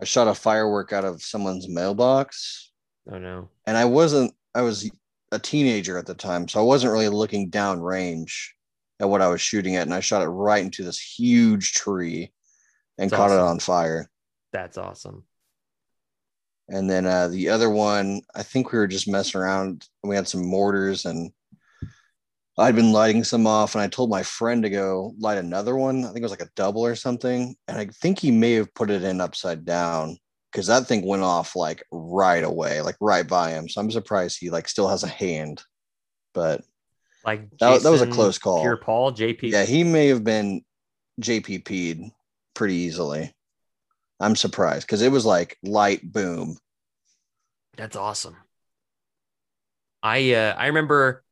I 0.01 0.05
shot 0.05 0.29
a 0.29 0.35
firework 0.35 0.93
out 0.93 1.05
of 1.05 1.23
someone's 1.23 1.69
mailbox, 1.69 2.71
Oh 3.11 3.19
no. 3.19 3.49
and 3.67 3.77
I 3.77 3.85
wasn't. 3.85 4.33
I 4.55 4.63
was 4.63 4.91
a 5.33 5.39
teenager 5.39 5.99
at 5.99 6.07
the 6.07 6.15
time, 6.15 6.49
so 6.49 6.61
I 6.61 6.63
wasn't 6.63 6.93
really 6.93 7.09
looking 7.09 7.51
down 7.51 7.81
range 7.81 8.55
at 9.01 9.09
what 9.09 9.21
I 9.21 9.29
was 9.29 9.41
shooting 9.41 9.77
at, 9.77 9.83
and 9.83 9.95
I 9.95 10.01
shot 10.01 10.23
it 10.23 10.29
right 10.29 10.63
into 10.65 10.83
this 10.85 10.99
huge 11.01 11.73
tree, 11.73 12.33
and 12.97 13.11
That's 13.11 13.17
caught 13.19 13.31
it 13.33 13.39
on 13.41 13.59
fire. 13.59 14.09
That's 14.53 14.79
awesome. 14.79 15.25
And 16.69 16.89
then 16.89 17.07
uh, 17.07 17.29
the 17.29 17.49
other 17.49 17.71
one, 17.71 18.21
I 18.35 18.43
think 18.43 18.73
we 18.73 18.79
were 18.79 18.87
just 18.87 19.09
messing 19.09 19.41
around. 19.41 19.87
We 20.03 20.17
had 20.17 20.29
some 20.29 20.45
mortars 20.45 21.07
and 21.07 21.31
I'd 22.59 22.75
been 22.75 22.91
lighting 22.93 23.23
some 23.23 23.47
off 23.47 23.75
and 23.75 23.83
I 23.83 23.87
told 23.87 24.11
my 24.11 24.23
friend 24.25 24.65
to 24.65 24.71
go 24.71 25.15
light 25.19 25.39
another 25.39 25.77
one. 25.77 26.01
I 26.05 26.09
think 26.09 26.19
it 26.19 26.23
was 26.23 26.33
like 26.33 26.43
a 26.43 26.51
double 26.57 26.85
or 26.85 26.97
something. 26.97 27.55
And 27.69 27.79
I 27.79 27.87
think 27.87 28.19
he 28.19 28.33
may 28.33 28.55
have 28.55 28.75
put 28.75 28.91
it 28.91 29.05
in 29.05 29.21
upside 29.21 29.65
down 29.65 30.19
because 30.51 30.67
that 30.67 30.87
thing 30.87 31.07
went 31.07 31.23
off 31.23 31.55
like 31.55 31.85
right 31.93 32.43
away, 32.43 32.81
like 32.81 32.97
right 33.01 33.27
by 33.27 33.51
him. 33.51 33.69
So 33.69 33.81
I'm 33.81 33.91
surprised 33.93 34.39
he 34.41 34.51
like 34.51 34.69
still 34.69 34.89
has 34.89 35.05
a 35.05 35.09
hand. 35.09 35.63
But 36.35 36.63
Like 37.25 37.49
That- 37.59 37.83
that 37.83 37.91
was 37.91 38.03
a 38.03 38.07
close 38.07 38.39
call. 38.39 38.61
Pierre 38.61 38.77
Paul, 38.77 39.13
JP. 39.13 39.51
yeah, 39.51 39.65
he 39.65 39.85
may 39.85 40.09
have 40.09 40.25
been 40.25 40.63
JPP'd 41.21 42.11
pretty 42.55 42.75
easily. 42.75 43.35
I'm 44.19 44.35
surprised 44.35 44.87
because 44.87 45.03
it 45.03 45.13
was 45.13 45.25
like 45.25 45.59
light 45.63 46.01
boom. 46.11 46.59
That's 47.77 47.95
awesome. 47.95 48.37
I 50.03 50.33
uh 50.33 50.55
I 50.57 50.67
remember 50.67 51.25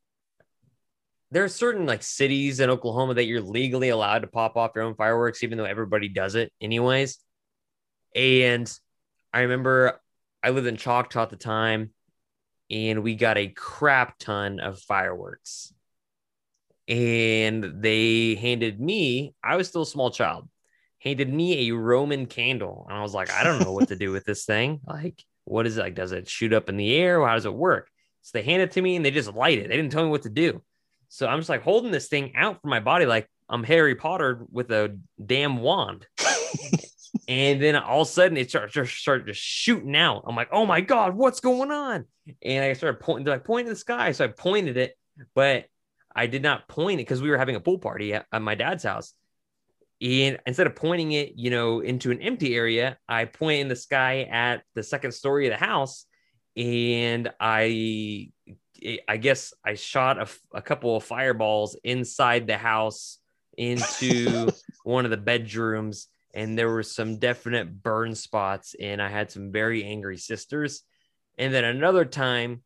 there 1.30 1.44
are 1.44 1.48
certain 1.48 1.86
like 1.86 2.02
cities 2.02 2.60
in 2.60 2.70
Oklahoma 2.70 3.14
that 3.14 3.24
you're 3.24 3.40
legally 3.40 3.88
allowed 3.88 4.20
to 4.20 4.28
pop 4.28 4.56
off 4.56 4.72
your 4.74 4.84
own 4.84 4.94
fireworks, 4.94 5.42
even 5.42 5.58
though 5.58 5.64
everybody 5.64 6.08
does 6.08 6.34
it 6.34 6.52
anyways. 6.60 7.18
And 8.14 8.72
I 9.32 9.40
remember 9.40 10.00
I 10.42 10.50
lived 10.50 10.66
in 10.66 10.76
Choctaw 10.76 11.22
at 11.22 11.30
the 11.30 11.36
time, 11.36 11.90
and 12.70 13.02
we 13.02 13.14
got 13.14 13.38
a 13.38 13.48
crap 13.48 14.18
ton 14.18 14.60
of 14.60 14.80
fireworks. 14.80 15.72
And 16.88 17.82
they 17.82 18.36
handed 18.36 18.80
me, 18.80 19.34
I 19.42 19.56
was 19.56 19.68
still 19.68 19.82
a 19.82 19.86
small 19.86 20.12
child, 20.12 20.48
handed 21.00 21.32
me 21.32 21.68
a 21.68 21.74
Roman 21.74 22.26
candle. 22.26 22.86
And 22.88 22.96
I 22.96 23.02
was 23.02 23.12
like, 23.12 23.30
I 23.32 23.42
don't 23.42 23.60
know 23.60 23.72
what 23.72 23.88
to 23.88 23.96
do 23.96 24.12
with 24.12 24.24
this 24.24 24.44
thing. 24.44 24.80
Like, 24.86 25.22
what 25.44 25.66
is 25.66 25.76
it? 25.76 25.80
Like, 25.80 25.94
does 25.94 26.12
it 26.12 26.28
shoot 26.28 26.52
up 26.52 26.68
in 26.68 26.76
the 26.76 26.94
air? 26.94 27.24
How 27.24 27.34
does 27.34 27.44
it 27.44 27.54
work? 27.54 27.88
So 28.22 28.38
they 28.38 28.42
hand 28.42 28.62
it 28.62 28.72
to 28.72 28.82
me 28.82 28.96
and 28.96 29.04
they 29.04 29.10
just 29.12 29.32
light 29.34 29.58
it. 29.58 29.68
They 29.68 29.76
didn't 29.76 29.92
tell 29.92 30.04
me 30.04 30.10
what 30.10 30.22
to 30.22 30.30
do. 30.30 30.62
So 31.08 31.26
I'm 31.26 31.38
just 31.38 31.48
like 31.48 31.62
holding 31.62 31.90
this 31.90 32.08
thing 32.08 32.32
out 32.36 32.60
for 32.60 32.68
my 32.68 32.80
body 32.80 33.06
like 33.06 33.28
I'm 33.48 33.62
Harry 33.62 33.94
Potter 33.94 34.44
with 34.50 34.70
a 34.70 34.98
damn 35.24 35.58
wand. 35.58 36.06
and 37.28 37.62
then 37.62 37.76
all 37.76 38.02
of 38.02 38.08
a 38.08 38.10
sudden 38.10 38.36
it 38.36 38.50
starts 38.50 38.72
just 38.72 39.04
just 39.04 39.40
shooting 39.40 39.96
out. 39.96 40.24
I'm 40.26 40.36
like, 40.36 40.48
oh 40.52 40.66
my 40.66 40.80
God, 40.80 41.16
what's 41.16 41.40
going 41.40 41.70
on? 41.70 42.06
And 42.42 42.64
I 42.64 42.72
started 42.72 43.00
pointing, 43.00 43.26
like 43.26 43.44
pointing 43.44 43.66
to 43.66 43.74
the 43.74 43.78
sky. 43.78 44.12
So 44.12 44.24
I 44.24 44.28
pointed 44.28 44.76
it, 44.76 44.96
but 45.34 45.66
I 46.14 46.26
did 46.26 46.42
not 46.42 46.68
point 46.68 47.00
it 47.00 47.04
because 47.04 47.22
we 47.22 47.30
were 47.30 47.38
having 47.38 47.56
a 47.56 47.60
pool 47.60 47.78
party 47.78 48.14
at, 48.14 48.26
at 48.32 48.42
my 48.42 48.54
dad's 48.54 48.84
house. 48.84 49.12
And 50.02 50.38
instead 50.46 50.66
of 50.66 50.74
pointing 50.74 51.12
it, 51.12 51.32
you 51.36 51.50
know, 51.50 51.80
into 51.80 52.10
an 52.10 52.20
empty 52.20 52.54
area, 52.54 52.98
I 53.08 53.24
point 53.24 53.60
in 53.60 53.68
the 53.68 53.76
sky 53.76 54.22
at 54.24 54.62
the 54.74 54.82
second 54.82 55.12
story 55.12 55.46
of 55.46 55.58
the 55.58 55.64
house. 55.64 56.04
And 56.56 57.30
I 57.38 58.30
I 59.08 59.16
guess 59.16 59.54
I 59.64 59.74
shot 59.74 60.18
a, 60.18 60.28
a 60.52 60.62
couple 60.62 60.96
of 60.96 61.04
fireballs 61.04 61.76
inside 61.84 62.46
the 62.46 62.56
house 62.56 63.18
into 63.56 64.50
one 64.84 65.04
of 65.04 65.10
the 65.10 65.16
bedrooms, 65.16 66.08
and 66.34 66.58
there 66.58 66.68
were 66.68 66.82
some 66.82 67.18
definite 67.18 67.82
burn 67.82 68.14
spots, 68.14 68.74
and 68.78 69.00
I 69.00 69.08
had 69.08 69.30
some 69.30 69.52
very 69.52 69.84
angry 69.84 70.18
sisters. 70.18 70.82
And 71.38 71.52
then 71.52 71.64
another 71.64 72.04
time, 72.04 72.62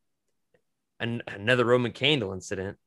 an, 0.98 1.22
another 1.26 1.64
Roman 1.64 1.92
candle 1.92 2.32
incident, 2.32 2.78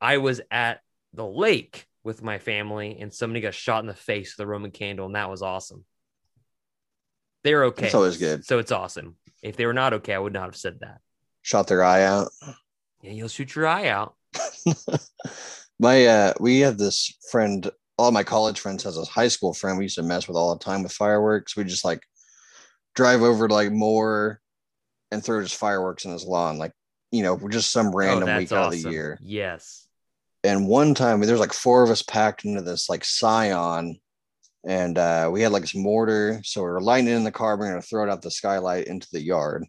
I 0.00 0.18
was 0.18 0.40
at 0.50 0.80
the 1.12 1.26
lake 1.26 1.86
with 2.04 2.22
my 2.22 2.38
family, 2.38 2.98
and 3.00 3.12
somebody 3.12 3.40
got 3.40 3.54
shot 3.54 3.80
in 3.80 3.86
the 3.86 3.94
face 3.94 4.36
with 4.36 4.44
a 4.44 4.48
Roman 4.48 4.70
candle, 4.70 5.06
and 5.06 5.14
that 5.14 5.30
was 5.30 5.42
awesome. 5.42 5.84
They're 7.44 7.64
okay. 7.66 7.82
That's 7.82 7.94
always 7.94 8.16
good. 8.16 8.44
So 8.44 8.58
it's 8.58 8.72
awesome. 8.72 9.16
If 9.42 9.56
they 9.56 9.66
were 9.66 9.72
not 9.72 9.94
okay, 9.94 10.14
I 10.14 10.18
would 10.18 10.32
not 10.32 10.46
have 10.46 10.56
said 10.56 10.80
that. 10.80 10.98
Shot 11.46 11.68
their 11.68 11.84
eye 11.84 12.02
out. 12.02 12.32
Yeah, 13.02 13.12
you'll 13.12 13.28
shoot 13.28 13.54
your 13.54 13.68
eye 13.68 13.86
out. 13.86 14.16
my 15.78 16.04
uh 16.04 16.32
we 16.40 16.58
had 16.58 16.76
this 16.76 17.16
friend 17.30 17.70
all 17.96 18.10
my 18.10 18.24
college 18.24 18.58
friends 18.58 18.82
has 18.82 18.98
a 18.98 19.04
high 19.04 19.28
school 19.28 19.54
friend 19.54 19.78
we 19.78 19.84
used 19.84 19.94
to 19.94 20.02
mess 20.02 20.26
with 20.26 20.36
all 20.36 20.52
the 20.56 20.64
time 20.64 20.82
with 20.82 20.92
fireworks 20.92 21.56
we 21.56 21.62
just 21.62 21.84
like 21.84 22.00
drive 22.96 23.22
over 23.22 23.46
to 23.46 23.54
like 23.54 23.70
Moore 23.70 24.40
and 25.12 25.22
throw 25.22 25.40
just 25.40 25.54
fireworks 25.54 26.04
in 26.04 26.10
his 26.10 26.24
lawn 26.24 26.58
like 26.58 26.72
you 27.12 27.22
know 27.22 27.38
just 27.48 27.70
some 27.70 27.94
random 27.94 28.28
oh, 28.28 28.38
week 28.38 28.48
that's 28.48 28.60
out 28.60 28.74
of 28.74 28.82
the 28.82 28.90
year 28.90 29.16
Yes. 29.22 29.86
and 30.42 30.66
one 30.66 30.94
time 30.94 31.20
there's 31.20 31.38
like 31.38 31.52
four 31.52 31.84
of 31.84 31.90
us 31.90 32.02
packed 32.02 32.44
into 32.44 32.60
this 32.60 32.88
like 32.88 33.04
scion 33.04 34.00
and 34.66 34.98
uh 34.98 35.30
we 35.32 35.42
had 35.42 35.52
like 35.52 35.62
this 35.62 35.76
mortar 35.76 36.40
so 36.42 36.60
we 36.60 36.68
are 36.68 36.80
lighting 36.80 37.08
it 37.08 37.14
in 37.14 37.24
the 37.24 37.30
car 37.30 37.56
we're 37.56 37.68
gonna 37.68 37.80
throw 37.80 38.02
it 38.02 38.10
out 38.10 38.20
the 38.20 38.32
skylight 38.32 38.88
into 38.88 39.06
the 39.12 39.22
yard 39.22 39.64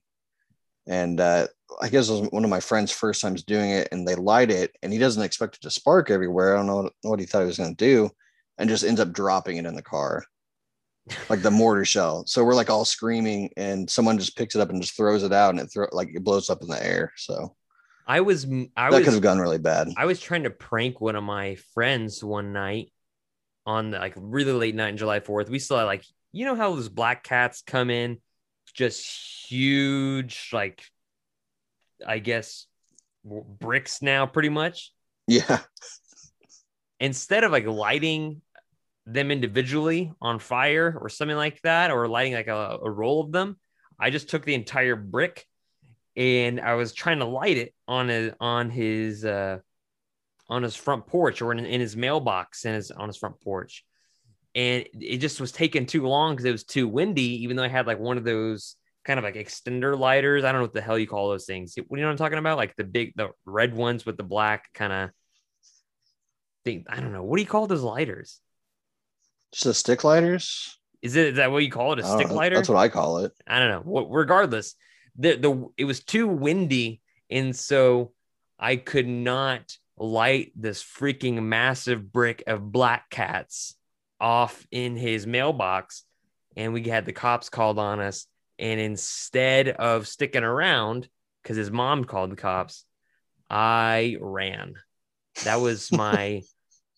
and 0.88 1.20
uh 1.20 1.48
I 1.82 1.90
guess 1.90 2.10
it 2.10 2.14
was 2.14 2.32
one 2.32 2.44
of 2.44 2.50
my 2.50 2.60
friends' 2.60 2.92
first 2.92 3.22
times 3.22 3.44
doing 3.44 3.70
it, 3.72 3.90
and 3.92 4.08
they 4.08 4.16
light 4.16 4.50
it, 4.50 4.76
and 4.82 4.92
he 4.92 4.98
doesn't 4.98 5.22
expect 5.22 5.58
it 5.58 5.62
to 5.62 5.70
spark 5.70 6.10
everywhere. 6.10 6.56
I 6.56 6.58
don't 6.58 6.68
know 6.68 6.90
what, 7.02 7.20
he 7.20 7.26
thought 7.26 7.42
he 7.42 7.48
was 7.48 7.58
going 7.58 7.76
to 7.76 7.86
do, 7.86 8.10
and 8.58 8.70
just 8.70 8.84
ends 8.84 9.02
up 9.02 9.12
dropping 9.12 9.58
it 9.58 9.66
in 9.66 9.76
the 9.76 9.82
car, 9.82 10.24
like 11.30 11.42
the 11.42 11.52
mortar 11.52 11.86
shell. 11.86 12.26
So 12.26 12.44
we're 12.44 12.56
like 12.56 12.70
all 12.70 12.86
screaming, 12.86 13.52
and 13.58 13.90
someone 13.90 14.18
just 14.18 14.38
picks 14.38 14.56
it 14.56 14.62
up 14.62 14.70
and 14.70 14.82
just 14.82 14.96
throws 14.96 15.24
it 15.24 15.34
out, 15.34 15.52
and 15.52 15.60
it 15.60 15.68
throw 15.68 15.88
like 15.92 16.10
it 16.14 16.24
blows 16.24 16.50
up 16.50 16.62
in 16.62 16.70
the 16.70 16.84
air. 16.84 17.12
So 17.18 17.56
I 18.08 18.22
was 18.22 18.46
I 18.76 18.90
was 18.90 18.98
that 18.98 19.04
could 19.04 19.14
have 19.14 19.22
gone 19.22 19.40
really 19.40 19.60
bad. 19.60 19.90
I 19.98 20.06
was 20.06 20.20
trying 20.20 20.44
to 20.44 20.50
prank 20.50 21.02
one 21.02 21.16
of 21.16 21.24
my 21.24 21.58
friends 21.74 22.24
one 22.24 22.54
night 22.54 22.92
on 23.66 23.92
the, 23.92 24.00
like 24.00 24.14
really 24.16 24.54
late 24.54 24.76
night 24.76 24.90
in 24.90 24.98
July 24.98 25.20
4th. 25.20 25.50
We 25.50 25.60
still 25.60 25.78
had 25.78 25.84
like 25.84 26.06
you 26.32 26.46
know 26.46 26.56
how 26.56 26.74
those 26.74 26.90
black 26.90 27.24
cats 27.24 27.62
come 27.66 27.90
in 27.90 28.20
just 28.74 29.50
huge 29.50 30.50
like 30.54 30.84
I 32.06 32.20
guess 32.20 32.68
bricks 33.24 34.02
now 34.02 34.26
pretty 34.26 34.50
much. 34.50 34.92
Yeah, 35.28 35.60
Instead 37.00 37.44
of 37.44 37.52
like 37.52 37.66
lighting 37.66 38.42
them 39.06 39.32
individually 39.32 40.12
on 40.22 40.40
fire 40.40 40.98
or 41.00 41.10
something 41.10 41.38
like 41.38 41.62
that 41.62 41.92
or 41.92 42.08
lighting 42.08 42.34
like 42.34 42.48
a, 42.48 42.80
a 42.84 42.90
roll 42.90 43.22
of 43.22 43.32
them, 43.32 43.58
I 44.00 44.10
just 44.10 44.30
took 44.30 44.46
the 44.46 44.54
entire 44.54 44.96
brick 44.96 45.46
and 46.16 46.60
I 46.60 46.74
was 46.74 46.94
trying 46.94 47.20
to 47.20 47.26
light 47.26 47.58
it 47.58 47.74
on 47.88 48.08
his 48.10 48.34
on 48.40 48.70
his 48.70 49.24
uh 49.24 49.60
on 50.50 50.64
his 50.64 50.76
front 50.76 51.06
porch 51.08 51.42
or 51.42 51.52
in, 51.52 51.60
in 51.60 51.82
his 51.82 51.96
mailbox 51.96 52.66
in 52.66 52.74
his 52.74 52.90
on 52.92 53.08
his 53.08 53.18
front 53.18 53.40
porch. 53.42 53.86
And 54.58 54.88
it 55.00 55.20
just 55.20 55.40
was 55.40 55.52
taking 55.52 55.86
too 55.86 56.08
long 56.08 56.34
because 56.34 56.46
it 56.46 56.52
was 56.52 56.64
too 56.64 56.88
windy, 56.88 57.44
even 57.44 57.56
though 57.56 57.64
I 57.64 57.68
had 57.68 57.86
like 57.86 58.00
one 58.00 58.18
of 58.18 58.24
those 58.24 58.76
kind 59.06 59.20
of 59.20 59.24
like 59.24 59.36
extender 59.36 59.98
lighters. 59.98 60.44
I 60.44 60.52
don't 60.52 60.62
know 60.62 60.64
what 60.66 60.74
the 60.74 60.82
hell 60.82 60.98
you 60.98 61.06
call 61.06 61.30
those 61.30 61.46
things. 61.46 61.76
What 61.78 61.96
do 61.96 62.00
you 62.00 62.02
know 62.02 62.08
what 62.08 62.14
I'm 62.14 62.18
talking 62.18 62.40
about? 62.40 62.58
Like 62.58 62.76
the 62.76 62.84
big 62.84 63.14
the 63.16 63.30
red 63.46 63.76
ones 63.76 64.04
with 64.04 64.18
the 64.18 64.24
black 64.24 64.74
kind 64.74 64.92
of 64.92 65.10
thing. 66.66 66.86
I 66.90 67.00
don't 67.00 67.14
know. 67.14 67.24
What 67.24 67.38
do 67.38 67.44
you 67.44 67.48
call 67.48 67.68
those 67.68 67.84
lighters? 67.84 68.42
just 69.52 69.64
the 69.64 69.74
stick 69.74 70.04
lighters. 70.04 70.78
Is 71.02 71.16
it 71.16 71.28
is 71.28 71.36
that 71.36 71.52
what 71.52 71.64
you 71.64 71.72
call 71.72 71.94
it? 71.94 72.00
A 72.00 72.04
stick 72.04 72.30
know. 72.30 72.34
lighter? 72.34 72.56
That's 72.56 72.70
what 72.70 72.78
I 72.78 72.90
call 72.90 73.20
it. 73.20 73.34
I 73.46 73.60
don't 73.60 73.70
know. 73.70 73.82
What 73.82 74.10
regardless, 74.10 74.74
the 75.18 75.36
the 75.36 75.68
it 75.78 75.86
was 75.86 76.04
too 76.04 76.28
windy, 76.28 77.02
and 77.30 77.56
so 77.56 78.12
I 78.60 78.78
could 78.78 79.08
not 79.08 79.78
light 79.98 80.52
this 80.56 80.84
freaking 80.84 81.44
massive 81.44 82.12
brick 82.12 82.44
of 82.48 82.72
black 82.72 83.10
cats 83.10 83.77
off 84.20 84.66
in 84.72 84.96
his 84.96 85.28
mailbox, 85.28 86.04
and 86.56 86.74
we 86.74 86.84
had 86.84 87.06
the 87.06 87.14
cops 87.14 87.50
called 87.50 87.80
on 87.80 88.00
us. 88.00 88.28
And 88.60 88.80
instead 88.80 89.70
of 89.70 90.08
sticking 90.08 90.44
around, 90.44 91.08
because 91.44 91.58
his 91.58 91.72
mom 91.72 92.06
called 92.06 92.32
the 92.32 92.36
cops, 92.36 92.86
I 93.50 94.18
ran. 94.20 94.76
That 95.44 95.62
was 95.62 95.92
my 95.92 96.42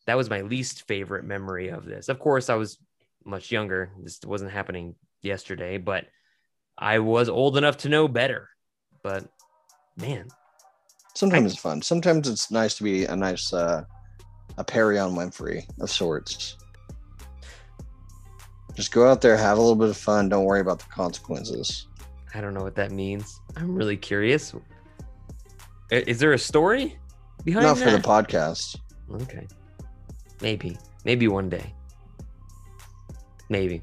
that 0.06 0.18
was 0.18 0.30
my 0.30 0.42
least 0.42 0.88
favorite 0.88 1.26
memory 1.26 1.70
of 1.70 1.86
this. 1.86 2.10
Of 2.10 2.20
course, 2.20 2.50
I 2.50 2.56
was 2.56 2.78
much 3.26 3.52
younger. 3.52 3.92
This 4.02 4.20
wasn't 4.26 4.52
happening 4.52 4.96
yesterday, 5.22 5.78
but 5.78 6.06
I 6.78 7.00
was 7.00 7.30
old 7.30 7.58
enough 7.58 7.78
to 7.78 7.90
know 7.90 8.08
better. 8.08 8.50
But 9.04 9.26
man, 9.98 10.30
Sometimes 11.20 11.52
it's 11.52 11.62
fun. 11.62 11.82
Sometimes 11.82 12.30
it's 12.30 12.50
nice 12.50 12.76
to 12.76 12.84
be 12.84 13.04
a 13.04 13.14
nice 13.14 13.52
uh 13.52 13.84
a 14.58 14.64
Perry 14.64 14.98
on 14.98 15.16
Winfrey 15.16 15.66
of 15.82 15.90
sorts. 15.90 16.56
Just 18.80 18.94
go 18.94 19.06
out 19.06 19.20
there, 19.20 19.36
have 19.36 19.58
a 19.58 19.62
little 19.62 19.76
bit 19.76 19.90
of 19.90 19.98
fun. 19.98 20.30
Don't 20.30 20.46
worry 20.46 20.62
about 20.62 20.80
the 20.80 20.86
consequences. 20.86 21.88
I 22.34 22.40
don't 22.40 22.54
know 22.54 22.64
what 22.64 22.76
that 22.76 22.92
means. 22.92 23.42
I'm 23.58 23.76
really 23.76 23.98
curious. 23.98 24.56
Is 25.92 26.18
there 26.18 26.32
a 26.32 26.40
story 26.40 26.98
behind 27.44 27.66
Not 27.66 27.78
for 27.78 27.92
the 27.92 27.98
podcast. 27.98 28.78
okay, 29.24 29.46
maybe, 30.42 30.78
maybe 31.04 31.28
one 31.28 31.50
day, 31.50 31.74
maybe. 33.50 33.82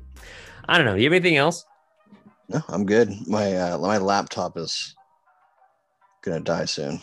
I 0.67 0.79
don't 0.79 0.87
know. 0.87 0.95
You 0.95 1.05
have 1.05 1.13
anything 1.13 1.37
else? 1.37 1.67
No, 2.49 2.63
I'm 2.69 2.87
good. 2.87 3.13
My 3.27 3.55
uh, 3.55 3.77
my 3.77 3.99
laptop 3.99 4.57
is 4.57 4.95
gonna 6.23 6.41
die 6.41 6.65
soon. 6.65 7.01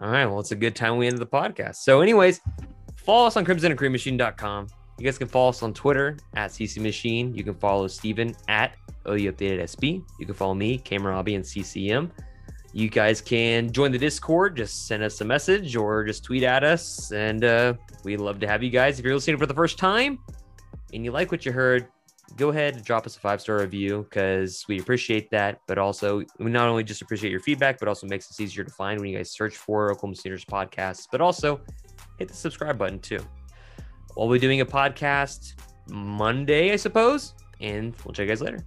All 0.00 0.08
right. 0.08 0.26
Well, 0.26 0.38
it's 0.38 0.52
a 0.52 0.56
good 0.56 0.76
time 0.76 0.98
we 0.98 1.08
end 1.08 1.18
the 1.18 1.26
podcast. 1.26 1.78
So, 1.78 2.00
anyways, 2.00 2.40
follow 2.94 3.26
us 3.26 3.36
on 3.36 3.44
crimsonandcreammachine.com. 3.44 4.68
You 4.98 5.04
guys 5.04 5.16
can 5.16 5.28
follow 5.28 5.50
us 5.50 5.62
on 5.62 5.72
Twitter 5.72 6.16
at 6.34 6.50
CC 6.50 6.82
Machine. 6.82 7.32
You 7.32 7.44
can 7.44 7.54
follow 7.54 7.86
Stephen 7.86 8.34
at 8.48 8.76
OU 9.06 9.32
Updated 9.32 9.62
SB. 9.62 10.02
You 10.18 10.26
can 10.26 10.34
follow 10.34 10.54
me, 10.54 10.76
K 10.78 10.98
Mehrabian 10.98 11.46
CCM. 11.46 12.10
You 12.72 12.88
guys 12.88 13.20
can 13.20 13.72
join 13.72 13.92
the 13.92 13.98
Discord. 13.98 14.56
Just 14.56 14.88
send 14.88 15.04
us 15.04 15.20
a 15.20 15.24
message 15.24 15.76
or 15.76 16.04
just 16.04 16.24
tweet 16.24 16.42
at 16.42 16.64
us. 16.64 17.12
And 17.12 17.44
uh, 17.44 17.74
we'd 18.02 18.18
love 18.18 18.40
to 18.40 18.48
have 18.48 18.62
you 18.62 18.70
guys. 18.70 18.98
If 18.98 19.04
you're 19.04 19.14
listening 19.14 19.38
for 19.38 19.46
the 19.46 19.54
first 19.54 19.78
time 19.78 20.18
and 20.92 21.04
you 21.04 21.12
like 21.12 21.30
what 21.30 21.46
you 21.46 21.52
heard, 21.52 21.86
go 22.36 22.48
ahead 22.50 22.74
and 22.74 22.84
drop 22.84 23.06
us 23.06 23.16
a 23.16 23.20
five 23.20 23.40
star 23.40 23.60
review 23.60 24.04
because 24.10 24.64
we 24.68 24.80
appreciate 24.80 25.30
that. 25.30 25.60
But 25.68 25.78
also, 25.78 26.24
we 26.38 26.50
not 26.50 26.68
only 26.68 26.82
just 26.82 27.02
appreciate 27.02 27.30
your 27.30 27.40
feedback, 27.40 27.78
but 27.78 27.86
also 27.86 28.08
makes 28.08 28.28
us 28.30 28.40
easier 28.40 28.64
to 28.64 28.70
find 28.70 29.00
when 29.00 29.10
you 29.10 29.16
guys 29.16 29.30
search 29.30 29.56
for 29.56 29.92
Oklahoma 29.92 30.16
Sooners 30.16 30.44
podcasts. 30.44 31.06
But 31.10 31.20
also, 31.20 31.60
hit 32.18 32.26
the 32.26 32.34
subscribe 32.34 32.76
button 32.76 32.98
too. 32.98 33.20
We'll 34.16 34.30
be 34.30 34.38
doing 34.38 34.60
a 34.60 34.66
podcast 34.66 35.54
Monday, 35.88 36.72
I 36.72 36.76
suppose, 36.76 37.34
and 37.60 37.94
we'll 38.04 38.12
check 38.12 38.24
you 38.24 38.30
guys 38.30 38.40
later. 38.40 38.64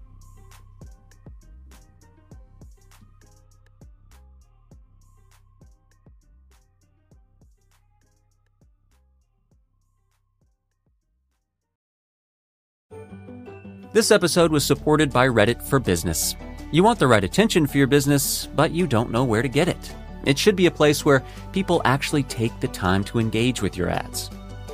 This 13.94 14.10
episode 14.10 14.54
was 14.54 14.66
supported 14.66 15.12
by 15.12 15.28
Reddit 15.28 15.62
for 15.62 15.78
Business. 15.78 16.38
You 16.72 16.82
want 16.82 16.98
the 16.98 17.08
right 17.08 17.26
attention 17.26 17.68
for 17.68 17.78
your 17.78 17.88
business, 17.88 18.46
but 18.56 18.72
you 18.72 18.88
don't 18.88 19.12
know 19.12 19.26
where 19.26 19.42
to 19.42 19.50
get 19.50 19.68
it. 19.68 19.94
It 20.26 20.38
should 20.38 20.56
be 20.56 20.68
a 20.68 20.72
place 20.72 21.04
where 21.04 21.22
people 21.52 21.82
actually 21.84 22.24
take 22.24 22.58
the 22.62 22.70
time 22.70 23.04
to 23.04 23.20
engage 23.20 23.62
with 23.62 23.76
your 23.76 23.90
ads. 23.90 24.30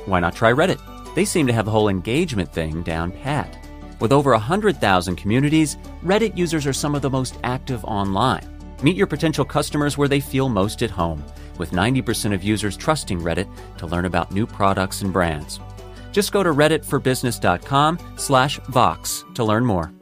Why 0.08 0.20
not 0.20 0.34
try 0.34 0.52
Reddit? 0.52 0.80
They 1.14 1.24
seem 1.24 1.46
to 1.46 1.52
have 1.52 1.64
the 1.64 1.70
whole 1.70 1.88
engagement 1.88 2.52
thing 2.52 2.82
down 2.82 3.12
pat. 3.12 3.58
With 4.00 4.12
over 4.12 4.30
100,000 4.32 5.16
communities, 5.16 5.76
Reddit 6.04 6.36
users 6.36 6.66
are 6.66 6.72
some 6.72 6.94
of 6.94 7.02
the 7.02 7.10
most 7.10 7.36
active 7.42 7.84
online. 7.84 8.48
Meet 8.82 8.96
your 8.96 9.06
potential 9.06 9.44
customers 9.44 9.98
where 9.98 10.08
they 10.08 10.20
feel 10.20 10.48
most 10.48 10.82
at 10.82 10.90
home, 10.90 11.24
with 11.58 11.72
90% 11.72 12.32
of 12.32 12.44
users 12.44 12.76
trusting 12.76 13.20
Reddit 13.20 13.48
to 13.78 13.86
learn 13.86 14.04
about 14.04 14.32
new 14.32 14.46
products 14.46 15.02
and 15.02 15.12
brands. 15.12 15.58
Just 16.12 16.32
go 16.32 16.42
to 16.42 16.50
redditforbusiness.com 16.50 17.98
slash 18.16 18.58
Vox 18.68 19.24
to 19.34 19.44
learn 19.44 19.64
more. 19.64 19.97